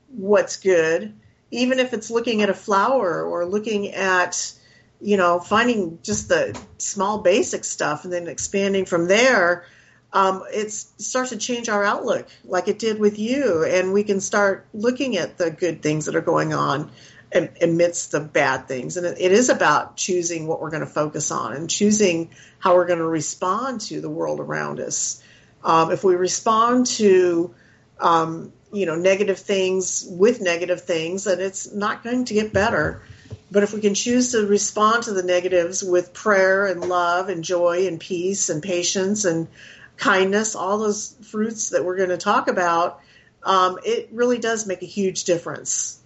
what's 0.09 0.57
good, 0.57 1.15
even 1.49 1.79
if 1.79 1.93
it's 1.93 2.11
looking 2.11 2.43
at 2.43 2.51
a 2.51 2.53
flower 2.53 3.23
or 3.23 3.47
looking 3.47 3.89
at, 3.89 4.53
you 5.01 5.17
know, 5.17 5.39
finding 5.39 5.97
just 6.03 6.29
the 6.29 6.59
small 6.77 7.23
basic 7.23 7.65
stuff 7.65 8.03
and 8.03 8.13
then 8.13 8.27
expanding 8.27 8.85
from 8.85 9.07
there, 9.07 9.65
um, 10.13 10.43
it 10.53 10.71
starts 10.71 11.31
to 11.31 11.37
change 11.37 11.69
our 11.69 11.83
outlook 11.83 12.27
like 12.43 12.67
it 12.67 12.77
did 12.77 12.99
with 12.99 13.17
you. 13.17 13.63
And 13.63 13.93
we 13.93 14.03
can 14.03 14.21
start 14.21 14.67
looking 14.75 15.17
at 15.17 15.39
the 15.39 15.49
good 15.49 15.81
things 15.81 16.05
that 16.05 16.15
are 16.15 16.21
going 16.21 16.53
on 16.53 16.91
amidst 17.31 18.11
the 18.11 18.19
bad 18.19 18.67
things. 18.67 18.97
And 18.97 19.05
it 19.05 19.31
is 19.31 19.49
about 19.49 19.97
choosing 19.97 20.47
what 20.47 20.61
we're 20.61 20.71
going 20.71 20.85
to 20.85 20.87
focus 20.87 21.31
on 21.31 21.53
and 21.53 21.69
choosing 21.69 22.31
how 22.57 22.75
we're 22.75 22.87
going 22.87 22.99
to 22.99 23.05
respond 23.05 23.81
to 23.81 24.01
the 24.01 24.09
world 24.09 24.39
around 24.39 24.79
us. 24.79 25.21
Um, 25.63 25.91
if 25.91 26.03
we 26.03 26.15
respond 26.15 26.87
to, 26.87 27.53
um, 27.99 28.51
you 28.71 28.85
know, 28.85 28.95
negative 28.95 29.39
things 29.39 30.05
with 30.09 30.41
negative 30.41 30.81
things, 30.81 31.25
then 31.25 31.39
it's 31.39 31.71
not 31.71 32.03
going 32.03 32.25
to 32.25 32.33
get 32.33 32.53
better. 32.53 33.01
But 33.51 33.63
if 33.63 33.73
we 33.73 33.81
can 33.81 33.93
choose 33.93 34.31
to 34.31 34.45
respond 34.45 35.03
to 35.03 35.13
the 35.13 35.23
negatives 35.23 35.83
with 35.83 36.13
prayer 36.13 36.65
and 36.65 36.81
love 36.81 37.29
and 37.29 37.43
joy 37.43 37.87
and 37.87 37.99
peace 37.99 38.49
and 38.49 38.61
patience 38.61 39.25
and 39.25 39.47
kindness, 39.97 40.55
all 40.55 40.77
those 40.77 41.15
fruits 41.29 41.71
that 41.71 41.83
we're 41.83 41.97
going 41.97 42.09
to 42.09 42.17
talk 42.17 42.47
about, 42.47 43.01
um, 43.43 43.79
it 43.85 44.09
really 44.11 44.39
does 44.39 44.65
make 44.65 44.81
a 44.81 44.87
huge 44.87 45.25
difference. 45.25 45.98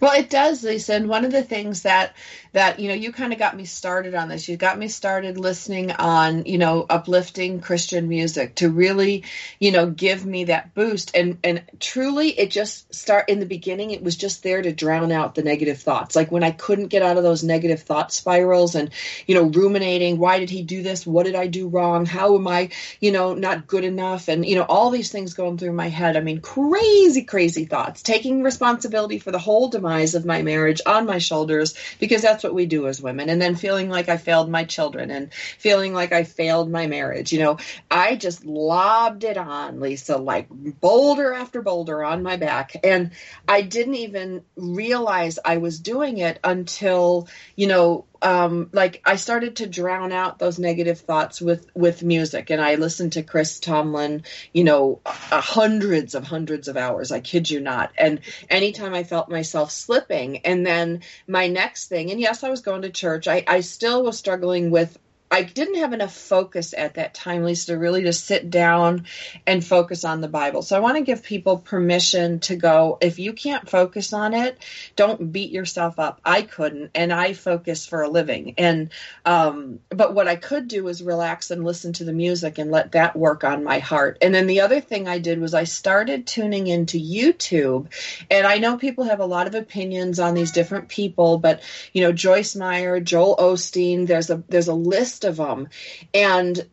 Well, 0.00 0.18
it 0.18 0.30
does, 0.30 0.62
Lisa. 0.62 0.94
And 0.94 1.08
one 1.08 1.24
of 1.24 1.32
the 1.32 1.42
things 1.42 1.82
that 1.82 2.14
that 2.52 2.78
you 2.78 2.88
know 2.88 2.94
you 2.94 3.12
kind 3.12 3.32
of 3.32 3.38
got 3.38 3.56
me 3.56 3.64
started 3.64 4.14
on 4.14 4.28
this. 4.28 4.48
You 4.48 4.56
got 4.56 4.78
me 4.78 4.88
started 4.88 5.38
listening 5.38 5.90
on 5.92 6.46
you 6.46 6.58
know 6.58 6.86
uplifting 6.88 7.60
Christian 7.60 8.08
music 8.08 8.56
to 8.56 8.70
really 8.70 9.24
you 9.58 9.72
know 9.72 9.90
give 9.90 10.24
me 10.24 10.44
that 10.44 10.74
boost. 10.74 11.14
And 11.14 11.38
and 11.42 11.62
truly, 11.80 12.28
it 12.30 12.50
just 12.50 12.94
start 12.94 13.28
in 13.28 13.40
the 13.40 13.46
beginning. 13.46 13.90
It 13.90 14.02
was 14.02 14.16
just 14.16 14.42
there 14.42 14.62
to 14.62 14.72
drown 14.72 15.10
out 15.12 15.34
the 15.34 15.42
negative 15.42 15.80
thoughts. 15.80 16.14
Like 16.14 16.30
when 16.30 16.44
I 16.44 16.52
couldn't 16.52 16.88
get 16.88 17.02
out 17.02 17.16
of 17.16 17.24
those 17.24 17.42
negative 17.42 17.82
thought 17.82 18.12
spirals 18.12 18.74
and 18.76 18.90
you 19.26 19.34
know 19.34 19.44
ruminating. 19.44 20.18
Why 20.18 20.38
did 20.38 20.50
he 20.50 20.62
do 20.62 20.82
this? 20.82 21.06
What 21.06 21.26
did 21.26 21.34
I 21.34 21.48
do 21.48 21.68
wrong? 21.68 22.06
How 22.06 22.36
am 22.36 22.46
I 22.46 22.70
you 23.00 23.10
know 23.10 23.34
not 23.34 23.66
good 23.66 23.84
enough? 23.84 24.28
And 24.28 24.46
you 24.46 24.54
know 24.54 24.62
all 24.68 24.90
these 24.90 25.10
things 25.10 25.34
going 25.34 25.58
through 25.58 25.72
my 25.72 25.88
head. 25.88 26.16
I 26.16 26.20
mean, 26.20 26.40
crazy, 26.40 27.24
crazy 27.24 27.64
thoughts. 27.64 28.02
Taking 28.02 28.42
responsibility 28.44 29.18
for 29.18 29.32
the 29.32 29.38
whole 29.38 29.68
demise 29.68 29.87
demise 29.88 30.14
of 30.14 30.26
my 30.26 30.42
marriage 30.42 30.80
on 30.84 31.06
my 31.06 31.18
shoulders 31.18 31.74
because 31.98 32.20
that's 32.20 32.44
what 32.44 32.54
we 32.54 32.66
do 32.66 32.86
as 32.86 33.00
women. 33.00 33.30
And 33.30 33.40
then 33.40 33.56
feeling 33.56 33.88
like 33.88 34.08
I 34.08 34.18
failed 34.18 34.50
my 34.50 34.64
children 34.64 35.10
and 35.10 35.32
feeling 35.32 35.94
like 35.94 36.12
I 36.12 36.24
failed 36.24 36.70
my 36.70 36.86
marriage. 36.86 37.32
You 37.32 37.40
know, 37.40 37.58
I 37.90 38.16
just 38.16 38.44
lobbed 38.44 39.24
it 39.24 39.38
on, 39.38 39.80
Lisa, 39.80 40.18
like 40.18 40.48
boulder 40.50 41.32
after 41.32 41.62
boulder 41.62 42.04
on 42.04 42.22
my 42.22 42.36
back. 42.36 42.76
And 42.84 43.12
I 43.46 43.62
didn't 43.62 43.94
even 43.94 44.42
realize 44.56 45.38
I 45.42 45.56
was 45.56 45.80
doing 45.80 46.18
it 46.18 46.38
until, 46.44 47.28
you 47.56 47.66
know, 47.66 48.04
um, 48.22 48.70
like 48.72 49.00
I 49.04 49.16
started 49.16 49.56
to 49.56 49.66
drown 49.66 50.12
out 50.12 50.38
those 50.38 50.58
negative 50.58 51.00
thoughts 51.00 51.40
with 51.40 51.66
with 51.74 52.02
music, 52.02 52.50
and 52.50 52.60
I 52.60 52.74
listened 52.74 53.12
to 53.12 53.22
Chris 53.22 53.60
Tomlin, 53.60 54.24
you 54.52 54.64
know, 54.64 55.00
uh, 55.06 55.40
hundreds 55.40 56.14
of 56.14 56.24
hundreds 56.24 56.68
of 56.68 56.76
hours. 56.76 57.12
I 57.12 57.20
kid 57.20 57.48
you 57.48 57.60
not. 57.60 57.92
And 57.96 58.20
anytime 58.50 58.94
I 58.94 59.04
felt 59.04 59.28
myself 59.28 59.70
slipping, 59.70 60.38
and 60.38 60.66
then 60.66 61.02
my 61.26 61.48
next 61.48 61.88
thing, 61.88 62.10
and 62.10 62.20
yes, 62.20 62.42
I 62.42 62.48
was 62.50 62.60
going 62.60 62.82
to 62.82 62.90
church. 62.90 63.28
I 63.28 63.44
I 63.46 63.60
still 63.60 64.02
was 64.02 64.18
struggling 64.18 64.70
with 64.70 64.98
I 65.30 65.42
didn't 65.42 65.76
have 65.76 65.92
enough 65.92 66.14
focus 66.14 66.74
at 66.76 66.94
that 66.94 67.12
time, 67.12 67.44
Lisa, 67.44 67.72
to 67.72 67.78
really 67.78 68.02
just 68.02 68.24
sit 68.24 68.48
down 68.48 69.04
and 69.46 69.64
focus 69.64 70.04
on 70.04 70.20
the 70.20 70.28
Bible. 70.28 70.62
So 70.62 70.76
I 70.76 70.80
want 70.80 70.96
to 70.96 71.04
give 71.04 71.22
people 71.22 71.58
permission 71.58 72.40
to 72.40 72.56
go, 72.56 72.96
if 73.00 73.18
you 73.18 73.34
can't 73.34 73.68
focus 73.68 74.12
on 74.12 74.32
it, 74.32 74.58
don't 74.96 75.30
beat 75.30 75.50
yourself 75.50 75.98
up. 75.98 76.20
I 76.24 76.42
couldn't, 76.42 76.92
and 76.94 77.12
I 77.12 77.34
focus 77.34 77.86
for 77.86 78.02
a 78.02 78.08
living. 78.08 78.54
And, 78.56 78.90
um, 79.26 79.80
but 79.90 80.14
what 80.14 80.28
I 80.28 80.36
could 80.36 80.66
do 80.66 80.84
was 80.84 81.02
relax 81.02 81.50
and 81.50 81.62
listen 81.62 81.92
to 81.94 82.04
the 82.04 82.12
music 82.12 82.58
and 82.58 82.70
let 82.70 82.92
that 82.92 83.14
work 83.14 83.44
on 83.44 83.64
my 83.64 83.80
heart. 83.80 84.18
And 84.22 84.34
then 84.34 84.46
the 84.46 84.62
other 84.62 84.80
thing 84.80 85.08
I 85.08 85.18
did 85.18 85.40
was 85.40 85.52
I 85.52 85.64
started 85.64 86.26
tuning 86.26 86.68
into 86.68 86.98
YouTube. 86.98 87.88
And 88.30 88.46
I 88.46 88.58
know 88.58 88.78
people 88.78 89.04
have 89.04 89.20
a 89.20 89.26
lot 89.26 89.46
of 89.46 89.54
opinions 89.54 90.18
on 90.18 90.34
these 90.34 90.52
different 90.52 90.88
people, 90.88 91.38
but, 91.38 91.60
you 91.92 92.02
know, 92.02 92.12
Joyce 92.12 92.56
Meyer, 92.56 92.98
Joel 93.00 93.36
Osteen, 93.36 94.06
there's 94.06 94.30
a, 94.30 94.42
there's 94.48 94.68
a 94.68 94.74
list 94.74 95.17
of 95.24 95.36
them. 95.36 95.68
And 96.14 96.66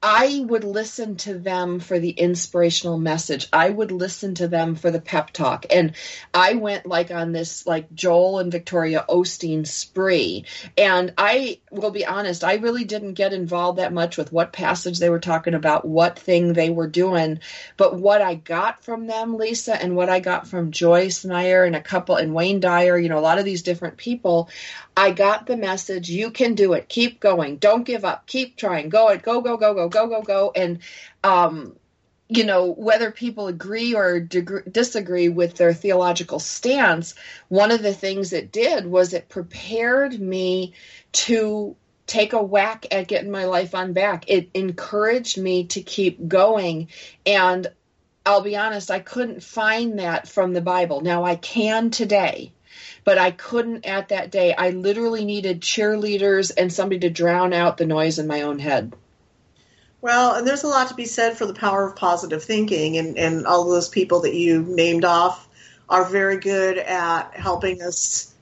I 0.00 0.44
would 0.46 0.62
listen 0.62 1.16
to 1.16 1.34
them 1.36 1.80
for 1.80 1.98
the 1.98 2.10
inspirational 2.10 2.98
message. 2.98 3.48
I 3.52 3.68
would 3.68 3.90
listen 3.90 4.36
to 4.36 4.46
them 4.46 4.76
for 4.76 4.92
the 4.92 5.00
pep 5.00 5.32
talk. 5.32 5.66
And 5.70 5.94
I 6.32 6.54
went 6.54 6.86
like 6.86 7.10
on 7.10 7.32
this 7.32 7.66
like 7.66 7.92
Joel 7.92 8.38
and 8.38 8.52
Victoria 8.52 9.04
Osteen 9.08 9.66
spree. 9.66 10.44
And 10.76 11.14
I 11.18 11.58
will 11.72 11.90
be 11.90 12.06
honest, 12.06 12.44
I 12.44 12.54
really 12.54 12.84
didn't 12.84 13.14
get 13.14 13.32
involved 13.32 13.80
that 13.80 13.92
much 13.92 14.16
with 14.16 14.32
what 14.32 14.52
passage 14.52 15.00
they 15.00 15.10
were 15.10 15.18
talking 15.18 15.54
about, 15.54 15.84
what 15.84 16.16
thing 16.16 16.52
they 16.52 16.70
were 16.70 16.86
doing. 16.86 17.40
But 17.76 17.98
what 17.98 18.22
I 18.22 18.36
got 18.36 18.84
from 18.84 19.08
them, 19.08 19.36
Lisa, 19.36 19.80
and 19.80 19.96
what 19.96 20.08
I 20.08 20.20
got 20.20 20.46
from 20.46 20.70
Joyce 20.70 21.24
Meyer 21.24 21.64
and 21.64 21.74
a 21.74 21.82
couple 21.82 22.14
and 22.14 22.34
Wayne 22.34 22.60
Dyer, 22.60 22.96
you 22.96 23.08
know, 23.08 23.18
a 23.18 23.20
lot 23.20 23.40
of 23.40 23.44
these 23.44 23.62
different 23.62 23.96
people, 23.96 24.48
I 24.96 25.12
got 25.12 25.46
the 25.46 25.56
message. 25.56 26.08
You 26.08 26.30
can 26.30 26.54
do 26.54 26.72
it. 26.72 26.88
Keep 26.88 27.20
going. 27.20 27.58
Don't 27.58 27.84
give 27.84 28.04
up. 28.04 28.26
Keep 28.26 28.56
trying. 28.56 28.88
Go 28.88 29.08
it. 29.10 29.22
Go, 29.22 29.40
go, 29.40 29.56
go, 29.56 29.74
go, 29.74 29.87
go, 29.88 30.06
go, 30.06 30.22
go. 30.22 30.52
And, 30.54 30.80
um, 31.24 31.76
you 32.28 32.44
know, 32.44 32.72
whether 32.72 33.10
people 33.10 33.48
agree 33.48 33.94
or 33.94 34.20
disagree 34.20 35.28
with 35.28 35.56
their 35.56 35.72
theological 35.72 36.38
stance, 36.38 37.14
one 37.48 37.70
of 37.70 37.82
the 37.82 37.94
things 37.94 38.32
it 38.32 38.52
did 38.52 38.86
was 38.86 39.14
it 39.14 39.28
prepared 39.28 40.20
me 40.20 40.74
to 41.12 41.74
take 42.06 42.34
a 42.34 42.42
whack 42.42 42.86
at 42.90 43.08
getting 43.08 43.30
my 43.30 43.44
life 43.44 43.74
on 43.74 43.92
back. 43.94 44.24
It 44.28 44.50
encouraged 44.54 45.38
me 45.38 45.64
to 45.68 45.82
keep 45.82 46.28
going. 46.28 46.88
And 47.24 47.66
I'll 48.26 48.42
be 48.42 48.56
honest, 48.56 48.90
I 48.90 49.00
couldn't 49.00 49.42
find 49.42 49.98
that 49.98 50.28
from 50.28 50.52
the 50.52 50.60
Bible. 50.60 51.00
Now 51.00 51.24
I 51.24 51.36
can 51.36 51.90
today 51.90 52.52
but 53.04 53.18
I 53.18 53.30
couldn't 53.30 53.86
at 53.86 54.08
that 54.08 54.30
day. 54.30 54.54
I 54.54 54.70
literally 54.70 55.24
needed 55.24 55.62
cheerleaders 55.62 56.52
and 56.56 56.72
somebody 56.72 57.00
to 57.00 57.10
drown 57.10 57.52
out 57.52 57.78
the 57.78 57.86
noise 57.86 58.18
in 58.18 58.26
my 58.26 58.42
own 58.42 58.58
head. 58.58 58.94
Well, 60.00 60.34
and 60.36 60.46
there's 60.46 60.62
a 60.62 60.68
lot 60.68 60.88
to 60.88 60.94
be 60.94 61.06
said 61.06 61.36
for 61.36 61.46
the 61.46 61.54
power 61.54 61.86
of 61.86 61.96
positive 61.96 62.42
thinking, 62.42 62.98
and, 62.98 63.18
and 63.18 63.46
all 63.46 63.64
those 63.64 63.88
people 63.88 64.20
that 64.20 64.34
you 64.34 64.62
named 64.62 65.04
off 65.04 65.48
are 65.88 66.04
very 66.04 66.38
good 66.38 66.78
at 66.78 67.34
helping 67.34 67.82
us 67.82 68.32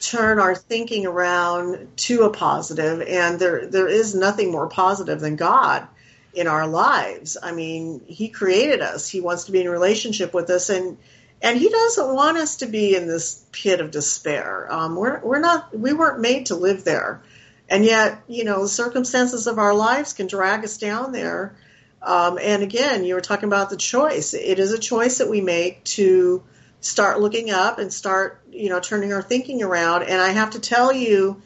turn 0.00 0.38
our 0.38 0.54
thinking 0.54 1.06
around 1.06 1.88
to 1.96 2.22
a 2.22 2.30
positive. 2.30 3.00
positive 3.00 3.08
and 3.08 3.38
there 3.38 3.66
there 3.66 3.86
is 3.86 4.14
nothing 4.14 4.50
more 4.50 4.66
positive 4.66 5.20
than 5.20 5.36
God 5.36 5.86
in 6.32 6.46
our 6.46 6.66
lives. 6.66 7.36
I 7.40 7.52
mean, 7.52 8.02
he 8.06 8.28
created 8.28 8.80
us. 8.80 9.08
He 9.08 9.20
wants 9.20 9.44
to 9.44 9.52
be 9.52 9.60
in 9.60 9.68
relationship 9.68 10.32
with 10.32 10.48
us 10.50 10.70
and 10.70 10.96
and 11.42 11.58
he 11.58 11.68
doesn't 11.70 12.14
want 12.14 12.36
us 12.36 12.56
to 12.56 12.66
be 12.66 12.94
in 12.94 13.06
this 13.06 13.44
pit 13.52 13.80
of 13.80 13.90
despair. 13.90 14.70
Um, 14.70 14.96
we're 14.96 15.20
we're 15.20 15.40
not 15.40 15.76
we 15.76 15.92
weren't 15.92 16.20
made 16.20 16.46
to 16.46 16.54
live 16.54 16.84
there, 16.84 17.22
and 17.70 17.84
yet 17.84 18.22
you 18.28 18.44
know 18.44 18.62
the 18.62 18.68
circumstances 18.68 19.46
of 19.46 19.58
our 19.58 19.74
lives 19.74 20.12
can 20.12 20.26
drag 20.26 20.64
us 20.64 20.76
down 20.76 21.12
there. 21.12 21.56
Um, 22.02 22.38
and 22.40 22.62
again, 22.62 23.04
you 23.04 23.14
were 23.14 23.20
talking 23.20 23.48
about 23.48 23.70
the 23.70 23.76
choice. 23.76 24.34
It 24.34 24.58
is 24.58 24.72
a 24.72 24.78
choice 24.78 25.18
that 25.18 25.28
we 25.28 25.40
make 25.40 25.84
to 25.84 26.42
start 26.80 27.20
looking 27.20 27.50
up 27.50 27.78
and 27.78 27.92
start 27.92 28.42
you 28.50 28.68
know 28.68 28.80
turning 28.80 29.12
our 29.12 29.22
thinking 29.22 29.62
around. 29.62 30.02
And 30.02 30.20
I 30.20 30.30
have 30.30 30.50
to 30.50 30.60
tell 30.60 30.92
you. 30.92 31.42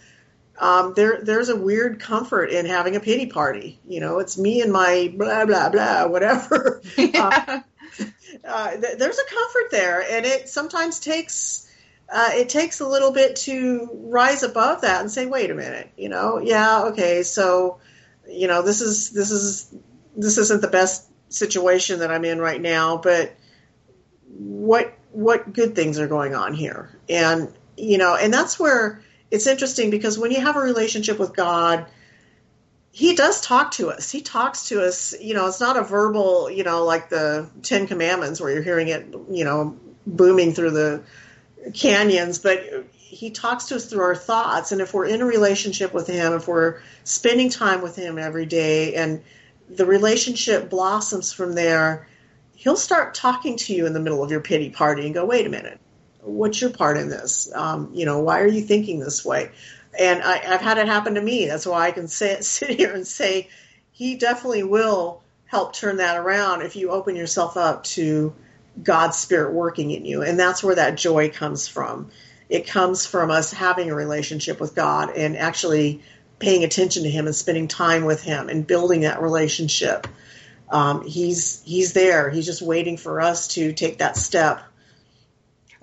Um, 0.56 0.92
there, 0.94 1.18
there's 1.20 1.48
a 1.48 1.56
weird 1.56 1.98
comfort 1.98 2.48
in 2.50 2.64
having 2.64 2.94
a 2.94 3.00
pity 3.00 3.26
party. 3.26 3.80
You 3.88 3.98
know, 3.98 4.20
it's 4.20 4.38
me 4.38 4.62
and 4.62 4.72
my 4.72 5.12
blah 5.12 5.46
blah 5.46 5.68
blah, 5.68 6.06
whatever. 6.14 6.80
Yeah. 6.96 7.62
Uh, 7.98 8.04
uh, 8.44 8.70
th- 8.76 8.98
there's 8.98 9.18
a 9.18 9.24
comfort 9.24 9.70
there, 9.72 10.04
and 10.08 10.24
it 10.24 10.48
sometimes 10.48 11.00
takes 11.00 11.68
uh, 12.12 12.30
it 12.32 12.48
takes 12.48 12.80
a 12.80 12.86
little 12.86 13.12
bit 13.12 13.36
to 13.36 13.88
rise 14.04 14.42
above 14.42 14.82
that 14.82 15.00
and 15.00 15.10
say, 15.10 15.26
wait 15.26 15.50
a 15.50 15.54
minute, 15.54 15.90
you 15.96 16.08
know, 16.08 16.38
yeah, 16.38 16.84
okay, 16.84 17.22
so 17.22 17.78
you 18.28 18.48
know, 18.48 18.62
this 18.62 18.80
is 18.80 19.10
this 19.10 19.30
is 19.30 19.74
this 20.16 20.38
isn't 20.38 20.62
the 20.62 20.68
best 20.68 21.08
situation 21.28 21.98
that 22.00 22.10
I'm 22.10 22.24
in 22.24 22.38
right 22.38 22.60
now, 22.60 22.96
but 22.98 23.34
what 24.28 24.96
what 25.12 25.52
good 25.52 25.74
things 25.74 25.98
are 25.98 26.08
going 26.08 26.34
on 26.34 26.54
here, 26.54 26.90
and 27.08 27.52
you 27.76 27.98
know, 27.98 28.16
and 28.16 28.32
that's 28.32 28.58
where 28.58 29.02
it's 29.30 29.46
interesting 29.46 29.90
because 29.90 30.18
when 30.18 30.30
you 30.30 30.40
have 30.40 30.56
a 30.56 30.60
relationship 30.60 31.18
with 31.18 31.34
God 31.34 31.86
he 32.94 33.16
does 33.16 33.40
talk 33.40 33.72
to 33.72 33.90
us. 33.90 34.08
He 34.08 34.20
talks 34.20 34.68
to 34.68 34.80
us. 34.80 35.20
You 35.20 35.34
know, 35.34 35.48
it's 35.48 35.58
not 35.58 35.76
a 35.76 35.82
verbal, 35.82 36.48
you 36.48 36.62
know, 36.62 36.84
like 36.84 37.08
the 37.08 37.50
Ten 37.62 37.88
Commandments 37.88 38.40
where 38.40 38.52
you're 38.52 38.62
hearing 38.62 38.86
it, 38.86 39.04
you 39.28 39.44
know, 39.44 39.76
booming 40.06 40.52
through 40.52 40.70
the 40.70 41.02
canyons, 41.72 42.38
but 42.38 42.86
he 42.92 43.30
talks 43.30 43.66
to 43.66 43.76
us 43.76 43.86
through 43.86 44.02
our 44.02 44.16
thoughts. 44.16 44.72
And 44.72 44.80
if 44.80 44.92
we're 44.92 45.06
in 45.06 45.22
a 45.22 45.26
relationship 45.26 45.94
with 45.94 46.06
him, 46.06 46.32
if 46.34 46.48
we're 46.48 46.80
spending 47.04 47.48
time 47.48 47.80
with 47.80 47.96
him 47.96 48.18
every 48.18 48.46
day 48.46 48.94
and 48.94 49.22
the 49.68 49.86
relationship 49.86 50.68
blossoms 50.68 51.32
from 51.32 51.54
there, 51.54 52.08
he'll 52.54 52.76
start 52.76 53.14
talking 53.14 53.56
to 53.56 53.74
you 53.74 53.86
in 53.86 53.92
the 53.92 54.00
middle 54.00 54.22
of 54.22 54.30
your 54.30 54.40
pity 54.40 54.70
party 54.70 55.06
and 55.06 55.14
go, 55.14 55.24
wait 55.24 55.46
a 55.46 55.50
minute, 55.50 55.80
what's 56.20 56.60
your 56.60 56.70
part 56.70 56.96
in 56.96 57.08
this? 57.08 57.50
Um, 57.54 57.90
you 57.94 58.04
know, 58.04 58.20
why 58.20 58.40
are 58.40 58.48
you 58.48 58.62
thinking 58.62 58.98
this 58.98 59.24
way? 59.24 59.50
and 59.98 60.22
I, 60.22 60.38
have 60.38 60.60
had 60.60 60.78
it 60.78 60.86
happen 60.86 61.14
to 61.14 61.20
me. 61.20 61.46
That's 61.46 61.66
why 61.66 61.86
I 61.86 61.92
can 61.92 62.08
sit 62.08 62.70
here 62.70 62.92
and 62.92 63.06
say 63.06 63.48
he 63.92 64.16
definitely 64.16 64.64
will 64.64 65.22
help 65.46 65.74
turn 65.74 65.98
that 65.98 66.16
around 66.16 66.62
if 66.62 66.76
you 66.76 66.90
open 66.90 67.16
yourself 67.16 67.56
up 67.56 67.84
to 67.84 68.34
God's 68.82 69.16
Spirit 69.16 69.52
working 69.52 69.90
in 69.90 70.04
you. 70.04 70.22
And 70.22 70.38
that's 70.38 70.62
where 70.62 70.74
that 70.74 70.96
joy 70.96 71.30
comes 71.30 71.68
from. 71.68 72.10
It 72.48 72.66
comes 72.66 73.06
from 73.06 73.30
us 73.30 73.52
having 73.52 73.90
a 73.90 73.94
relationship 73.94 74.60
with 74.60 74.74
God 74.74 75.10
and 75.10 75.36
actually 75.36 76.02
paying 76.38 76.64
attention 76.64 77.04
to 77.04 77.10
Him 77.10 77.26
and 77.26 77.34
spending 77.34 77.68
time 77.68 78.04
with 78.04 78.22
Him 78.22 78.48
and 78.48 78.66
building 78.66 79.02
that 79.02 79.22
relationship. 79.22 80.06
Um, 80.70 81.06
he's 81.06 81.62
He's 81.64 81.92
there. 81.92 82.30
He's 82.30 82.46
just 82.46 82.62
waiting 82.62 82.96
for 82.96 83.20
us 83.20 83.48
to 83.48 83.72
take 83.72 83.98
that 83.98 84.16
step 84.16 84.62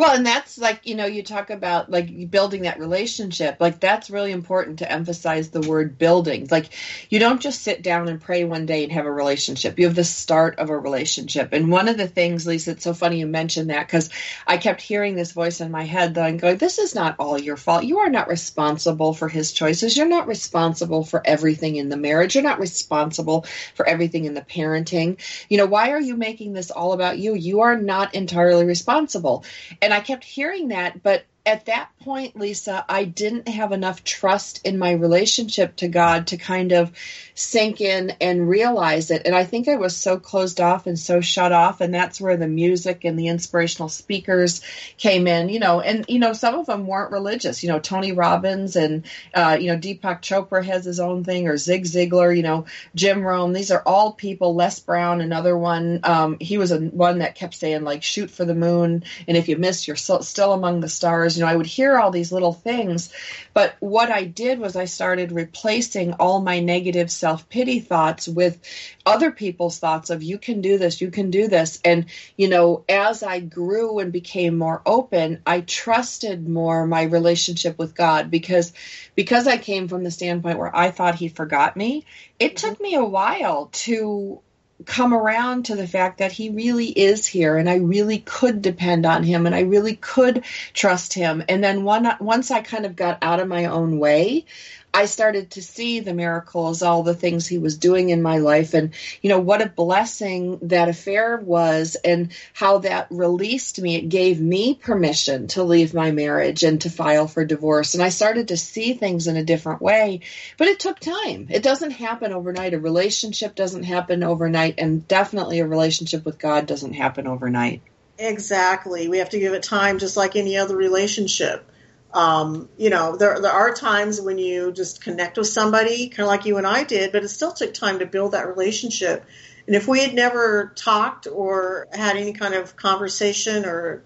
well, 0.02 0.16
and 0.16 0.26
that's 0.26 0.58
like, 0.58 0.88
you 0.88 0.96
know, 0.96 1.06
you 1.06 1.22
talk 1.22 1.52
about 1.52 1.92
like 1.92 2.32
building 2.32 2.64
that 2.64 2.80
relationship. 2.80 3.58
Like 3.60 3.80
that's 3.80 4.10
really 4.10 4.32
important 4.32 4.80
to 4.80 4.92
emphasize 4.92 5.52
the 5.52 5.62
word 5.62 6.00
building. 6.00 6.48
Like 6.50 6.70
you 7.12 7.20
don't 7.20 7.40
just 7.40 7.62
sit 7.62 7.84
down 7.84 8.08
and 8.08 8.20
pray 8.20 8.44
one 8.44 8.66
day 8.66 8.82
and 8.82 8.92
have 8.94 9.06
a 9.06 9.12
relationship. 9.12 9.78
You 9.78 9.86
have 9.86 9.96
the 9.96 10.04
start 10.04 10.58
of 10.58 10.72
a 10.72 10.76
relationship. 10.80 11.54
And 11.54 11.70
one 11.70 11.88
of 11.88 11.98
the 11.98 12.08
things, 12.08 12.48
Lisa, 12.48 12.72
it's 12.72 12.84
so 12.84 12.96
funny 12.96 13.20
you 13.20 13.28
mentioned 13.28 13.70
that 13.70 13.86
because 13.86 14.10
I 14.48 14.58
kept 14.58 14.82
hearing 14.82 15.14
this 15.14 15.34
voice 15.34 15.62
in 15.62 15.70
my 15.70 15.84
head 15.84 16.16
that 16.16 16.26
I'm 16.26 16.38
going, 16.38 16.58
this 16.58 16.80
is 16.80 16.96
not 16.96 17.18
all 17.20 17.40
your 17.40 17.56
fault. 17.56 17.84
You 17.84 18.00
are 18.00 18.10
not 18.10 18.28
responsible 18.28 19.14
for 19.14 19.30
his 19.30 19.52
choices. 19.52 19.96
You're 19.96 20.08
not 20.08 20.26
responsible 20.26 21.04
for 21.04 21.22
everything 21.24 21.76
in 21.76 21.90
the 21.90 21.96
marriage. 21.96 22.34
You're 22.34 22.44
not 22.44 22.60
responsible 22.60 23.46
for 23.76 23.88
everything 23.88 24.26
in 24.26 24.34
the 24.34 24.42
parenting. 24.42 25.20
You 25.48 25.60
know, 25.60 25.68
why 25.68 25.92
are 25.92 26.02
you 26.02 26.18
making 26.18 26.54
this 26.54 26.72
all 26.72 26.94
about 26.94 27.20
you? 27.20 27.36
You 27.36 27.62
are 27.62 27.78
not 27.78 28.16
entirely 28.16 28.66
responsible. 28.66 29.46
And 29.80 29.91
and 29.92 29.98
I 30.02 30.04
kept 30.06 30.24
hearing 30.24 30.70
that, 30.70 31.04
but 31.04 31.26
at 31.46 31.66
that 31.66 31.90
point, 32.02 32.36
Lisa, 32.36 32.86
I 32.88 33.04
didn't 33.04 33.48
have 33.48 33.72
enough 33.72 34.04
trust 34.04 34.66
in 34.66 34.78
my 34.78 34.92
relationship 34.92 35.76
to 35.78 35.88
God 35.88 36.28
to 36.28 36.38
kind 36.38 36.72
of 36.72 36.92
sink 37.34 37.82
in 37.82 38.12
and 38.22 38.48
realize 38.48 39.10
it. 39.10 39.24
And 39.26 39.34
I 39.34 39.44
think 39.46 39.68
I 39.68 39.78
was 39.78 39.96
so 39.98 40.20
closed 40.20 40.62
off 40.62 40.86
and 40.86 41.00
so 41.00 41.20
shut 41.20 41.52
off. 41.52 41.82
And 41.82 41.94
that's 41.94 42.22
where 42.22 42.38
the 42.38 42.48
music 42.48 43.06
and 43.06 43.18
the 43.18 43.28
inspirational 43.28 43.90
speakers 43.90 44.62
came 44.98 45.26
in, 45.26 45.50
you 45.50 45.60
know, 45.60 45.82
and, 45.82 46.06
you 46.08 46.20
know, 46.20 46.34
some 46.34 46.56
of 46.56 46.68
them 46.68 46.86
weren't 46.86 47.12
religious, 47.12 47.64
you 47.64 47.70
know, 47.70 47.80
Tony 47.80 48.12
Robbins 48.12 48.76
and, 48.76 49.06
uh, 49.34 49.58
you 49.60 49.68
know, 49.68 49.78
Deepak 49.78 50.22
Chopra 50.22 50.64
has 50.64 50.86
his 50.86 51.00
own 51.00 51.24
thing 51.24 51.48
or 51.48 51.58
Zig 51.58 51.86
Ziglar, 51.86 52.36
you 52.36 52.44
know, 52.44 52.66
Jim 52.94 53.24
Rohn. 53.24 53.54
These 53.54 53.72
are 53.72 53.82
all 53.84 54.14
people, 54.14 54.54
Les 54.54 54.80
Brown, 54.80 55.22
another 55.22 55.58
one. 55.58 56.02
Um, 56.04 56.38
he 56.40 56.60
was 56.60 56.72
a 56.72 56.80
one 56.80 57.20
that 57.20 57.34
kept 57.34 57.56
saying 57.56 57.84
like, 57.84 58.04
shoot 58.04 58.30
for 58.30 58.46
the 58.46 58.54
moon. 58.54 59.04
And 59.28 59.38
if 59.38 59.48
you 59.48 59.58
miss, 59.58 59.88
you're 59.88 59.96
so, 59.96 60.22
still 60.22 60.54
among 60.54 60.82
the 60.82 60.90
stars. 60.90 61.31
You 61.38 61.44
know, 61.44 61.50
I 61.50 61.56
would 61.56 61.66
hear 61.66 61.98
all 61.98 62.12
these 62.12 62.32
little 62.32 62.54
things, 62.54 63.14
but 63.54 63.76
what 63.80 64.12
I 64.12 64.24
did 64.24 64.60
was 64.60 64.76
I 64.76 64.86
started 64.86 65.32
replacing 65.32 66.14
all 66.14 66.42
my 66.42 66.60
negative 66.60 67.12
self 67.12 67.50
pity 67.50 67.80
thoughts 67.80 68.28
with 68.28 68.60
other 69.06 69.32
people's 69.32 69.80
thoughts 69.80 70.10
of 70.10 70.24
you 70.24 70.38
can 70.38 70.62
do 70.62 70.78
this, 70.78 71.02
you 71.02 71.12
can 71.12 71.32
do 71.32 71.48
this. 71.48 71.80
And, 71.84 72.06
you 72.38 72.50
know, 72.50 72.84
as 72.88 73.24
I 73.24 73.40
grew 73.40 74.00
and 74.00 74.12
became 74.12 74.58
more 74.58 74.82
open, 74.86 75.42
I 75.46 75.62
trusted 75.62 76.48
more 76.48 76.86
my 76.86 77.04
relationship 77.04 77.78
with 77.78 77.96
God 77.96 78.32
because 78.32 78.74
because 79.16 79.48
I 79.48 79.58
came 79.58 79.88
from 79.88 80.04
the 80.04 80.12
standpoint 80.12 80.58
where 80.58 80.76
I 80.76 80.92
thought 80.92 81.16
he 81.16 81.28
forgot 81.28 81.76
me, 81.76 82.06
it 82.40 82.56
mm-hmm. 82.56 82.68
took 82.68 82.82
me 82.82 82.96
a 82.96 83.04
while 83.04 83.68
to 83.74 84.42
come 84.86 85.14
around 85.14 85.66
to 85.66 85.76
the 85.76 85.88
fact 85.88 86.20
that 86.20 86.32
he 86.32 86.50
really 86.50 86.88
is 86.88 87.26
here 87.26 87.58
and 87.58 87.70
I 87.70 87.76
really 87.76 88.20
could 88.20 88.62
depend 88.62 89.06
on 89.06 89.24
him 89.24 89.46
and 89.46 89.56
I 89.56 89.62
really 89.62 89.96
could 89.96 90.44
trust 90.74 91.14
him. 91.14 91.44
And 91.48 91.64
then 91.64 91.84
one, 91.84 92.12
once 92.20 92.52
I 92.52 92.62
kind 92.62 92.86
of 92.86 92.96
got 92.96 93.20
out 93.22 93.40
of 93.40 93.48
my 93.48 93.66
own 93.66 94.00
way, 94.00 94.46
I 94.94 95.06
started 95.06 95.52
to 95.52 95.62
see 95.62 96.02
the 96.02 96.14
miracles, 96.14 96.82
all 96.82 97.04
the 97.04 97.16
things 97.16 97.48
he 97.48 97.58
was 97.58 97.78
doing 97.78 98.10
in 98.10 98.22
my 98.22 98.40
life, 98.40 98.74
and 98.74 98.94
you 99.22 99.30
know 99.30 99.40
what 99.40 99.62
a 99.62 99.70
blessing 99.70 100.60
that 100.64 100.90
affair 100.90 101.38
was, 101.38 101.96
and 101.96 102.34
how 102.54 102.80
that 102.80 103.08
released 103.10 103.80
me. 103.82 103.96
It 103.96 104.10
gave 104.10 104.42
me 104.42 104.76
permission 104.76 105.48
to 105.50 105.64
leave 105.64 105.94
my 105.94 106.12
marriage 106.12 106.64
and 106.64 106.82
to 106.82 106.90
file 106.90 107.28
for 107.28 107.46
divorce, 107.46 107.94
and 107.94 108.04
I 108.04 108.10
started 108.10 108.50
to 108.50 108.58
see 108.58 108.94
things 108.94 109.28
in 109.28 109.38
a 109.38 109.46
different 109.46 109.82
way. 109.82 110.22
But 110.58 110.68
it 110.68 110.80
took 110.80 111.00
time. 111.00 111.48
It 111.50 111.64
doesn't 111.64 111.92
happen 111.92 112.34
overnight. 112.34 112.74
A 112.74 112.80
relationship 112.80 113.56
doesn't 113.56 113.84
happen 113.84 114.24
overnight, 114.24 114.76
and 114.78 115.08
definitely 115.08 115.60
a 115.60 115.68
relationship 115.68 116.26
with 116.26 116.38
God 116.38 116.66
doesn't 116.66 116.94
happen 116.94 117.28
overnight. 117.28 117.82
Exactly. 118.20 119.08
We 119.08 119.20
have 119.20 119.30
to 119.30 119.40
give 119.40 119.54
it 119.54 119.64
time, 119.64 120.00
just 120.00 120.18
like 120.18 120.36
any 120.36 120.58
other 120.58 120.76
relationship 120.76 121.66
um, 122.14 122.70
you 122.78 122.90
know, 122.90 123.16
there 123.16 123.40
there 123.40 123.52
are 123.52 123.74
times 123.74 124.20
when 124.20 124.38
you 124.38 124.72
just 124.72 125.04
connect 125.04 125.38
with 125.38 125.48
somebody, 125.48 126.10
kind 126.10 126.22
of 126.22 126.28
like 126.28 126.46
you 126.46 126.58
and 126.58 126.68
I 126.68 126.84
did, 126.84 127.12
but 127.12 127.24
it 127.24 127.30
still 127.30 127.54
took 127.54 127.74
time 127.74 128.00
to 128.00 128.06
build 128.06 128.34
that 128.34 128.48
relationship. 128.48 129.26
And 129.68 129.76
if 129.76 129.88
we 129.88 130.02
had 130.02 130.14
never 130.14 130.74
talked 130.76 131.28
or 131.28 131.88
had 131.94 132.18
any 132.18 132.34
kind 132.34 132.54
of 132.54 132.76
conversation 132.76 133.66
or 133.66 134.04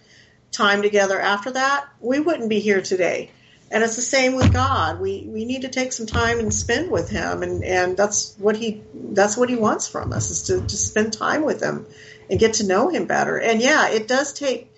time 0.51 0.81
together 0.81 1.19
after 1.19 1.51
that, 1.51 1.87
we 1.99 2.19
wouldn't 2.19 2.49
be 2.49 2.59
here 2.59 2.81
today. 2.81 3.31
And 3.71 3.83
it's 3.83 3.95
the 3.95 4.01
same 4.03 4.35
with 4.35 4.53
God. 4.53 4.99
We 4.99 5.25
we 5.27 5.45
need 5.45 5.63
to 5.63 5.69
take 5.69 5.91
some 5.91 6.05
time 6.05 6.39
and 6.39 6.53
spend 6.53 6.91
with 6.91 7.09
Him, 7.09 7.41
and 7.41 7.63
and 7.63 7.97
that's 7.97 8.35
what 8.37 8.55
He 8.55 8.83
that's 8.93 9.35
what 9.35 9.49
He 9.49 9.55
wants 9.55 9.87
from 9.87 10.13
us 10.13 10.29
is 10.29 10.43
to 10.43 10.61
to 10.61 10.77
spend 10.77 11.13
time 11.13 11.43
with 11.43 11.61
Him 11.63 11.87
and 12.29 12.39
get 12.39 12.55
to 12.55 12.67
know 12.67 12.89
Him 12.89 13.07
better. 13.07 13.37
And 13.39 13.61
yeah, 13.61 13.89
it 13.89 14.07
does 14.07 14.33
take 14.33 14.71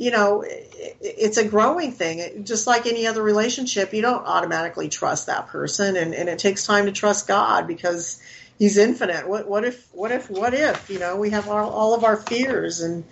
you 0.00 0.10
know, 0.10 0.42
it's 0.46 1.36
a 1.36 1.46
growing 1.46 1.92
thing. 1.92 2.42
Just 2.44 2.66
like 2.66 2.86
any 2.86 3.06
other 3.06 3.22
relationship, 3.22 3.92
you 3.92 4.00
don't 4.00 4.26
automatically 4.26 4.88
trust 4.88 5.26
that 5.26 5.48
person, 5.48 5.94
and, 5.94 6.14
and 6.14 6.26
it 6.26 6.38
takes 6.38 6.64
time 6.64 6.86
to 6.86 6.92
trust 6.92 7.28
God 7.28 7.66
because 7.66 8.18
He's 8.58 8.78
infinite. 8.78 9.28
What 9.28 9.46
what 9.46 9.66
if 9.66 9.86
what 9.92 10.10
if 10.10 10.30
what 10.30 10.54
if 10.54 10.88
you 10.88 10.98
know 10.98 11.16
we 11.16 11.30
have 11.30 11.48
all, 11.50 11.68
all 11.68 11.94
of 11.94 12.04
our 12.04 12.16
fears 12.16 12.80
and 12.80 13.04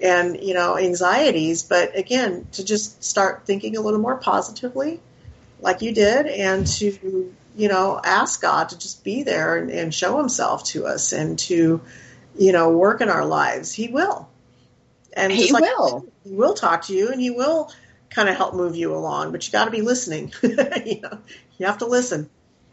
and 0.00 0.42
you 0.42 0.54
know 0.54 0.78
anxieties, 0.78 1.62
but 1.62 1.94
again, 1.94 2.46
to 2.52 2.64
just 2.64 3.04
start 3.04 3.44
thinking 3.44 3.76
a 3.76 3.82
little 3.82 4.00
more 4.00 4.16
positively, 4.16 4.98
like 5.60 5.82
you 5.82 5.92
did, 5.92 6.26
and 6.26 6.66
to 6.66 7.34
you 7.54 7.68
know 7.68 8.00
ask 8.02 8.40
God 8.40 8.70
to 8.70 8.78
just 8.78 9.04
be 9.04 9.24
there 9.24 9.58
and, 9.58 9.70
and 9.70 9.94
show 9.94 10.16
Himself 10.16 10.64
to 10.68 10.86
us 10.86 11.12
and 11.12 11.38
to 11.40 11.82
you 12.38 12.52
know 12.52 12.70
work 12.70 13.02
in 13.02 13.10
our 13.10 13.26
lives. 13.26 13.74
He 13.74 13.88
will 13.88 14.29
and 15.14 15.32
he 15.32 15.52
like, 15.52 15.62
will. 15.62 16.06
He 16.24 16.32
will 16.32 16.54
talk 16.54 16.86
to 16.86 16.94
you, 16.94 17.08
and 17.08 17.20
he 17.20 17.30
will 17.30 17.72
kind 18.10 18.28
of 18.28 18.36
help 18.36 18.54
move 18.54 18.76
you 18.76 18.94
along. 18.94 19.32
But 19.32 19.46
you 19.46 19.52
got 19.52 19.66
to 19.66 19.70
be 19.70 19.82
listening. 19.82 20.32
you 20.42 21.00
know, 21.00 21.18
you 21.58 21.66
have 21.66 21.78
to 21.78 21.86
listen. 21.86 22.30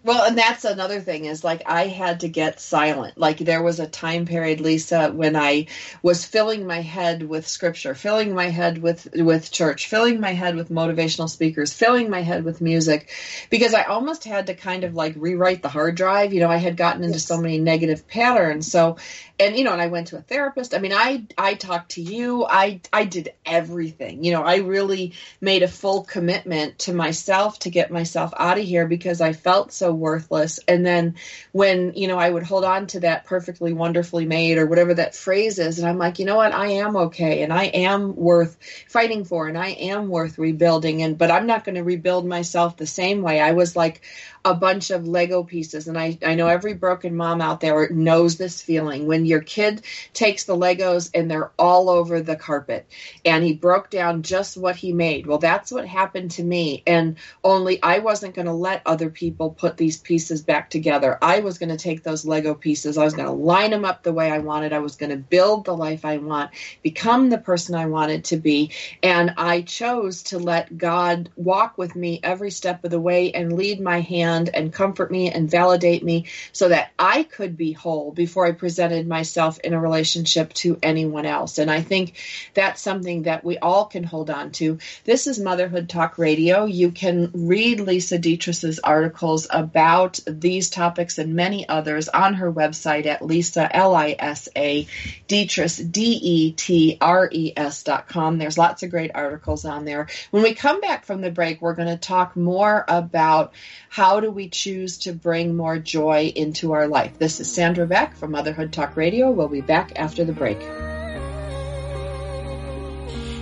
Well, 0.07 0.23
and 0.23 0.37
that's 0.37 0.63
another 0.63 1.01
thing 1.01 1.25
is 1.25 1.43
like 1.43 1.63
I 1.65 1.87
had 1.87 2.21
to 2.21 2.29
get 2.29 2.61
silent. 2.61 3.17
Like 3.17 3.39
there 3.39 3.61
was 3.61 3.81
a 3.81 3.87
time 3.87 4.25
period, 4.25 4.61
Lisa, 4.61 5.11
when 5.11 5.35
I 5.35 5.67
was 6.01 6.23
filling 6.23 6.65
my 6.65 6.79
head 6.79 7.23
with 7.23 7.45
scripture, 7.45 7.93
filling 7.93 8.33
my 8.33 8.47
head 8.47 8.77
with 8.77 9.09
with 9.13 9.51
church, 9.51 9.87
filling 9.87 10.21
my 10.21 10.31
head 10.31 10.55
with 10.55 10.69
motivational 10.69 11.29
speakers, 11.29 11.73
filling 11.73 12.09
my 12.09 12.21
head 12.21 12.45
with 12.45 12.61
music, 12.61 13.09
because 13.49 13.73
I 13.73 13.83
almost 13.83 14.23
had 14.23 14.47
to 14.47 14.53
kind 14.53 14.85
of 14.85 14.95
like 14.95 15.13
rewrite 15.17 15.61
the 15.61 15.67
hard 15.67 15.95
drive. 15.95 16.31
You 16.31 16.39
know, 16.39 16.49
I 16.49 16.55
had 16.55 16.77
gotten 16.77 17.03
into 17.03 17.17
yes. 17.17 17.25
so 17.25 17.41
many 17.41 17.59
negative 17.59 18.07
patterns. 18.07 18.71
So 18.71 18.95
and 19.39 19.57
you 19.57 19.63
know 19.63 19.73
and 19.73 19.81
i 19.81 19.87
went 19.87 20.07
to 20.07 20.17
a 20.17 20.21
therapist 20.21 20.73
i 20.73 20.79
mean 20.79 20.93
i 20.93 21.25
i 21.37 21.53
talked 21.53 21.91
to 21.91 22.01
you 22.01 22.45
i 22.45 22.79
i 22.91 23.05
did 23.05 23.29
everything 23.45 24.23
you 24.23 24.31
know 24.31 24.43
i 24.43 24.57
really 24.57 25.13
made 25.41 25.63
a 25.63 25.67
full 25.67 26.03
commitment 26.03 26.79
to 26.79 26.93
myself 26.93 27.59
to 27.59 27.69
get 27.69 27.91
myself 27.91 28.33
out 28.37 28.57
of 28.57 28.63
here 28.63 28.87
because 28.87 29.21
i 29.21 29.33
felt 29.33 29.71
so 29.71 29.93
worthless. 29.97 30.59
And 30.67 30.85
then 30.85 31.15
when 31.51 31.93
you 31.95 32.07
know 32.07 32.17
i 32.17 32.29
would 32.29 32.43
hold 32.43 32.63
on 32.63 32.87
to 32.87 32.99
that 33.01 33.25
perfectly 33.25 33.73
wonderfully 33.73 34.25
made 34.25 34.57
or 34.57 34.65
whatever 34.65 34.93
that 34.93 35.15
phrase 35.15 35.59
is 35.59 35.79
and 35.79 35.87
i'm 35.87 35.97
like 35.97 36.19
you 36.19 36.25
know 36.25 36.35
what? 36.35 36.53
I 36.53 36.67
am 36.67 36.95
okay 36.95 37.43
and 37.43 37.51
i 37.51 37.65
am 37.65 38.15
worth 38.15 38.57
fighting 38.87 39.25
for 39.25 39.47
and 39.47 39.57
i 39.57 39.69
am 39.69 40.09
worth 40.09 40.37
rebuilding 40.37 41.01
and 41.01 41.17
but 41.17 41.31
i'm 41.31 41.47
not 41.47 41.63
going 41.63 41.75
to 41.75 41.83
rebuild 41.83 42.25
myself 42.25 42.77
the 42.77 42.87
same 42.87 43.21
way. 43.21 43.39
I 43.39 43.51
was 43.53 43.75
like 43.75 44.01
a 44.45 44.53
bunch 44.53 44.91
of 44.91 45.07
Lego 45.07 45.43
pieces. 45.43 45.87
And 45.87 45.97
I, 45.97 46.17
I 46.25 46.35
know 46.35 46.47
every 46.47 46.73
broken 46.73 47.15
mom 47.15 47.41
out 47.41 47.59
there 47.59 47.89
knows 47.89 48.37
this 48.37 48.61
feeling 48.61 49.07
when 49.07 49.25
your 49.25 49.41
kid 49.41 49.83
takes 50.13 50.43
the 50.43 50.55
Legos 50.55 51.09
and 51.13 51.29
they're 51.29 51.51
all 51.57 51.89
over 51.89 52.21
the 52.21 52.35
carpet 52.35 52.89
and 53.25 53.43
he 53.43 53.53
broke 53.53 53.89
down 53.89 54.21
just 54.21 54.57
what 54.57 54.75
he 54.75 54.93
made. 54.93 55.25
Well, 55.25 55.37
that's 55.37 55.71
what 55.71 55.85
happened 55.85 56.31
to 56.31 56.43
me. 56.43 56.83
And 56.85 57.17
only 57.43 57.81
I 57.81 57.99
wasn't 57.99 58.35
going 58.35 58.45
to 58.45 58.53
let 58.53 58.81
other 58.85 59.09
people 59.09 59.51
put 59.51 59.77
these 59.77 59.97
pieces 59.97 60.41
back 60.41 60.69
together. 60.69 61.17
I 61.21 61.39
was 61.39 61.57
going 61.57 61.69
to 61.69 61.77
take 61.77 62.03
those 62.03 62.25
Lego 62.25 62.53
pieces, 62.53 62.97
I 62.97 63.03
was 63.03 63.13
going 63.13 63.27
to 63.27 63.33
line 63.33 63.71
them 63.71 63.85
up 63.85 64.03
the 64.03 64.13
way 64.13 64.31
I 64.31 64.39
wanted. 64.39 64.73
I 64.73 64.79
was 64.79 64.95
going 64.95 65.11
to 65.11 65.17
build 65.17 65.65
the 65.65 65.75
life 65.75 66.05
I 66.05 66.17
want, 66.17 66.51
become 66.81 67.29
the 67.29 67.37
person 67.37 67.75
I 67.75 67.87
wanted 67.87 68.25
to 68.25 68.37
be. 68.37 68.71
And 69.03 69.33
I 69.37 69.61
chose 69.61 70.23
to 70.23 70.39
let 70.39 70.77
God 70.77 71.29
walk 71.35 71.77
with 71.77 71.95
me 71.95 72.19
every 72.23 72.51
step 72.51 72.83
of 72.83 72.91
the 72.91 72.99
way 72.99 73.31
and 73.31 73.53
lead 73.53 73.79
my 73.79 74.01
hand 74.01 74.26
and 74.27 74.73
comfort 74.73 75.09
me 75.11 75.31
and 75.31 75.49
validate 75.49 76.03
me 76.03 76.25
so 76.51 76.69
that 76.69 76.91
I 76.99 77.23
could 77.23 77.57
be 77.57 77.73
whole 77.73 78.11
before 78.11 78.45
I 78.45 78.51
presented 78.51 79.07
myself 79.07 79.59
in 79.59 79.73
a 79.73 79.79
relationship 79.79 80.53
to 80.55 80.77
anyone 80.83 81.25
else. 81.25 81.57
And 81.57 81.71
I 81.71 81.81
think 81.81 82.15
that's 82.53 82.81
something 82.81 83.23
that 83.23 83.43
we 83.43 83.57
all 83.57 83.85
can 83.85 84.03
hold 84.03 84.29
on 84.29 84.51
to. 84.53 84.79
This 85.03 85.27
is 85.27 85.39
Motherhood 85.39 85.89
Talk 85.89 86.17
Radio. 86.17 86.65
You 86.65 86.91
can 86.91 87.31
read 87.33 87.79
Lisa 87.79 88.17
Detres's 88.17 88.79
articles 88.79 89.47
about 89.49 90.19
these 90.27 90.69
topics 90.69 91.17
and 91.17 91.33
many 91.35 91.67
others 91.67 92.09
on 92.09 92.35
her 92.35 92.51
website 92.51 93.05
at 93.05 93.21
Lisa, 93.21 93.73
L-I-S-A, 93.75 94.87
Detres, 95.27 95.91
D-E-T-R-E-S 95.91 97.83
dot 97.83 98.07
com. 98.07 98.37
There's 98.37 98.57
lots 98.57 98.83
of 98.83 98.89
great 98.89 99.11
articles 99.13 99.65
on 99.65 99.85
there. 99.85 100.07
When 100.31 100.43
we 100.43 100.53
come 100.53 100.81
back 100.81 101.05
from 101.05 101.21
the 101.21 101.31
break, 101.31 101.61
we're 101.61 101.75
going 101.75 101.87
to 101.87 101.97
talk 101.97 102.35
more 102.35 102.83
about 102.87 103.53
how 103.89 104.16
do 104.21 104.31
we 104.31 104.49
choose 104.49 104.99
to 104.99 105.13
bring 105.13 105.55
more 105.55 105.77
joy 105.79 106.31
into 106.35 106.73
our 106.73 106.87
life? 106.87 107.17
This 107.19 107.39
is 107.39 107.51
Sandra 107.51 107.87
Beck 107.87 108.15
from 108.15 108.31
Motherhood 108.31 108.73
Talk 108.73 108.97
Radio. 108.97 109.31
We'll 109.31 109.47
be 109.47 109.61
back 109.61 109.93
after 109.95 110.25
the 110.25 110.33
break. 110.33 110.59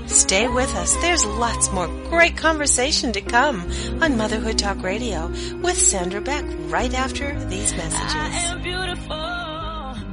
Stay 0.07 0.47
with 0.47 0.73
us. 0.75 0.95
There's 0.97 1.25
lots 1.25 1.71
more 1.71 1.87
great 2.09 2.37
conversation 2.37 3.11
to 3.13 3.21
come 3.21 3.69
on 4.01 4.17
Motherhood 4.17 4.57
Talk 4.57 4.81
Radio 4.81 5.27
with 5.61 5.77
Sandra 5.77 6.21
Beck 6.21 6.45
right 6.69 6.93
after 6.93 7.37
these 7.45 7.73
messages. 7.75 9.54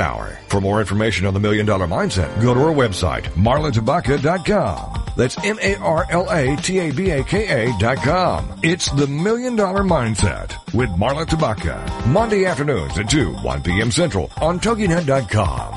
power. 0.00 0.38
For 0.48 0.60
more 0.62 0.80
information 0.80 1.26
on 1.26 1.34
the 1.34 1.40
Million 1.40 1.66
Dollar 1.66 1.86
Mindset, 1.86 2.40
go 2.40 2.54
to 2.54 2.60
our 2.60 2.72
website, 2.72 3.24
marlatabaka.com. 3.34 5.12
That's 5.14 5.36
M-A-R-L-A-T-A-B-A-K-A 5.44 6.58
dot 7.78 7.98
com. 7.98 8.58
It's 8.62 8.90
the 8.92 9.06
Million 9.06 9.56
Dollar 9.56 9.82
Mindset 9.82 10.56
with 10.72 10.88
Marla 10.90 11.26
Tabaka. 11.26 12.06
Monday 12.06 12.46
afternoons 12.46 12.96
at 12.96 13.10
2, 13.10 13.32
1 13.32 13.62
p.m. 13.62 13.90
Central 13.90 14.30
on 14.40 14.58
TogiNet.com. 14.58 15.74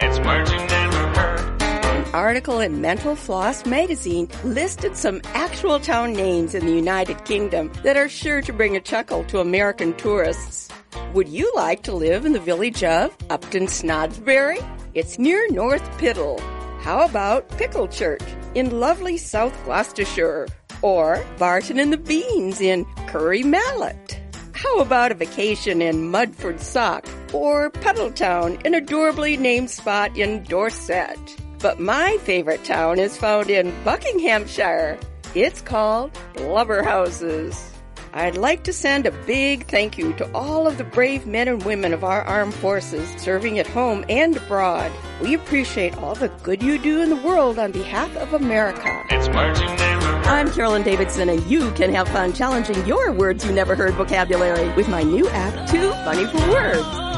It's 0.00 0.18
words 0.20 0.50
you 0.50 0.56
never 0.56 1.08
heard. 1.20 1.62
An 1.62 2.06
article 2.14 2.60
in 2.60 2.80
Mental 2.80 3.14
Floss 3.14 3.66
magazine 3.66 4.30
listed 4.42 4.96
some 4.96 5.20
actual 5.34 5.78
town 5.78 6.14
names 6.14 6.54
in 6.54 6.64
the 6.64 6.72
United 6.72 7.26
Kingdom 7.26 7.70
that 7.82 7.98
are 7.98 8.08
sure 8.08 8.40
to 8.40 8.54
bring 8.54 8.74
a 8.76 8.80
chuckle 8.80 9.24
to 9.24 9.40
American 9.40 9.92
tourists. 9.94 10.71
Would 11.14 11.28
you 11.28 11.52
like 11.54 11.82
to 11.82 11.92
live 11.94 12.24
in 12.24 12.32
the 12.32 12.40
village 12.40 12.82
of 12.82 13.14
Upton 13.28 13.66
Snodsbury? 13.66 14.66
It's 14.94 15.18
near 15.18 15.46
North 15.50 15.82
Piddle. 15.98 16.40
How 16.80 17.04
about 17.04 17.46
Pickle 17.58 17.86
Church 17.86 18.22
in 18.54 18.80
lovely 18.80 19.18
South 19.18 19.52
Gloucestershire? 19.66 20.48
Or 20.80 21.22
Barton 21.38 21.78
and 21.78 21.92
the 21.92 21.98
Beans 21.98 22.62
in 22.62 22.86
Curry 23.08 23.42
Mallet? 23.42 24.18
How 24.54 24.78
about 24.78 25.12
a 25.12 25.14
vacation 25.14 25.82
in 25.82 26.10
Mudford 26.10 26.60
Sock 26.60 27.06
or 27.34 27.70
Puddletown, 27.70 28.64
an 28.64 28.72
adorably 28.72 29.36
named 29.36 29.68
spot 29.68 30.16
in 30.16 30.44
Dorset? 30.44 31.18
But 31.58 31.78
my 31.78 32.16
favorite 32.22 32.64
town 32.64 32.98
is 32.98 33.18
found 33.18 33.50
in 33.50 33.70
Buckinghamshire. 33.84 34.98
It's 35.34 35.60
called 35.60 36.14
Blubberhouses. 36.32 37.71
I'd 38.14 38.36
like 38.36 38.64
to 38.64 38.74
send 38.74 39.06
a 39.06 39.10
big 39.10 39.66
thank 39.68 39.96
you 39.96 40.12
to 40.14 40.30
all 40.34 40.66
of 40.66 40.76
the 40.76 40.84
brave 40.84 41.26
men 41.26 41.48
and 41.48 41.62
women 41.62 41.94
of 41.94 42.04
our 42.04 42.20
armed 42.22 42.52
forces 42.52 43.08
serving 43.16 43.58
at 43.58 43.66
home 43.66 44.04
and 44.10 44.36
abroad. 44.36 44.92
We 45.22 45.32
appreciate 45.32 45.96
all 45.96 46.14
the 46.14 46.28
good 46.42 46.62
you 46.62 46.76
do 46.76 47.00
in 47.00 47.08
the 47.08 47.16
world 47.16 47.58
on 47.58 47.72
behalf 47.72 48.14
of 48.16 48.34
America. 48.34 49.02
It's 49.08 49.28
words 49.28 49.60
you 49.60 49.66
never 49.66 50.06
heard. 50.06 50.26
I'm 50.26 50.52
Carolyn 50.52 50.82
Davidson, 50.82 51.30
and 51.30 51.42
you 51.46 51.70
can 51.72 51.90
have 51.94 52.06
fun 52.08 52.34
challenging 52.34 52.86
your 52.86 53.12
words 53.12 53.46
you 53.46 53.52
never 53.52 53.74
heard 53.74 53.94
vocabulary 53.94 54.68
with 54.74 54.88
my 54.88 55.02
new 55.02 55.26
app, 55.30 55.70
Too 55.70 55.90
Funny 56.04 56.26
for 56.26 56.50
Words. 56.50 57.11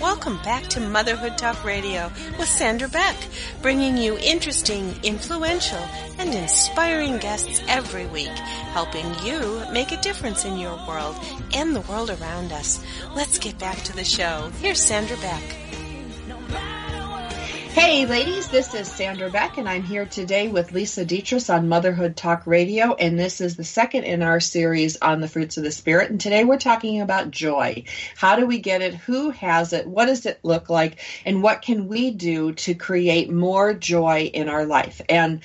Welcome 0.00 0.38
back 0.38 0.62
to 0.68 0.80
Motherhood 0.80 1.36
Talk 1.36 1.62
Radio 1.62 2.10
with 2.38 2.48
Sandra 2.48 2.88
Beck, 2.88 3.16
bringing 3.60 3.98
you 3.98 4.16
interesting, 4.16 4.94
influential, 5.02 5.86
and 6.18 6.34
inspiring 6.34 7.18
guests 7.18 7.60
every 7.68 8.06
week, 8.06 8.28
helping 8.72 9.04
you 9.22 9.62
make 9.74 9.92
a 9.92 10.00
difference 10.00 10.46
in 10.46 10.56
your 10.56 10.74
world 10.88 11.16
and 11.52 11.76
the 11.76 11.82
world 11.82 12.08
around 12.08 12.50
us. 12.50 12.82
Let's 13.14 13.38
get 13.38 13.58
back 13.58 13.76
to 13.82 13.92
the 13.94 14.04
show. 14.04 14.50
Here's 14.62 14.80
Sandra 14.80 15.18
Beck. 15.18 15.42
Hey, 17.72 18.04
ladies, 18.04 18.48
this 18.48 18.74
is 18.74 18.90
Sandra 18.90 19.30
Beck, 19.30 19.56
and 19.56 19.68
I'm 19.68 19.84
here 19.84 20.04
today 20.04 20.48
with 20.48 20.72
Lisa 20.72 21.04
Detres 21.04 21.54
on 21.54 21.68
Motherhood 21.68 22.16
Talk 22.16 22.44
Radio, 22.48 22.94
and 22.94 23.16
this 23.16 23.40
is 23.40 23.54
the 23.54 23.62
second 23.62 24.02
in 24.04 24.22
our 24.22 24.40
series 24.40 24.96
on 24.96 25.20
the 25.20 25.28
fruits 25.28 25.56
of 25.56 25.62
the 25.62 25.70
Spirit. 25.70 26.10
And 26.10 26.20
today 26.20 26.42
we're 26.42 26.58
talking 26.58 27.00
about 27.00 27.30
joy. 27.30 27.84
How 28.16 28.34
do 28.34 28.44
we 28.44 28.58
get 28.58 28.82
it? 28.82 28.94
Who 28.94 29.30
has 29.30 29.72
it? 29.72 29.86
What 29.86 30.06
does 30.06 30.26
it 30.26 30.40
look 30.42 30.68
like? 30.68 30.98
And 31.24 31.44
what 31.44 31.62
can 31.62 31.86
we 31.86 32.10
do 32.10 32.52
to 32.54 32.74
create 32.74 33.30
more 33.30 33.72
joy 33.72 34.30
in 34.34 34.48
our 34.48 34.66
life? 34.66 35.00
And 35.08 35.40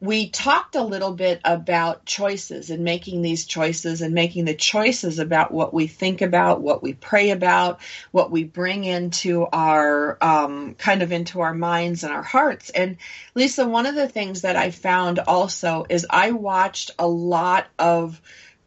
we 0.00 0.28
talked 0.28 0.76
a 0.76 0.82
little 0.82 1.12
bit 1.12 1.40
about 1.44 2.04
choices 2.04 2.70
and 2.70 2.84
making 2.84 3.20
these 3.20 3.46
choices 3.46 4.00
and 4.00 4.14
making 4.14 4.44
the 4.44 4.54
choices 4.54 5.18
about 5.18 5.50
what 5.50 5.74
we 5.74 5.88
think 5.88 6.22
about, 6.22 6.60
what 6.60 6.84
we 6.84 6.92
pray 6.92 7.30
about, 7.30 7.80
what 8.12 8.30
we 8.30 8.44
bring 8.44 8.84
into 8.84 9.44
our 9.52 10.16
um, 10.20 10.74
kind 10.74 11.02
of 11.02 11.10
into 11.10 11.40
our 11.40 11.54
minds 11.54 12.04
and 12.04 12.12
our 12.12 12.22
hearts. 12.22 12.70
And 12.70 12.98
Lisa, 13.34 13.66
one 13.66 13.86
of 13.86 13.96
the 13.96 14.08
things 14.08 14.42
that 14.42 14.54
I 14.54 14.70
found 14.70 15.18
also 15.18 15.84
is 15.88 16.06
I 16.08 16.30
watched 16.30 16.92
a 16.96 17.08
lot 17.08 17.66
of 17.76 18.20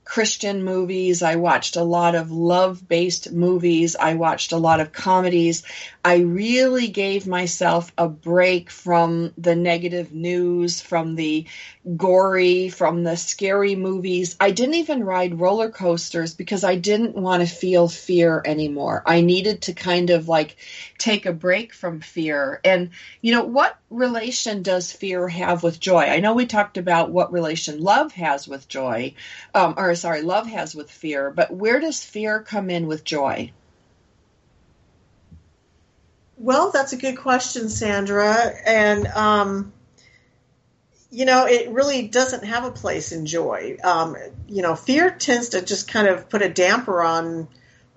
Christian 0.04 0.64
movies. 0.64 1.22
I 1.22 1.36
watched 1.36 1.76
a 1.76 1.84
lot 1.84 2.16
of 2.16 2.32
love 2.32 2.88
based 2.88 3.32
movies. 3.32 3.96
I 3.96 4.16
watched 4.16 4.52
a 4.52 4.58
lot 4.58 4.80
of 4.80 4.92
comedies. 4.92 5.64
I 6.04 6.18
really 6.18 6.88
gave 6.88 7.28
myself 7.28 7.92
a 7.98 8.10
break 8.10 8.72
from 8.72 9.32
the 9.38 9.56
negative 9.56 10.12
news, 10.12 10.82
from 10.82 11.16
the 11.16 11.46
gory, 11.96 12.70
from 12.70 13.04
the 13.04 13.16
scary 13.16 13.76
movies. 13.76 14.36
I 14.40 14.52
didn't 14.52 14.76
even 14.76 15.04
ride 15.04 15.40
roller 15.40 15.70
coasters 15.70 16.34
because 16.34 16.64
I 16.64 16.76
didn't 16.76 17.16
want 17.16 17.42
to 17.42 17.56
feel 17.56 17.88
fear 17.88 18.42
anymore. 18.44 19.04
I 19.06 19.22
needed 19.22 19.62
to 19.64 19.74
kind 19.74 20.10
of 20.10 20.28
like 20.28 20.58
take 20.98 21.26
a 21.26 21.34
break 21.34 21.74
from 21.74 22.02
fear. 22.02 22.60
And, 22.64 22.90
you 23.22 23.34
know, 23.34 23.44
what 23.44 23.78
relation 23.92 24.64
does 24.64 24.92
fear 24.92 25.28
have 25.28 25.62
with 25.62 25.80
joy? 25.80 26.04
I 26.04 26.20
know 26.20 26.34
we 26.34 26.46
talked 26.48 26.78
about 26.78 27.12
what 27.12 27.32
relation 27.32 27.82
love 27.82 28.14
has 28.14 28.48
with 28.48 28.68
joy, 28.68 29.14
um, 29.54 29.76
or 29.78 29.94
sorry, 29.96 30.22
love 30.22 30.48
has 30.48 30.74
with 30.74 30.90
fear, 30.90 31.30
but 31.30 31.54
where 31.54 31.80
does 31.80 32.04
fear 32.04 32.40
come 32.42 32.70
in 32.70 32.88
with 32.88 33.04
joy? 33.04 33.52
Well, 36.38 36.72
that's 36.72 36.94
a 36.94 36.98
good 36.98 37.18
question, 37.18 37.70
Sandra. 37.70 38.34
And, 38.66 39.06
um, 39.08 39.74
you 41.12 41.26
know, 41.26 41.46
it 41.46 41.70
really 41.70 42.08
doesn't 42.08 42.46
have 42.46 42.64
a 42.64 42.72
place 42.72 43.12
in 43.12 43.26
joy. 43.26 43.78
Um, 43.84 44.16
you 44.48 44.64
know, 44.64 44.76
fear 44.76 45.12
tends 45.12 45.50
to 45.50 45.62
just 45.62 45.92
kind 45.92 46.08
of 46.08 46.30
put 46.30 46.42
a 46.42 46.50
damper 46.50 47.04
on 47.04 47.48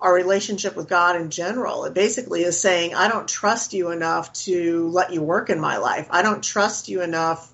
our 0.05 0.13
relationship 0.13 0.75
with 0.75 0.87
God 0.87 1.19
in 1.19 1.31
general. 1.31 1.85
It 1.85 1.95
basically 1.95 2.43
is 2.43 2.59
saying, 2.59 2.93
I 2.93 3.07
don't 3.07 3.27
trust 3.27 3.73
you 3.73 3.89
enough 3.89 4.31
to 4.45 4.87
let 4.89 5.11
you 5.11 5.23
work 5.23 5.49
in 5.49 5.59
my 5.59 5.77
life. 5.77 6.07
I 6.11 6.21
don't 6.21 6.43
trust 6.43 6.89
you 6.89 7.01
enough 7.01 7.51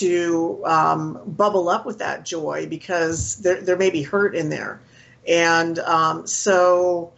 to 0.00 0.62
um, 0.66 1.18
bubble 1.26 1.70
up 1.70 1.86
with 1.86 2.00
that 2.00 2.26
joy 2.26 2.66
because 2.68 3.36
there, 3.36 3.62
there 3.62 3.78
may 3.78 3.88
be 3.88 4.02
hurt 4.02 4.36
in 4.36 4.50
there. 4.50 4.82
And 5.26 5.78
um, 5.78 6.26
so, 6.26 7.14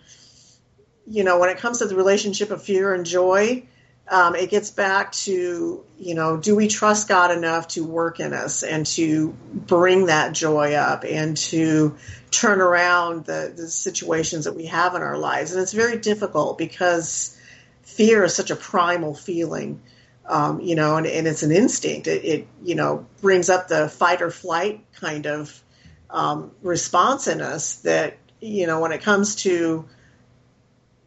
you 1.05 1.25
know, 1.25 1.41
when 1.41 1.51
it 1.51 1.59
comes 1.59 1.79
to 1.79 1.87
the 1.87 1.97
relationship 1.97 2.53
of 2.53 2.63
fear 2.63 2.95
and 2.95 3.05
joy, 3.05 3.65
um, 4.11 4.35
it 4.35 4.51
gets 4.51 4.73
back 4.73 5.13
to, 5.13 5.85
you 5.97 6.15
know, 6.15 6.37
do 6.37 6.57
we 6.57 6.67
trust 6.67 7.09
God 7.09 7.31
enough 7.31 7.69
to 7.69 7.85
work 7.85 8.19
in 8.19 8.33
us 8.33 8.65
and 8.65 8.85
to 8.87 9.37
bring 9.55 10.07
that 10.07 10.33
joy 10.33 10.75
up 10.75 11.05
and 11.05 11.37
to 11.37 11.97
turn 12.33 12.61
around 12.61 13.25
the, 13.25 13.53
the 13.55 13.69
situations 13.69 14.47
that 14.47 14.57
we 14.57 14.67
have 14.67 14.97
in 14.97 15.03
our 15.03 15.17
lives? 15.17 15.53
And 15.53 15.63
it's 15.63 15.73
very 15.73 15.97
difficult 15.97 16.59
because 16.59 17.39
fear 17.83 18.25
is 18.25 18.35
such 18.35 18.51
a 18.51 18.57
primal 18.57 19.15
feeling. 19.15 19.81
Um, 20.27 20.61
you 20.61 20.75
know, 20.75 20.97
and, 20.97 21.07
and, 21.07 21.27
it's 21.27 21.43
an 21.43 21.51
instinct. 21.51 22.07
It, 22.07 22.25
it, 22.25 22.47
you 22.63 22.77
know, 22.77 23.07
brings 23.21 23.49
up 23.49 23.67
the 23.67 23.89
fight 23.89 24.23
or 24.23 24.31
flight 24.31 24.85
kind 24.93 25.27
of 25.27 25.61
um, 26.09 26.53
response 26.63 27.27
in 27.27 27.41
us 27.41 27.77
that, 27.77 28.17
you 28.41 28.69
know, 28.69 28.81
when 28.81 28.93
it 28.93 29.03
comes 29.03 29.35
to 29.37 29.89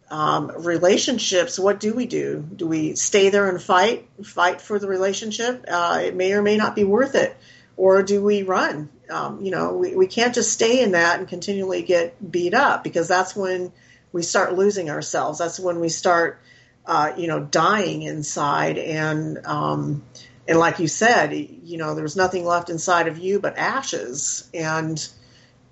um, 0.09 0.51
relationships, 0.63 1.57
what 1.57 1.79
do 1.79 1.93
we 1.93 2.05
do? 2.05 2.47
Do 2.55 2.67
we 2.67 2.95
stay 2.95 3.29
there 3.29 3.49
and 3.49 3.61
fight, 3.61 4.07
fight 4.23 4.61
for 4.61 4.77
the 4.77 4.87
relationship? 4.87 5.65
Uh, 5.67 6.01
it 6.05 6.15
may 6.15 6.33
or 6.33 6.41
may 6.41 6.57
not 6.57 6.75
be 6.75 6.83
worth 6.83 7.15
it. 7.15 7.35
Or 7.75 8.03
do 8.03 8.21
we 8.21 8.43
run? 8.43 8.89
Um, 9.09 9.41
you 9.41 9.49
know, 9.49 9.73
we, 9.73 9.95
we 9.95 10.07
can't 10.07 10.35
just 10.35 10.51
stay 10.51 10.83
in 10.83 10.91
that 10.91 11.19
and 11.19 11.27
continually 11.27 11.81
get 11.81 12.31
beat 12.31 12.53
up 12.53 12.83
because 12.83 13.07
that's 13.07 13.35
when 13.35 13.71
we 14.11 14.21
start 14.21 14.53
losing 14.53 14.91
ourselves. 14.91 15.39
That's 15.39 15.59
when 15.59 15.79
we 15.79 15.89
start, 15.89 16.39
uh, 16.85 17.13
you 17.17 17.27
know, 17.27 17.39
dying 17.39 18.03
inside. 18.03 18.77
And, 18.77 19.43
um, 19.45 20.03
and 20.47 20.59
like 20.59 20.77
you 20.79 20.87
said, 20.87 21.33
you 21.33 21.77
know, 21.77 21.95
there's 21.95 22.15
nothing 22.15 22.45
left 22.45 22.69
inside 22.69 23.07
of 23.07 23.17
you 23.17 23.39
but 23.39 23.57
ashes. 23.57 24.47
And 24.53 24.99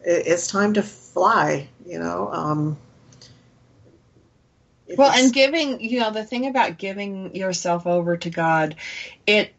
it, 0.03 0.25
it's 0.25 0.47
time 0.47 0.73
to 0.73 0.81
fly, 0.81 1.69
you 1.85 1.99
know. 1.99 2.77
Well, 4.97 5.11
and 5.11 5.33
giving, 5.33 5.81
you 5.81 5.99
know, 5.99 6.11
the 6.11 6.23
thing 6.23 6.47
about 6.47 6.77
giving 6.77 7.35
yourself 7.35 7.87
over 7.87 8.17
to 8.17 8.29
God, 8.29 8.75
it 9.27 9.53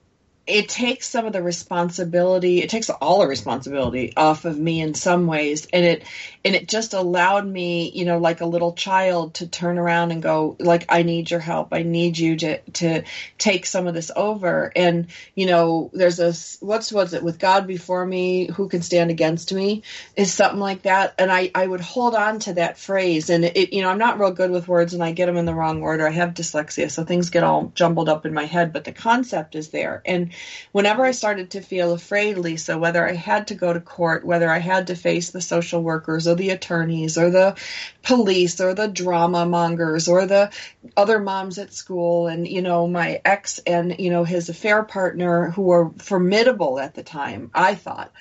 it 0.46 0.68
takes 0.68 1.08
some 1.08 1.26
of 1.26 1.32
the 1.32 1.42
responsibility 1.42 2.62
it 2.62 2.70
takes 2.70 2.90
all 2.90 3.20
the 3.20 3.26
responsibility 3.26 4.12
off 4.16 4.44
of 4.44 4.58
me 4.58 4.80
in 4.80 4.94
some 4.94 5.26
ways 5.26 5.66
and 5.72 5.84
it 5.84 6.04
and 6.44 6.54
it 6.54 6.68
just 6.68 6.94
allowed 6.94 7.46
me 7.46 7.90
you 7.90 8.04
know 8.04 8.18
like 8.18 8.40
a 8.40 8.46
little 8.46 8.72
child 8.72 9.34
to 9.34 9.46
turn 9.46 9.78
around 9.78 10.10
and 10.10 10.22
go 10.22 10.56
like 10.58 10.86
i 10.88 11.02
need 11.02 11.30
your 11.30 11.40
help. 11.40 11.68
I 11.72 11.82
need 11.82 12.18
you 12.18 12.36
to 12.36 12.58
to 12.58 13.02
take 13.38 13.66
some 13.66 13.86
of 13.86 13.94
this 13.94 14.10
over. 14.14 14.72
And 14.76 15.08
you 15.34 15.46
know 15.46 15.90
there's 15.92 16.20
a 16.20 16.32
what's 16.64 16.92
was 16.92 17.14
it 17.14 17.22
with 17.22 17.38
god 17.38 17.66
before 17.66 18.06
me 18.06 18.46
who 18.46 18.68
can 18.68 18.82
stand 18.82 19.10
against 19.10 19.52
me? 19.52 19.82
is 20.16 20.32
something 20.32 20.60
like 20.60 20.82
that. 20.82 21.14
And 21.18 21.32
i 21.32 21.50
i 21.54 21.66
would 21.66 21.80
hold 21.80 22.14
on 22.14 22.38
to 22.40 22.54
that 22.54 22.78
phrase. 22.78 23.30
And 23.30 23.44
it 23.44 23.72
you 23.72 23.82
know 23.82 23.90
i'm 23.90 23.98
not 23.98 24.20
real 24.20 24.30
good 24.30 24.50
with 24.50 24.68
words 24.68 24.94
and 24.94 25.02
i 25.02 25.12
get 25.12 25.26
them 25.26 25.36
in 25.36 25.46
the 25.46 25.54
wrong 25.54 25.82
order. 25.82 26.06
I 26.06 26.12
have 26.12 26.34
dyslexia 26.34 26.90
so 26.90 27.04
things 27.04 27.30
get 27.30 27.42
all 27.42 27.72
jumbled 27.74 28.08
up 28.08 28.26
in 28.26 28.34
my 28.34 28.44
head 28.44 28.72
but 28.72 28.84
the 28.84 28.92
concept 28.92 29.54
is 29.54 29.70
there. 29.70 30.02
And 30.04 30.31
whenever 30.72 31.04
I 31.04 31.12
started 31.12 31.50
to 31.52 31.60
feel 31.60 31.92
afraid, 31.92 32.38
Lisa, 32.38 32.78
whether 32.78 33.06
I 33.06 33.14
had 33.14 33.48
to 33.48 33.54
go 33.54 33.72
to 33.72 33.80
court, 33.80 34.24
whether 34.24 34.50
I 34.50 34.58
had 34.58 34.88
to 34.88 34.94
face 34.94 35.30
the 35.30 35.40
social 35.40 35.82
workers 35.82 36.28
or 36.28 36.34
the 36.34 36.50
attorneys 36.50 37.18
or 37.18 37.30
the 37.30 37.56
police 38.02 38.60
or 38.60 38.74
the 38.74 38.88
drama 38.88 39.46
mongers 39.46 40.08
or 40.08 40.26
the 40.26 40.50
other 40.96 41.18
moms 41.18 41.58
at 41.58 41.72
school 41.72 42.26
and, 42.26 42.46
you 42.46 42.62
know, 42.62 42.86
my 42.86 43.20
ex 43.24 43.58
and, 43.66 43.96
you 43.98 44.10
know, 44.10 44.24
his 44.24 44.48
affair 44.48 44.82
partner 44.82 45.50
who 45.50 45.62
were 45.62 45.90
formidable 45.98 46.78
at 46.78 46.94
the 46.94 47.02
time, 47.02 47.50
I 47.54 47.74
thought. 47.74 48.12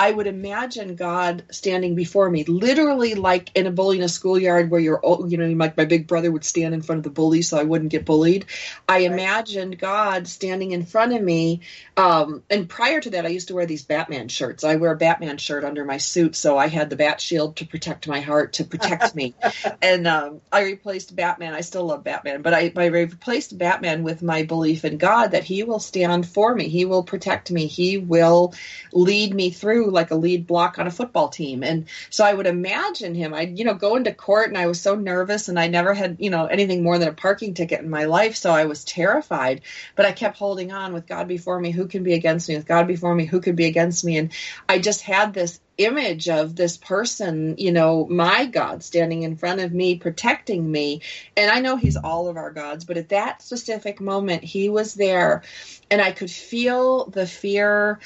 I 0.00 0.10
would 0.10 0.26
imagine 0.26 0.96
God 0.96 1.44
standing 1.50 1.94
before 1.94 2.30
me, 2.30 2.44
literally 2.44 3.14
like 3.14 3.54
in 3.54 3.66
a 3.66 3.70
bully 3.70 3.98
in 3.98 4.02
a 4.02 4.08
schoolyard 4.08 4.70
where 4.70 4.80
you're, 4.80 4.98
you 5.28 5.36
know, 5.36 5.46
like 5.48 5.76
my 5.76 5.84
big 5.84 6.06
brother 6.06 6.32
would 6.32 6.42
stand 6.42 6.72
in 6.72 6.80
front 6.80 7.00
of 7.00 7.04
the 7.04 7.10
bully 7.10 7.42
so 7.42 7.58
I 7.58 7.64
wouldn't 7.64 7.90
get 7.90 8.06
bullied. 8.06 8.46
I 8.88 9.00
imagined 9.00 9.78
God 9.78 10.26
standing 10.26 10.72
in 10.72 10.86
front 10.86 11.12
of 11.12 11.20
me. 11.20 11.60
Um, 11.98 12.42
and 12.48 12.66
prior 12.66 12.98
to 12.98 13.10
that, 13.10 13.26
I 13.26 13.28
used 13.28 13.48
to 13.48 13.54
wear 13.54 13.66
these 13.66 13.82
Batman 13.82 14.28
shirts. 14.28 14.64
I 14.64 14.76
wear 14.76 14.92
a 14.92 14.96
Batman 14.96 15.36
shirt 15.36 15.64
under 15.64 15.84
my 15.84 15.98
suit, 15.98 16.34
so 16.34 16.56
I 16.56 16.68
had 16.68 16.88
the 16.88 16.96
Bat 16.96 17.20
Shield 17.20 17.56
to 17.56 17.66
protect 17.66 18.08
my 18.08 18.20
heart, 18.20 18.54
to 18.54 18.64
protect 18.64 19.14
me. 19.14 19.34
and 19.82 20.06
um, 20.06 20.40
I 20.50 20.62
replaced 20.62 21.14
Batman. 21.14 21.52
I 21.52 21.60
still 21.60 21.84
love 21.84 22.04
Batman, 22.04 22.40
but 22.40 22.54
I, 22.54 22.72
I 22.74 22.86
replaced 22.86 23.58
Batman 23.58 24.02
with 24.02 24.22
my 24.22 24.44
belief 24.44 24.86
in 24.86 24.96
God 24.96 25.32
that 25.32 25.44
He 25.44 25.62
will 25.62 25.78
stand 25.78 26.26
for 26.26 26.54
me, 26.54 26.68
He 26.68 26.86
will 26.86 27.02
protect 27.02 27.50
me, 27.50 27.66
He 27.66 27.98
will 27.98 28.54
lead 28.94 29.34
me 29.34 29.50
through 29.50 29.89
like 29.90 30.10
a 30.10 30.16
lead 30.16 30.46
block 30.46 30.78
on 30.78 30.86
a 30.86 30.90
football 30.90 31.28
team. 31.28 31.62
And 31.62 31.86
so 32.10 32.24
I 32.24 32.32
would 32.32 32.46
imagine 32.46 33.14
him, 33.14 33.34
I'd 33.34 33.58
you 33.58 33.64
know, 33.64 33.74
go 33.74 33.96
into 33.96 34.12
court 34.12 34.48
and 34.48 34.58
I 34.58 34.66
was 34.66 34.80
so 34.80 34.94
nervous 34.94 35.48
and 35.48 35.58
I 35.58 35.68
never 35.68 35.94
had, 35.94 36.16
you 36.20 36.30
know, 36.30 36.46
anything 36.46 36.82
more 36.82 36.98
than 36.98 37.08
a 37.08 37.12
parking 37.12 37.54
ticket 37.54 37.80
in 37.80 37.90
my 37.90 38.04
life. 38.04 38.36
So 38.36 38.50
I 38.50 38.64
was 38.64 38.84
terrified, 38.84 39.62
but 39.96 40.06
I 40.06 40.12
kept 40.12 40.38
holding 40.38 40.72
on 40.72 40.92
with 40.92 41.06
God 41.06 41.28
before 41.28 41.58
me. 41.60 41.70
Who 41.70 41.86
can 41.86 42.02
be 42.02 42.14
against 42.14 42.48
me? 42.48 42.56
With 42.56 42.66
God 42.66 42.86
before 42.86 43.14
me, 43.14 43.24
who 43.24 43.40
could 43.40 43.56
be 43.56 43.66
against 43.66 44.04
me? 44.04 44.18
And 44.18 44.32
I 44.68 44.78
just 44.78 45.02
had 45.02 45.34
this 45.34 45.60
image 45.78 46.28
of 46.28 46.54
this 46.54 46.76
person, 46.76 47.54
you 47.56 47.72
know, 47.72 48.06
my 48.06 48.46
God 48.46 48.82
standing 48.84 49.22
in 49.22 49.36
front 49.36 49.60
of 49.60 49.72
me, 49.72 49.96
protecting 49.96 50.70
me. 50.70 51.00
And 51.36 51.50
I 51.50 51.60
know 51.60 51.76
he's 51.76 51.96
all 51.96 52.28
of 52.28 52.36
our 52.36 52.50
gods, 52.50 52.84
but 52.84 52.98
at 52.98 53.08
that 53.08 53.42
specific 53.42 54.00
moment, 54.00 54.44
he 54.44 54.68
was 54.68 54.94
there 54.94 55.42
and 55.90 56.00
I 56.00 56.12
could 56.12 56.30
feel 56.30 57.06
the 57.06 57.26
fear 57.26 57.98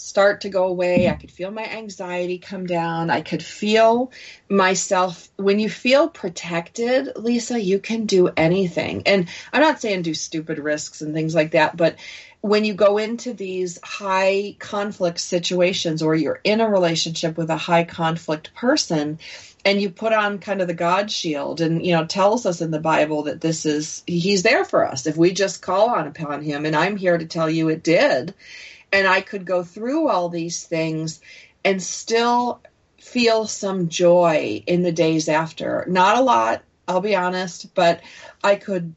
start 0.00 0.40
to 0.42 0.48
go 0.48 0.66
away. 0.66 1.08
I 1.08 1.14
could 1.14 1.30
feel 1.30 1.50
my 1.50 1.64
anxiety 1.64 2.38
come 2.38 2.66
down. 2.66 3.10
I 3.10 3.20
could 3.20 3.42
feel 3.42 4.12
myself. 4.48 5.28
When 5.36 5.58
you 5.58 5.68
feel 5.68 6.08
protected, 6.08 7.10
Lisa, 7.16 7.60
you 7.60 7.78
can 7.78 8.06
do 8.06 8.28
anything. 8.36 9.02
And 9.06 9.28
I'm 9.52 9.60
not 9.60 9.80
saying 9.80 10.02
do 10.02 10.14
stupid 10.14 10.58
risks 10.58 11.02
and 11.02 11.14
things 11.14 11.34
like 11.34 11.52
that, 11.52 11.76
but 11.76 11.96
when 12.40 12.64
you 12.64 12.72
go 12.72 12.96
into 12.96 13.34
these 13.34 13.78
high 13.82 14.56
conflict 14.58 15.20
situations 15.20 16.02
or 16.02 16.14
you're 16.14 16.40
in 16.42 16.62
a 16.62 16.70
relationship 16.70 17.36
with 17.36 17.50
a 17.50 17.56
high 17.56 17.84
conflict 17.84 18.54
person, 18.54 19.18
and 19.62 19.80
you 19.80 19.90
put 19.90 20.14
on 20.14 20.38
kind 20.38 20.62
of 20.62 20.68
the 20.68 20.74
God 20.74 21.10
shield 21.10 21.60
and 21.60 21.84
you 21.84 21.92
know 21.92 22.06
tells 22.06 22.46
us 22.46 22.62
in 22.62 22.70
the 22.70 22.80
Bible 22.80 23.24
that 23.24 23.42
this 23.42 23.66
is 23.66 24.02
he's 24.06 24.42
there 24.42 24.64
for 24.64 24.86
us 24.86 25.06
if 25.06 25.18
we 25.18 25.32
just 25.32 25.60
call 25.60 25.90
on 25.90 26.06
upon 26.06 26.42
him 26.42 26.64
and 26.64 26.74
I'm 26.74 26.96
here 26.96 27.18
to 27.18 27.26
tell 27.26 27.50
you 27.50 27.68
it 27.68 27.82
did 27.82 28.34
and 28.92 29.06
I 29.06 29.20
could 29.20 29.44
go 29.44 29.62
through 29.62 30.08
all 30.08 30.28
these 30.28 30.64
things 30.64 31.20
and 31.64 31.82
still 31.82 32.60
feel 32.98 33.46
some 33.46 33.88
joy 33.88 34.62
in 34.66 34.82
the 34.82 34.92
days 34.92 35.28
after. 35.28 35.84
Not 35.88 36.18
a 36.18 36.22
lot, 36.22 36.62
I'll 36.86 37.00
be 37.00 37.16
honest, 37.16 37.74
but 37.74 38.00
I 38.42 38.56
could 38.56 38.94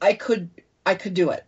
I 0.00 0.14
could 0.14 0.50
I 0.84 0.94
could 0.94 1.14
do 1.14 1.30
it. 1.30 1.44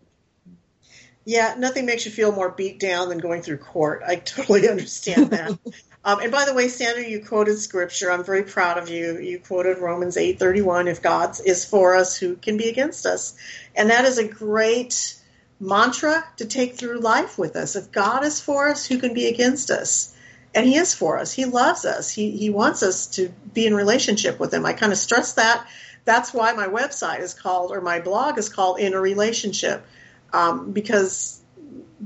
Yeah, 1.24 1.56
nothing 1.58 1.84
makes 1.84 2.06
you 2.06 2.10
feel 2.10 2.32
more 2.32 2.50
beat 2.50 2.80
down 2.80 3.10
than 3.10 3.18
going 3.18 3.42
through 3.42 3.58
court. 3.58 4.02
I 4.06 4.16
totally 4.16 4.68
understand 4.68 5.30
that. 5.30 5.58
um, 6.04 6.20
and 6.20 6.32
by 6.32 6.46
the 6.46 6.54
way, 6.54 6.68
Sandra, 6.68 7.06
you 7.06 7.22
quoted 7.22 7.58
scripture. 7.58 8.10
I'm 8.10 8.24
very 8.24 8.44
proud 8.44 8.78
of 8.78 8.88
you. 8.88 9.18
You 9.18 9.38
quoted 9.38 9.78
Romans 9.78 10.16
8:31. 10.16 10.88
If 10.88 11.02
God 11.02 11.36
is 11.44 11.64
for 11.64 11.94
us, 11.94 12.16
who 12.16 12.36
can 12.36 12.56
be 12.56 12.68
against 12.68 13.04
us? 13.06 13.36
And 13.74 13.90
that 13.90 14.04
is 14.04 14.18
a 14.18 14.26
great 14.26 15.17
mantra 15.60 16.24
to 16.36 16.46
take 16.46 16.76
through 16.76 17.00
life 17.00 17.38
with 17.38 17.56
us. 17.56 17.76
If 17.76 17.90
God 17.90 18.24
is 18.24 18.40
for 18.40 18.68
us, 18.68 18.86
who 18.86 18.98
can 18.98 19.14
be 19.14 19.26
against 19.26 19.70
us? 19.70 20.14
And 20.54 20.66
He 20.66 20.76
is 20.76 20.94
for 20.94 21.18
us. 21.18 21.32
He 21.32 21.44
loves 21.44 21.84
us. 21.84 22.10
He, 22.10 22.30
he 22.30 22.50
wants 22.50 22.82
us 22.82 23.06
to 23.16 23.28
be 23.52 23.66
in 23.66 23.74
relationship 23.74 24.38
with 24.38 24.52
Him. 24.54 24.64
I 24.64 24.72
kind 24.72 24.92
of 24.92 24.98
stress 24.98 25.34
that. 25.34 25.66
That's 26.04 26.32
why 26.32 26.52
my 26.52 26.68
website 26.68 27.20
is 27.20 27.34
called, 27.34 27.70
or 27.70 27.80
my 27.80 28.00
blog 28.00 28.38
is 28.38 28.48
called 28.48 28.78
In 28.78 28.94
a 28.94 29.00
Relationship, 29.00 29.84
um, 30.32 30.72
because 30.72 31.40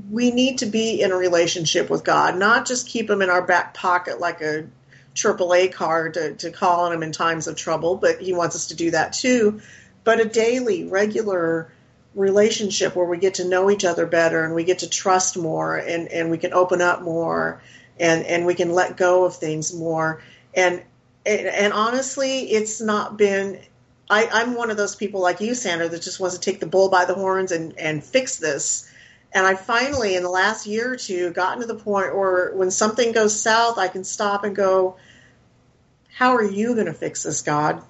we 0.09 0.31
need 0.31 0.57
to 0.57 0.65
be 0.65 1.01
in 1.01 1.11
a 1.11 1.15
relationship 1.15 1.89
with 1.89 2.03
God, 2.03 2.37
not 2.37 2.65
just 2.65 2.87
keep 2.87 3.09
Him 3.09 3.21
in 3.21 3.29
our 3.29 3.45
back 3.45 3.73
pocket 3.73 4.19
like 4.19 4.41
a 4.41 4.67
AAA 5.15 5.71
card 5.71 6.15
to, 6.15 6.33
to 6.33 6.51
call 6.51 6.81
on 6.81 6.93
Him 6.93 7.03
in 7.03 7.11
times 7.11 7.47
of 7.47 7.55
trouble, 7.55 7.95
but 7.95 8.19
He 8.19 8.33
wants 8.33 8.55
us 8.55 8.67
to 8.67 8.75
do 8.75 8.91
that 8.91 9.13
too. 9.13 9.61
But 10.03 10.19
a 10.19 10.25
daily, 10.25 10.83
regular, 10.83 11.71
relationship 12.15 12.95
where 12.95 13.05
we 13.05 13.17
get 13.17 13.35
to 13.35 13.47
know 13.47 13.71
each 13.71 13.85
other 13.85 14.05
better 14.05 14.43
and 14.43 14.53
we 14.53 14.63
get 14.63 14.79
to 14.79 14.89
trust 14.89 15.37
more 15.37 15.77
and, 15.77 16.07
and 16.09 16.29
we 16.29 16.37
can 16.37 16.53
open 16.53 16.81
up 16.81 17.01
more 17.01 17.61
and, 17.99 18.25
and 18.25 18.45
we 18.45 18.55
can 18.55 18.71
let 18.71 18.97
go 18.97 19.25
of 19.25 19.35
things 19.35 19.73
more. 19.73 20.21
And, 20.53 20.83
and 21.25 21.73
honestly, 21.73 22.51
it's 22.51 22.81
not 22.81 23.17
been, 23.17 23.59
I, 24.09 24.27
I'm 24.31 24.55
one 24.55 24.69
of 24.71 24.77
those 24.77 24.95
people 24.95 25.21
like 25.21 25.41
you, 25.41 25.55
Sandra, 25.55 25.89
that 25.89 26.01
just 26.01 26.19
wants 26.19 26.37
to 26.37 26.41
take 26.41 26.59
the 26.59 26.67
bull 26.67 26.89
by 26.89 27.05
the 27.05 27.15
horns 27.15 27.51
and, 27.51 27.77
and 27.79 28.03
fix 28.03 28.37
this. 28.37 28.89
And 29.33 29.45
I 29.45 29.55
finally, 29.55 30.15
in 30.15 30.21
the 30.21 30.29
last 30.29 30.67
year 30.67 30.93
or 30.93 30.95
two, 30.95 31.31
gotten 31.31 31.61
to 31.61 31.67
the 31.67 31.75
point 31.75 32.15
where 32.15 32.53
when 32.53 32.69
something 32.69 33.11
goes 33.11 33.39
south, 33.39 33.79
I 33.79 33.87
can 33.87 34.03
stop 34.03 34.43
and 34.43 34.55
go, 34.55 34.97
how 36.13 36.35
are 36.35 36.43
you 36.43 36.75
going 36.75 36.85
to 36.85 36.93
fix 36.93 37.23
this, 37.23 37.41
God? 37.41 37.81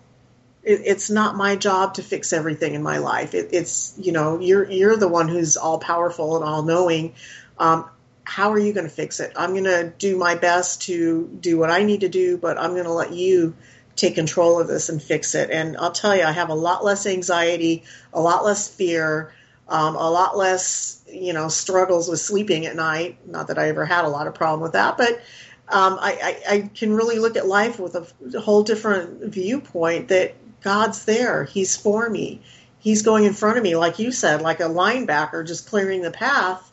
It, 0.64 0.82
it's 0.86 1.10
not 1.10 1.36
my 1.36 1.56
job 1.56 1.96
to 1.96 2.04
fix 2.04 2.34
everything 2.34 2.74
in 2.74 2.84
my 2.84 2.98
life. 2.98 3.34
It, 3.34 3.50
it's 3.52 3.94
you 4.00 4.12
know 4.12 4.40
you're 4.40 4.70
you're 4.70 4.98
the 4.98 5.08
one 5.08 5.28
who's 5.28 5.58
all 5.58 5.80
powerful 5.80 6.36
and 6.36 6.46
all 6.46 6.64
knowing. 6.64 7.14
Um, 7.58 7.90
how 8.26 8.52
are 8.52 8.60
you 8.60 8.74
going 8.74 8.86
to 8.86 8.94
fix 8.94 9.20
it? 9.20 9.34
I'm 9.36 9.52
going 9.52 9.66
to 9.66 9.94
do 9.98 10.18
my 10.18 10.36
best 10.36 10.84
to 10.84 11.28
do 11.42 11.58
what 11.58 11.70
I 11.70 11.84
need 11.84 12.02
to 12.02 12.10
do, 12.10 12.38
but 12.38 12.58
I'm 12.58 12.72
going 12.72 12.86
to 12.86 12.94
let 12.94 13.12
you 13.12 13.54
take 13.96 14.16
control 14.16 14.60
of 14.60 14.68
this 14.68 14.90
and 14.90 15.02
fix 15.02 15.36
it. 15.36 15.50
And 15.52 15.78
I'll 15.78 15.92
tell 15.92 16.16
you, 16.16 16.24
I 16.24 16.32
have 16.32 16.50
a 16.50 16.56
lot 16.56 16.84
less 16.86 17.06
anxiety, 17.06 17.84
a 18.14 18.22
lot 18.22 18.46
less 18.46 18.68
fear, 18.68 19.34
um, 19.68 19.96
a 19.96 20.10
lot 20.10 20.38
less, 20.38 21.04
you 21.08 21.34
know, 21.34 21.50
struggles 21.50 22.10
with 22.10 22.20
sleeping 22.20 22.66
at 22.66 22.76
night. 22.76 23.18
Not 23.28 23.48
that 23.48 23.60
I 23.60 23.70
ever 23.70 23.86
had 23.86 24.06
a 24.06 24.10
lot 24.10 24.28
of 24.28 24.34
problem 24.34 24.62
with 24.62 24.74
that, 24.74 24.98
but 24.98 25.22
um, 25.68 25.98
I, 26.00 26.40
I, 26.50 26.56
I, 26.56 26.70
can 26.76 26.94
really 26.94 27.20
look 27.20 27.38
at 27.38 27.48
life 27.48 27.80
with 27.80 27.96
a 27.96 28.40
whole 28.42 28.64
different 28.64 29.34
viewpoint 29.34 30.10
that 30.10 30.36
God's 30.64 31.06
there. 31.06 31.44
He's 31.44 31.78
for 31.78 32.10
me. 32.10 32.42
He's 32.80 33.02
going 33.02 33.26
in 33.26 33.34
front 33.34 33.58
of 33.58 33.64
me, 33.64 33.76
like 33.76 34.00
you 34.00 34.12
said, 34.12 34.42
like 34.42 34.60
a 34.60 34.64
linebacker 34.64 35.46
just 35.46 35.68
clearing 35.68 36.02
the 36.02 36.12
path. 36.12 36.70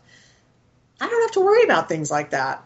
I 1.00 1.08
don't 1.08 1.22
have 1.22 1.32
to 1.32 1.40
worry 1.40 1.62
about 1.64 1.88
things 1.88 2.10
like 2.10 2.30
that. 2.30 2.64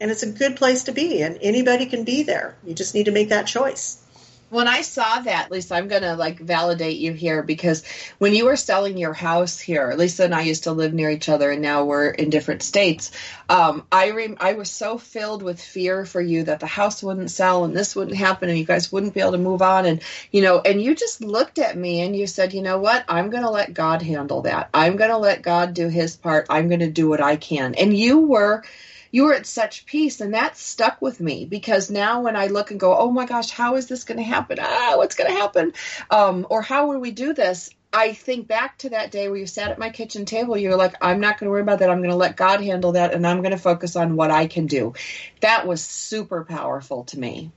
And 0.00 0.10
it's 0.10 0.22
a 0.22 0.30
good 0.30 0.56
place 0.56 0.84
to 0.84 0.92
be, 0.92 1.22
and 1.22 1.38
anybody 1.40 1.86
can 1.86 2.04
be 2.04 2.22
there. 2.22 2.56
You 2.64 2.74
just 2.74 2.94
need 2.94 3.06
to 3.06 3.12
make 3.12 3.30
that 3.30 3.46
choice 3.46 4.05
when 4.48 4.68
I 4.68 4.82
saw 4.82 5.20
that, 5.20 5.50
Lisa, 5.50 5.74
I'm 5.74 5.88
going 5.88 6.02
to 6.02 6.14
like 6.14 6.38
validate 6.38 6.98
you 6.98 7.12
here 7.12 7.42
because 7.42 7.84
when 8.18 8.32
you 8.32 8.44
were 8.44 8.56
selling 8.56 8.96
your 8.96 9.12
house 9.12 9.58
here, 9.58 9.92
Lisa 9.96 10.24
and 10.24 10.34
I 10.34 10.42
used 10.42 10.64
to 10.64 10.72
live 10.72 10.94
near 10.94 11.10
each 11.10 11.28
other 11.28 11.50
and 11.50 11.60
now 11.60 11.84
we're 11.84 12.08
in 12.10 12.30
different 12.30 12.62
states. 12.62 13.10
Um, 13.48 13.84
I 13.90 14.10
rem- 14.10 14.36
I 14.38 14.52
was 14.52 14.70
so 14.70 14.98
filled 14.98 15.42
with 15.42 15.60
fear 15.60 16.06
for 16.06 16.20
you 16.20 16.44
that 16.44 16.60
the 16.60 16.66
house 16.66 17.02
wouldn't 17.02 17.32
sell 17.32 17.64
and 17.64 17.76
this 17.76 17.96
wouldn't 17.96 18.16
happen 18.16 18.48
and 18.48 18.58
you 18.58 18.64
guys 18.64 18.92
wouldn't 18.92 19.14
be 19.14 19.20
able 19.20 19.32
to 19.32 19.38
move 19.38 19.62
on. 19.62 19.84
And, 19.84 20.00
you 20.30 20.42
know, 20.42 20.60
and 20.60 20.80
you 20.80 20.94
just 20.94 21.20
looked 21.22 21.58
at 21.58 21.76
me 21.76 22.02
and 22.02 22.14
you 22.14 22.28
said, 22.28 22.54
you 22.54 22.62
know 22.62 22.78
what? 22.78 23.04
I'm 23.08 23.30
going 23.30 23.42
to 23.42 23.50
let 23.50 23.74
God 23.74 24.00
handle 24.00 24.42
that. 24.42 24.70
I'm 24.72 24.96
going 24.96 25.10
to 25.10 25.18
let 25.18 25.42
God 25.42 25.74
do 25.74 25.88
his 25.88 26.16
part. 26.16 26.46
I'm 26.50 26.68
going 26.68 26.80
to 26.80 26.90
do 26.90 27.08
what 27.08 27.20
I 27.20 27.34
can. 27.34 27.74
And 27.74 27.96
you 27.96 28.20
were 28.20 28.62
you 29.10 29.24
were 29.24 29.34
at 29.34 29.46
such 29.46 29.86
peace 29.86 30.20
and 30.20 30.34
that 30.34 30.56
stuck 30.56 31.00
with 31.00 31.20
me 31.20 31.44
because 31.44 31.90
now 31.90 32.22
when 32.22 32.36
i 32.36 32.46
look 32.46 32.70
and 32.70 32.80
go 32.80 32.96
oh 32.96 33.10
my 33.10 33.26
gosh 33.26 33.50
how 33.50 33.76
is 33.76 33.86
this 33.86 34.04
going 34.04 34.18
to 34.18 34.24
happen 34.24 34.58
ah 34.60 34.94
what's 34.96 35.16
going 35.16 35.30
to 35.30 35.36
happen 35.36 35.72
um, 36.10 36.46
or 36.50 36.62
how 36.62 36.88
will 36.88 36.98
we 36.98 37.10
do 37.10 37.32
this 37.32 37.70
I 37.92 38.12
think 38.12 38.46
back 38.46 38.76
to 38.78 38.90
that 38.90 39.10
day 39.10 39.28
where 39.28 39.38
you 39.38 39.46
sat 39.46 39.70
at 39.70 39.78
my 39.78 39.88
kitchen 39.88 40.26
table. 40.26 40.54
You 40.54 40.68
were 40.68 40.76
like, 40.76 40.96
I'm 41.00 41.18
not 41.18 41.38
going 41.38 41.46
to 41.46 41.50
worry 41.50 41.62
about 41.62 41.78
that. 41.78 41.88
I'm 41.88 42.00
going 42.00 42.10
to 42.10 42.16
let 42.16 42.36
God 42.36 42.60
handle 42.60 42.92
that 42.92 43.14
and 43.14 43.26
I'm 43.26 43.38
going 43.38 43.52
to 43.52 43.58
focus 43.58 43.96
on 43.96 44.16
what 44.16 44.30
I 44.30 44.48
can 44.48 44.66
do. 44.66 44.92
That 45.40 45.66
was 45.66 45.82
super 45.82 46.44
powerful 46.44 47.04
to 47.04 47.18
me. 47.18 47.52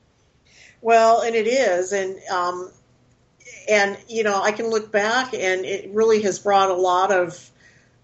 Well, 0.82 1.22
and 1.22 1.36
it 1.36 1.48
is. 1.48 1.92
And, 1.92 2.18
um, 2.32 2.72
and, 3.68 3.98
you 4.08 4.24
know, 4.24 4.42
I 4.42 4.54
can 4.54 4.70
look 4.70 4.94
back 4.94 5.34
and 5.34 5.66
it 5.66 5.90
really 5.92 6.22
has 6.22 6.40
brought 6.40 6.70
a 6.70 6.76
lot 6.76 7.12
of 7.12 7.52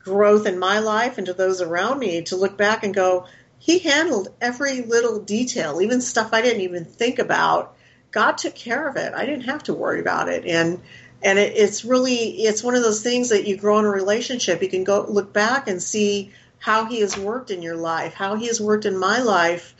growth 0.05 0.45
in 0.45 0.57
my 0.57 0.79
life 0.79 1.17
and 1.17 1.27
to 1.27 1.33
those 1.33 1.61
around 1.61 1.99
me 1.99 2.21
to 2.21 2.37
look 2.37 2.57
back 2.57 2.83
and 2.83 2.93
go, 2.93 3.25
he 3.57 3.79
handled 3.79 4.29
every 4.39 4.83
little 4.83 5.19
detail, 5.19 5.81
even 5.81 5.99
stuff 5.99 6.29
I 6.31 6.41
didn't 6.41 6.61
even 6.61 6.85
think 6.85 7.19
about. 7.19 7.75
God 8.11 8.37
took 8.37 8.55
care 8.55 8.87
of 8.87 8.95
it. 8.95 9.13
I 9.13 9.25
didn't 9.25 9.45
have 9.45 9.63
to 9.63 9.73
worry 9.73 9.99
about 9.99 10.29
it. 10.29 10.45
And, 10.45 10.81
and 11.23 11.39
it, 11.39 11.57
it's 11.57 11.83
really 11.83 12.43
it's 12.43 12.63
one 12.63 12.75
of 12.75 12.83
those 12.83 13.01
things 13.01 13.29
that 13.29 13.47
you 13.47 13.57
grow 13.57 13.79
in 13.79 13.85
a 13.85 13.89
relationship 13.89 14.61
you 14.61 14.69
can 14.69 14.83
go 14.83 15.05
look 15.09 15.33
back 15.33 15.67
and 15.67 15.81
see 15.81 16.31
how 16.59 16.85
he 16.85 16.99
has 17.01 17.17
worked 17.17 17.51
in 17.51 17.61
your 17.61 17.75
life 17.75 18.13
how 18.13 18.35
he 18.35 18.47
has 18.47 18.61
worked 18.61 18.85
in 18.85 18.97
my 18.97 19.19
life 19.19 19.75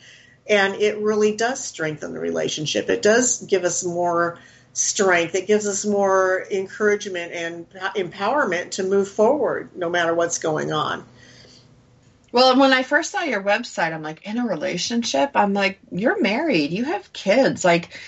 and 0.48 0.74
it 0.74 0.98
really 0.98 1.36
does 1.36 1.62
strengthen 1.62 2.12
the 2.12 2.20
relationship 2.20 2.90
it 2.90 3.02
does 3.02 3.42
give 3.42 3.64
us 3.64 3.84
more 3.84 4.38
strength 4.76 5.34
it 5.34 5.46
gives 5.46 5.66
us 5.66 5.86
more 5.86 6.44
encouragement 6.50 7.32
and 7.32 7.68
empowerment 7.96 8.70
to 8.72 8.82
move 8.82 9.08
forward 9.08 9.70
no 9.74 9.88
matter 9.88 10.14
what's 10.14 10.38
going 10.38 10.72
on 10.72 11.04
well, 12.32 12.58
when 12.58 12.72
I 12.74 12.82
first 12.82 13.12
saw 13.12 13.22
your 13.22 13.42
website, 13.42 13.94
I'm 13.94 14.02
like, 14.02 14.26
in 14.26 14.36
a 14.36 14.46
relationship? 14.46 15.30
I'm 15.34 15.54
like, 15.54 15.78
you're 15.90 16.20
married, 16.20 16.70
you 16.70 16.84
have 16.84 17.10
kids. 17.14 17.64
Like, 17.64 17.98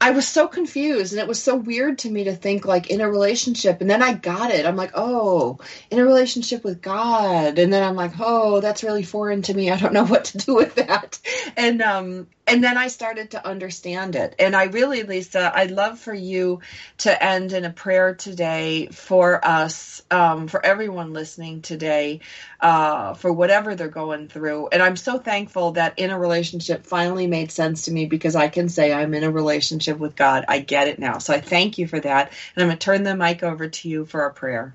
I 0.00 0.12
was 0.12 0.28
so 0.28 0.46
confused 0.46 1.12
and 1.12 1.20
it 1.20 1.26
was 1.26 1.42
so 1.42 1.56
weird 1.56 1.98
to 2.00 2.10
me 2.10 2.24
to 2.24 2.34
think 2.34 2.64
like 2.64 2.88
in 2.88 3.00
a 3.00 3.10
relationship 3.10 3.80
and 3.80 3.90
then 3.90 4.00
I 4.00 4.14
got 4.14 4.52
it. 4.52 4.64
I'm 4.64 4.76
like, 4.76 4.92
"Oh, 4.94 5.58
in 5.90 5.98
a 5.98 6.04
relationship 6.04 6.62
with 6.62 6.80
God." 6.80 7.58
And 7.58 7.72
then 7.72 7.82
I'm 7.82 7.96
like, 7.96 8.12
"Oh, 8.20 8.60
that's 8.60 8.84
really 8.84 9.02
foreign 9.02 9.42
to 9.42 9.54
me. 9.54 9.70
I 9.70 9.76
don't 9.76 9.92
know 9.92 10.04
what 10.06 10.26
to 10.26 10.38
do 10.38 10.54
with 10.54 10.76
that." 10.76 11.18
And 11.56 11.82
um 11.82 12.28
and 12.48 12.64
then 12.64 12.76
I 12.76 12.88
started 12.88 13.32
to 13.32 13.46
understand 13.46 14.16
it. 14.16 14.34
And 14.38 14.56
I 14.56 14.64
really, 14.64 15.02
Lisa, 15.02 15.52
I'd 15.54 15.70
love 15.70 15.98
for 15.98 16.14
you 16.14 16.60
to 16.98 17.24
end 17.24 17.52
in 17.52 17.64
a 17.64 17.70
prayer 17.70 18.14
today 18.14 18.88
for 18.88 19.44
us, 19.44 20.02
um, 20.10 20.48
for 20.48 20.64
everyone 20.64 21.12
listening 21.12 21.62
today, 21.62 22.20
uh, 22.60 23.14
for 23.14 23.32
whatever 23.32 23.74
they're 23.74 23.88
going 23.88 24.28
through. 24.28 24.68
And 24.68 24.82
I'm 24.82 24.96
so 24.96 25.18
thankful 25.18 25.72
that 25.72 25.98
in 25.98 26.10
a 26.10 26.18
relationship 26.18 26.86
finally 26.86 27.26
made 27.26 27.52
sense 27.52 27.82
to 27.82 27.92
me 27.92 28.06
because 28.06 28.34
I 28.34 28.48
can 28.48 28.68
say 28.68 28.92
I'm 28.92 29.14
in 29.14 29.24
a 29.24 29.30
relationship 29.30 29.98
with 29.98 30.16
God. 30.16 30.44
I 30.48 30.60
get 30.60 30.88
it 30.88 30.98
now. 30.98 31.18
So 31.18 31.34
I 31.34 31.40
thank 31.40 31.78
you 31.78 31.86
for 31.86 32.00
that. 32.00 32.32
And 32.54 32.62
I'm 32.62 32.68
going 32.68 32.78
to 32.78 32.84
turn 32.84 33.02
the 33.02 33.14
mic 33.14 33.42
over 33.42 33.68
to 33.68 33.88
you 33.88 34.06
for 34.06 34.24
a 34.24 34.32
prayer. 34.32 34.74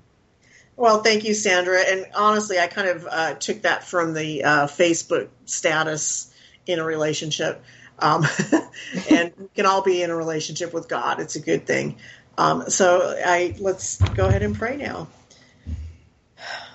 Well, 0.76 1.02
thank 1.02 1.24
you, 1.24 1.34
Sandra. 1.34 1.80
And 1.80 2.06
honestly, 2.14 2.58
I 2.58 2.66
kind 2.66 2.88
of 2.88 3.06
uh, 3.08 3.34
took 3.34 3.62
that 3.62 3.84
from 3.84 4.12
the 4.12 4.42
uh, 4.42 4.66
Facebook 4.66 5.28
status 5.44 6.33
in 6.66 6.78
a 6.78 6.84
relationship. 6.84 7.62
Um, 7.98 8.26
and 9.10 9.32
we 9.38 9.48
can 9.54 9.66
all 9.66 9.82
be 9.82 10.02
in 10.02 10.10
a 10.10 10.16
relationship 10.16 10.72
with 10.72 10.88
God. 10.88 11.20
It's 11.20 11.36
a 11.36 11.40
good 11.40 11.66
thing. 11.66 11.96
Um, 12.36 12.68
so 12.68 13.16
I 13.24 13.54
let's 13.58 13.98
go 13.98 14.26
ahead 14.26 14.42
and 14.42 14.56
pray 14.56 14.76
now. 14.76 15.08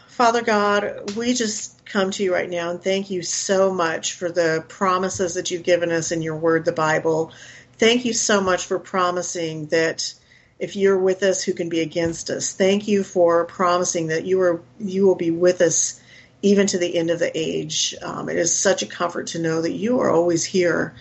Father 0.07 0.41
God, 0.41 1.15
we 1.15 1.33
just 1.33 1.85
come 1.85 2.11
to 2.11 2.23
you 2.23 2.33
right 2.33 2.49
now 2.49 2.71
and 2.71 2.81
thank 2.81 3.09
you 3.09 3.21
so 3.21 3.73
much 3.73 4.13
for 4.13 4.29
the 4.29 4.63
promises 4.67 5.35
that 5.35 5.49
you've 5.49 5.63
given 5.63 5.91
us 5.91 6.11
in 6.11 6.21
your 6.21 6.35
word, 6.35 6.65
the 6.65 6.71
Bible. 6.71 7.31
Thank 7.77 8.05
you 8.05 8.13
so 8.13 8.41
much 8.41 8.65
for 8.65 8.79
promising 8.79 9.67
that 9.67 10.13
if 10.59 10.75
you're 10.75 10.97
with 10.97 11.23
us, 11.23 11.41
who 11.41 11.53
can 11.53 11.69
be 11.69 11.79
against 11.79 12.29
us? 12.29 12.53
Thank 12.53 12.87
you 12.87 13.03
for 13.03 13.45
promising 13.45 14.07
that 14.07 14.25
you 14.25 14.41
are 14.41 14.61
you 14.77 15.07
will 15.07 15.15
be 15.15 15.31
with 15.31 15.61
us 15.61 15.98
even 16.41 16.67
to 16.67 16.77
the 16.77 16.97
end 16.97 17.09
of 17.09 17.19
the 17.19 17.31
age. 17.37 17.95
Um, 18.01 18.29
it 18.29 18.37
is 18.37 18.55
such 18.55 18.81
a 18.81 18.87
comfort 18.87 19.27
to 19.27 19.39
know 19.39 19.61
that 19.61 19.73
you 19.73 19.99
are 19.99 20.09
always 20.09 20.43
here. 20.45 20.95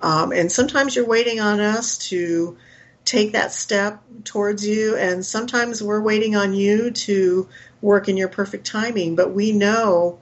Um, 0.00 0.32
and 0.32 0.50
sometimes 0.50 0.94
you're 0.94 1.06
waiting 1.06 1.40
on 1.40 1.60
us 1.60 1.98
to 2.08 2.56
take 3.04 3.32
that 3.32 3.52
step 3.52 4.02
towards 4.24 4.66
you, 4.66 4.96
and 4.96 5.24
sometimes 5.24 5.82
we're 5.82 6.00
waiting 6.00 6.36
on 6.36 6.54
you 6.54 6.90
to 6.90 7.48
work 7.80 8.08
in 8.08 8.16
your 8.16 8.28
perfect 8.28 8.66
timing. 8.66 9.14
But 9.14 9.32
we 9.32 9.52
know 9.52 10.20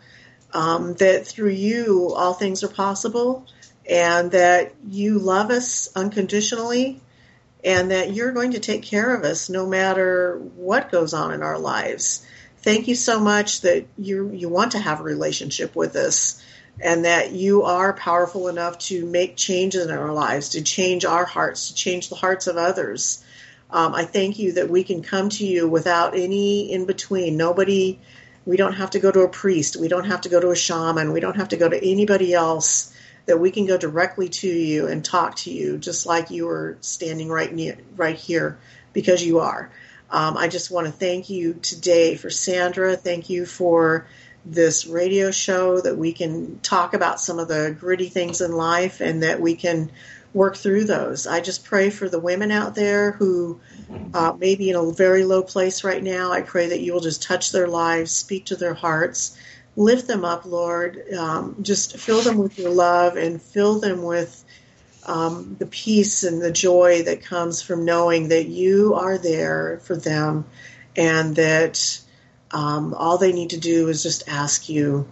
um, 0.52 0.94
that 0.94 1.26
through 1.26 1.50
you, 1.50 2.12
all 2.14 2.34
things 2.34 2.64
are 2.64 2.68
possible, 2.68 3.46
and 3.88 4.32
that 4.32 4.74
you 4.88 5.18
love 5.18 5.50
us 5.50 5.90
unconditionally, 5.94 7.00
and 7.64 7.90
that 7.90 8.12
you're 8.12 8.32
going 8.32 8.52
to 8.52 8.60
take 8.60 8.82
care 8.82 9.14
of 9.14 9.24
us 9.24 9.48
no 9.48 9.66
matter 9.66 10.38
what 10.56 10.90
goes 10.90 11.14
on 11.14 11.32
in 11.32 11.42
our 11.42 11.58
lives 11.58 12.26
thank 12.62 12.88
you 12.88 12.94
so 12.94 13.20
much 13.20 13.62
that 13.62 13.86
you 13.98 14.30
you 14.30 14.48
want 14.48 14.72
to 14.72 14.78
have 14.78 15.00
a 15.00 15.04
relationship 15.04 15.74
with 15.74 15.96
us 15.96 16.42
and 16.80 17.04
that 17.04 17.32
you 17.32 17.64
are 17.64 17.92
powerful 17.92 18.48
enough 18.48 18.78
to 18.78 19.04
make 19.04 19.36
changes 19.36 19.86
in 19.86 19.92
our 19.96 20.12
lives, 20.12 20.50
to 20.50 20.62
change 20.62 21.04
our 21.04 21.24
hearts, 21.24 21.68
to 21.68 21.74
change 21.74 22.08
the 22.08 22.14
hearts 22.14 22.46
of 22.46 22.56
others. 22.56 23.22
Um, 23.70 23.94
I 23.94 24.04
thank 24.04 24.38
you 24.38 24.52
that 24.52 24.70
we 24.70 24.84
can 24.84 25.02
come 25.02 25.28
to 25.30 25.46
you 25.46 25.68
without 25.68 26.16
any 26.16 26.72
in 26.72 26.86
between. 26.86 27.36
Nobody, 27.36 28.00
we 28.44 28.56
don't 28.56 28.74
have 28.74 28.90
to 28.90 29.00
go 29.00 29.10
to 29.10 29.20
a 29.20 29.28
priest, 29.28 29.76
we 29.76 29.88
don't 29.88 30.06
have 30.06 30.22
to 30.22 30.28
go 30.28 30.40
to 30.40 30.50
a 30.50 30.56
shaman, 30.56 31.12
we 31.12 31.20
don't 31.20 31.36
have 31.36 31.50
to 31.50 31.56
go 31.56 31.68
to 31.68 31.82
anybody 31.82 32.34
else. 32.34 32.94
That 33.26 33.38
we 33.38 33.52
can 33.52 33.66
go 33.66 33.78
directly 33.78 34.28
to 34.28 34.48
you 34.48 34.88
and 34.88 35.04
talk 35.04 35.36
to 35.36 35.52
you, 35.52 35.78
just 35.78 36.06
like 36.06 36.32
you 36.32 36.48
are 36.48 36.76
standing 36.80 37.28
right 37.28 37.54
near, 37.54 37.78
right 37.94 38.16
here, 38.16 38.58
because 38.92 39.24
you 39.24 39.38
are. 39.38 39.70
Um, 40.12 40.36
I 40.36 40.48
just 40.48 40.70
want 40.70 40.86
to 40.86 40.92
thank 40.92 41.30
you 41.30 41.54
today 41.54 42.16
for 42.16 42.28
Sandra. 42.28 42.96
Thank 42.96 43.30
you 43.30 43.46
for 43.46 44.06
this 44.44 44.86
radio 44.86 45.30
show 45.30 45.80
that 45.80 45.96
we 45.96 46.12
can 46.12 46.60
talk 46.60 46.94
about 46.94 47.20
some 47.20 47.38
of 47.38 47.48
the 47.48 47.74
gritty 47.78 48.08
things 48.08 48.40
in 48.40 48.52
life 48.52 49.00
and 49.00 49.22
that 49.22 49.40
we 49.40 49.54
can 49.54 49.90
work 50.34 50.56
through 50.56 50.84
those. 50.84 51.26
I 51.26 51.40
just 51.40 51.64
pray 51.64 51.90
for 51.90 52.08
the 52.08 52.20
women 52.20 52.50
out 52.50 52.74
there 52.74 53.12
who 53.12 53.60
uh, 54.12 54.34
may 54.38 54.54
be 54.54 54.70
in 54.70 54.76
a 54.76 54.92
very 54.92 55.24
low 55.24 55.42
place 55.42 55.82
right 55.82 56.02
now. 56.02 56.32
I 56.32 56.42
pray 56.42 56.68
that 56.68 56.80
you 56.80 56.92
will 56.92 57.00
just 57.00 57.22
touch 57.22 57.50
their 57.50 57.68
lives, 57.68 58.12
speak 58.12 58.46
to 58.46 58.56
their 58.56 58.74
hearts, 58.74 59.36
lift 59.76 60.06
them 60.06 60.24
up, 60.24 60.44
Lord. 60.44 61.02
Um, 61.16 61.56
just 61.62 61.96
fill 61.98 62.20
them 62.20 62.38
with 62.38 62.58
your 62.58 62.70
love 62.70 63.16
and 63.16 63.40
fill 63.40 63.80
them 63.80 64.02
with 64.02 64.41
um, 65.07 65.57
the 65.59 65.66
peace 65.66 66.22
and 66.24 66.40
the 66.40 66.53
joy 66.53 67.03
that 67.03 67.24
comes 67.24 67.61
from 67.62 67.84
knowing 67.84 68.28
that 68.28 68.46
you 68.46 68.94
are 68.94 69.18
there 69.18 69.80
for 69.82 69.96
them 69.96 70.44
and 70.96 71.36
that 71.36 72.00
um, 72.53 72.94
all 72.94 73.18
they 73.18 73.32
need 73.32 73.50
to 73.50 73.61
do 73.61 73.88
is 73.88 74.03
just 74.03 74.28
ask 74.28 74.68
you 74.68 75.09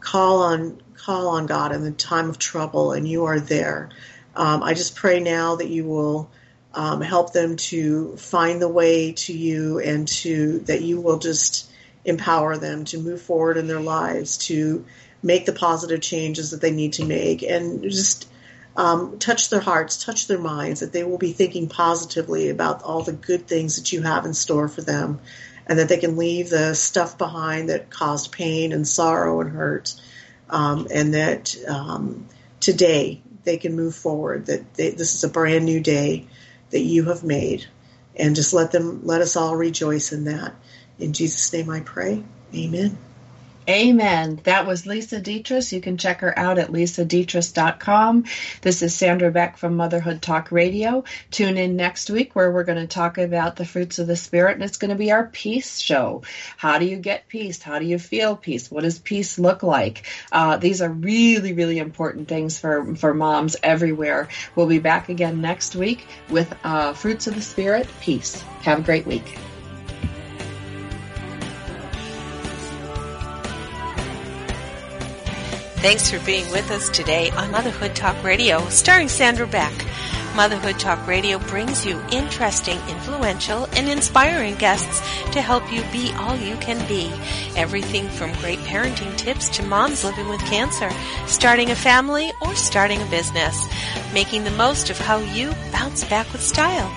call 0.00 0.42
on 0.42 0.82
call 0.96 1.28
on 1.28 1.46
god 1.46 1.72
in 1.72 1.82
the 1.82 1.92
time 1.92 2.28
of 2.28 2.38
trouble 2.38 2.92
and 2.92 3.08
you 3.08 3.24
are 3.24 3.40
there. 3.40 3.90
Um, 4.34 4.62
i 4.62 4.74
just 4.74 4.96
pray 4.96 5.20
now 5.20 5.56
that 5.56 5.68
you 5.68 5.84
will 5.84 6.30
um, 6.74 7.00
help 7.00 7.32
them 7.32 7.56
to 7.56 8.16
find 8.16 8.60
the 8.60 8.68
way 8.68 9.12
to 9.12 9.32
you 9.32 9.78
and 9.78 10.08
to 10.08 10.60
that 10.60 10.82
you 10.82 11.00
will 11.00 11.18
just 11.18 11.70
empower 12.04 12.56
them 12.56 12.84
to 12.86 12.98
move 12.98 13.20
forward 13.22 13.56
in 13.56 13.66
their 13.66 13.80
lives 13.80 14.38
to 14.38 14.84
make 15.22 15.46
the 15.46 15.52
positive 15.52 16.00
changes 16.00 16.50
that 16.50 16.60
they 16.60 16.70
need 16.72 16.94
to 16.94 17.04
make 17.04 17.42
and 17.42 17.82
just 17.82 18.28
um, 18.76 19.18
touch 19.18 19.50
their 19.50 19.60
hearts, 19.60 20.02
touch 20.02 20.26
their 20.26 20.38
minds, 20.38 20.80
that 20.80 20.92
they 20.92 21.04
will 21.04 21.18
be 21.18 21.32
thinking 21.32 21.68
positively 21.68 22.48
about 22.48 22.82
all 22.82 23.02
the 23.02 23.12
good 23.12 23.46
things 23.46 23.76
that 23.76 23.92
you 23.92 24.02
have 24.02 24.24
in 24.24 24.34
store 24.34 24.68
for 24.68 24.82
them, 24.82 25.20
and 25.66 25.78
that 25.78 25.88
they 25.88 25.98
can 25.98 26.16
leave 26.16 26.50
the 26.50 26.74
stuff 26.74 27.18
behind 27.18 27.68
that 27.68 27.90
caused 27.90 28.32
pain 28.32 28.72
and 28.72 28.86
sorrow 28.86 29.40
and 29.40 29.50
hurt, 29.50 29.94
um, 30.48 30.86
and 30.92 31.14
that 31.14 31.56
um, 31.68 32.26
today 32.60 33.20
they 33.44 33.56
can 33.58 33.76
move 33.76 33.94
forward. 33.94 34.46
That 34.46 34.74
they, 34.74 34.90
this 34.90 35.14
is 35.14 35.24
a 35.24 35.28
brand 35.28 35.64
new 35.64 35.80
day 35.80 36.26
that 36.70 36.80
you 36.80 37.04
have 37.04 37.22
made, 37.22 37.66
and 38.16 38.34
just 38.34 38.54
let 38.54 38.72
them, 38.72 39.02
let 39.04 39.20
us 39.20 39.36
all 39.36 39.54
rejoice 39.56 40.12
in 40.12 40.24
that. 40.24 40.54
In 40.98 41.12
Jesus' 41.12 41.52
name, 41.52 41.68
I 41.68 41.80
pray. 41.80 42.22
Amen. 42.54 42.96
Amen. 43.68 44.40
That 44.42 44.66
was 44.66 44.86
Lisa 44.86 45.20
Detres. 45.20 45.72
You 45.72 45.80
can 45.80 45.96
check 45.96 46.20
her 46.22 46.36
out 46.36 46.58
at 46.58 46.72
lisadetres.com. 46.72 48.24
This 48.60 48.82
is 48.82 48.94
Sandra 48.94 49.30
Beck 49.30 49.56
from 49.56 49.76
Motherhood 49.76 50.20
Talk 50.20 50.50
Radio. 50.50 51.04
Tune 51.30 51.56
in 51.56 51.76
next 51.76 52.10
week 52.10 52.34
where 52.34 52.50
we're 52.50 52.64
going 52.64 52.80
to 52.80 52.88
talk 52.88 53.18
about 53.18 53.54
the 53.54 53.64
fruits 53.64 54.00
of 54.00 54.08
the 54.08 54.16
Spirit, 54.16 54.54
and 54.54 54.64
it's 54.64 54.78
going 54.78 54.88
to 54.88 54.96
be 54.96 55.12
our 55.12 55.26
peace 55.26 55.78
show. 55.78 56.22
How 56.56 56.78
do 56.78 56.86
you 56.86 56.96
get 56.96 57.28
peace? 57.28 57.62
How 57.62 57.78
do 57.78 57.84
you 57.84 58.00
feel 58.00 58.34
peace? 58.34 58.68
What 58.68 58.82
does 58.82 58.98
peace 58.98 59.38
look 59.38 59.62
like? 59.62 60.06
Uh, 60.32 60.56
these 60.56 60.82
are 60.82 60.90
really, 60.90 61.52
really 61.52 61.78
important 61.78 62.26
things 62.26 62.58
for, 62.58 62.96
for 62.96 63.14
moms 63.14 63.54
everywhere. 63.62 64.28
We'll 64.56 64.66
be 64.66 64.80
back 64.80 65.08
again 65.08 65.40
next 65.40 65.76
week 65.76 66.04
with 66.28 66.52
uh, 66.64 66.94
Fruits 66.94 67.28
of 67.28 67.36
the 67.36 67.42
Spirit, 67.42 67.86
Peace. 68.00 68.40
Have 68.62 68.80
a 68.80 68.82
great 68.82 69.06
week. 69.06 69.38
Thanks 75.82 76.08
for 76.08 76.24
being 76.24 76.48
with 76.52 76.70
us 76.70 76.88
today 76.90 77.30
on 77.32 77.50
Motherhood 77.50 77.96
Talk 77.96 78.22
Radio, 78.22 78.64
starring 78.68 79.08
Sandra 79.08 79.48
Beck. 79.48 79.72
Motherhood 80.34 80.78
Talk 80.78 81.06
Radio 81.06 81.38
brings 81.38 81.84
you 81.84 82.02
interesting, 82.10 82.78
influential, 82.88 83.66
and 83.72 83.88
inspiring 83.88 84.54
guests 84.54 85.00
to 85.32 85.42
help 85.42 85.70
you 85.72 85.82
be 85.92 86.10
all 86.18 86.36
you 86.36 86.56
can 86.56 86.86
be. 86.88 87.12
Everything 87.54 88.08
from 88.08 88.32
great 88.34 88.58
parenting 88.60 89.14
tips 89.16 89.48
to 89.50 89.62
moms 89.62 90.04
living 90.04 90.28
with 90.28 90.40
cancer, 90.40 90.90
starting 91.26 91.70
a 91.70 91.74
family, 91.74 92.32
or 92.40 92.54
starting 92.54 93.02
a 93.02 93.06
business. 93.06 93.68
Making 94.14 94.44
the 94.44 94.50
most 94.52 94.88
of 94.88 94.98
how 94.98 95.18
you 95.18 95.52
bounce 95.70 96.04
back 96.04 96.32
with 96.32 96.42
style. 96.42 96.90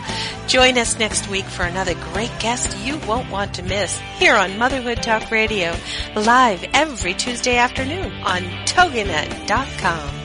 Join 0.48 0.78
us 0.78 0.98
next 0.98 1.30
week 1.30 1.46
for 1.46 1.64
another 1.64 1.96
great 2.14 2.32
guest 2.40 2.78
you 2.86 2.98
won't 3.00 3.30
want 3.30 3.54
to 3.56 3.64
miss 3.64 4.00
here 4.18 4.36
on 4.36 4.58
Motherhood 4.58 5.04
Talk 5.04 5.30
Radio, 5.32 5.76
live 6.16 6.64
every 6.74 7.14
Tuesday 7.14 7.58
afternoon 7.58 8.12
on 8.24 8.44
TogiNet.com. 8.66 10.25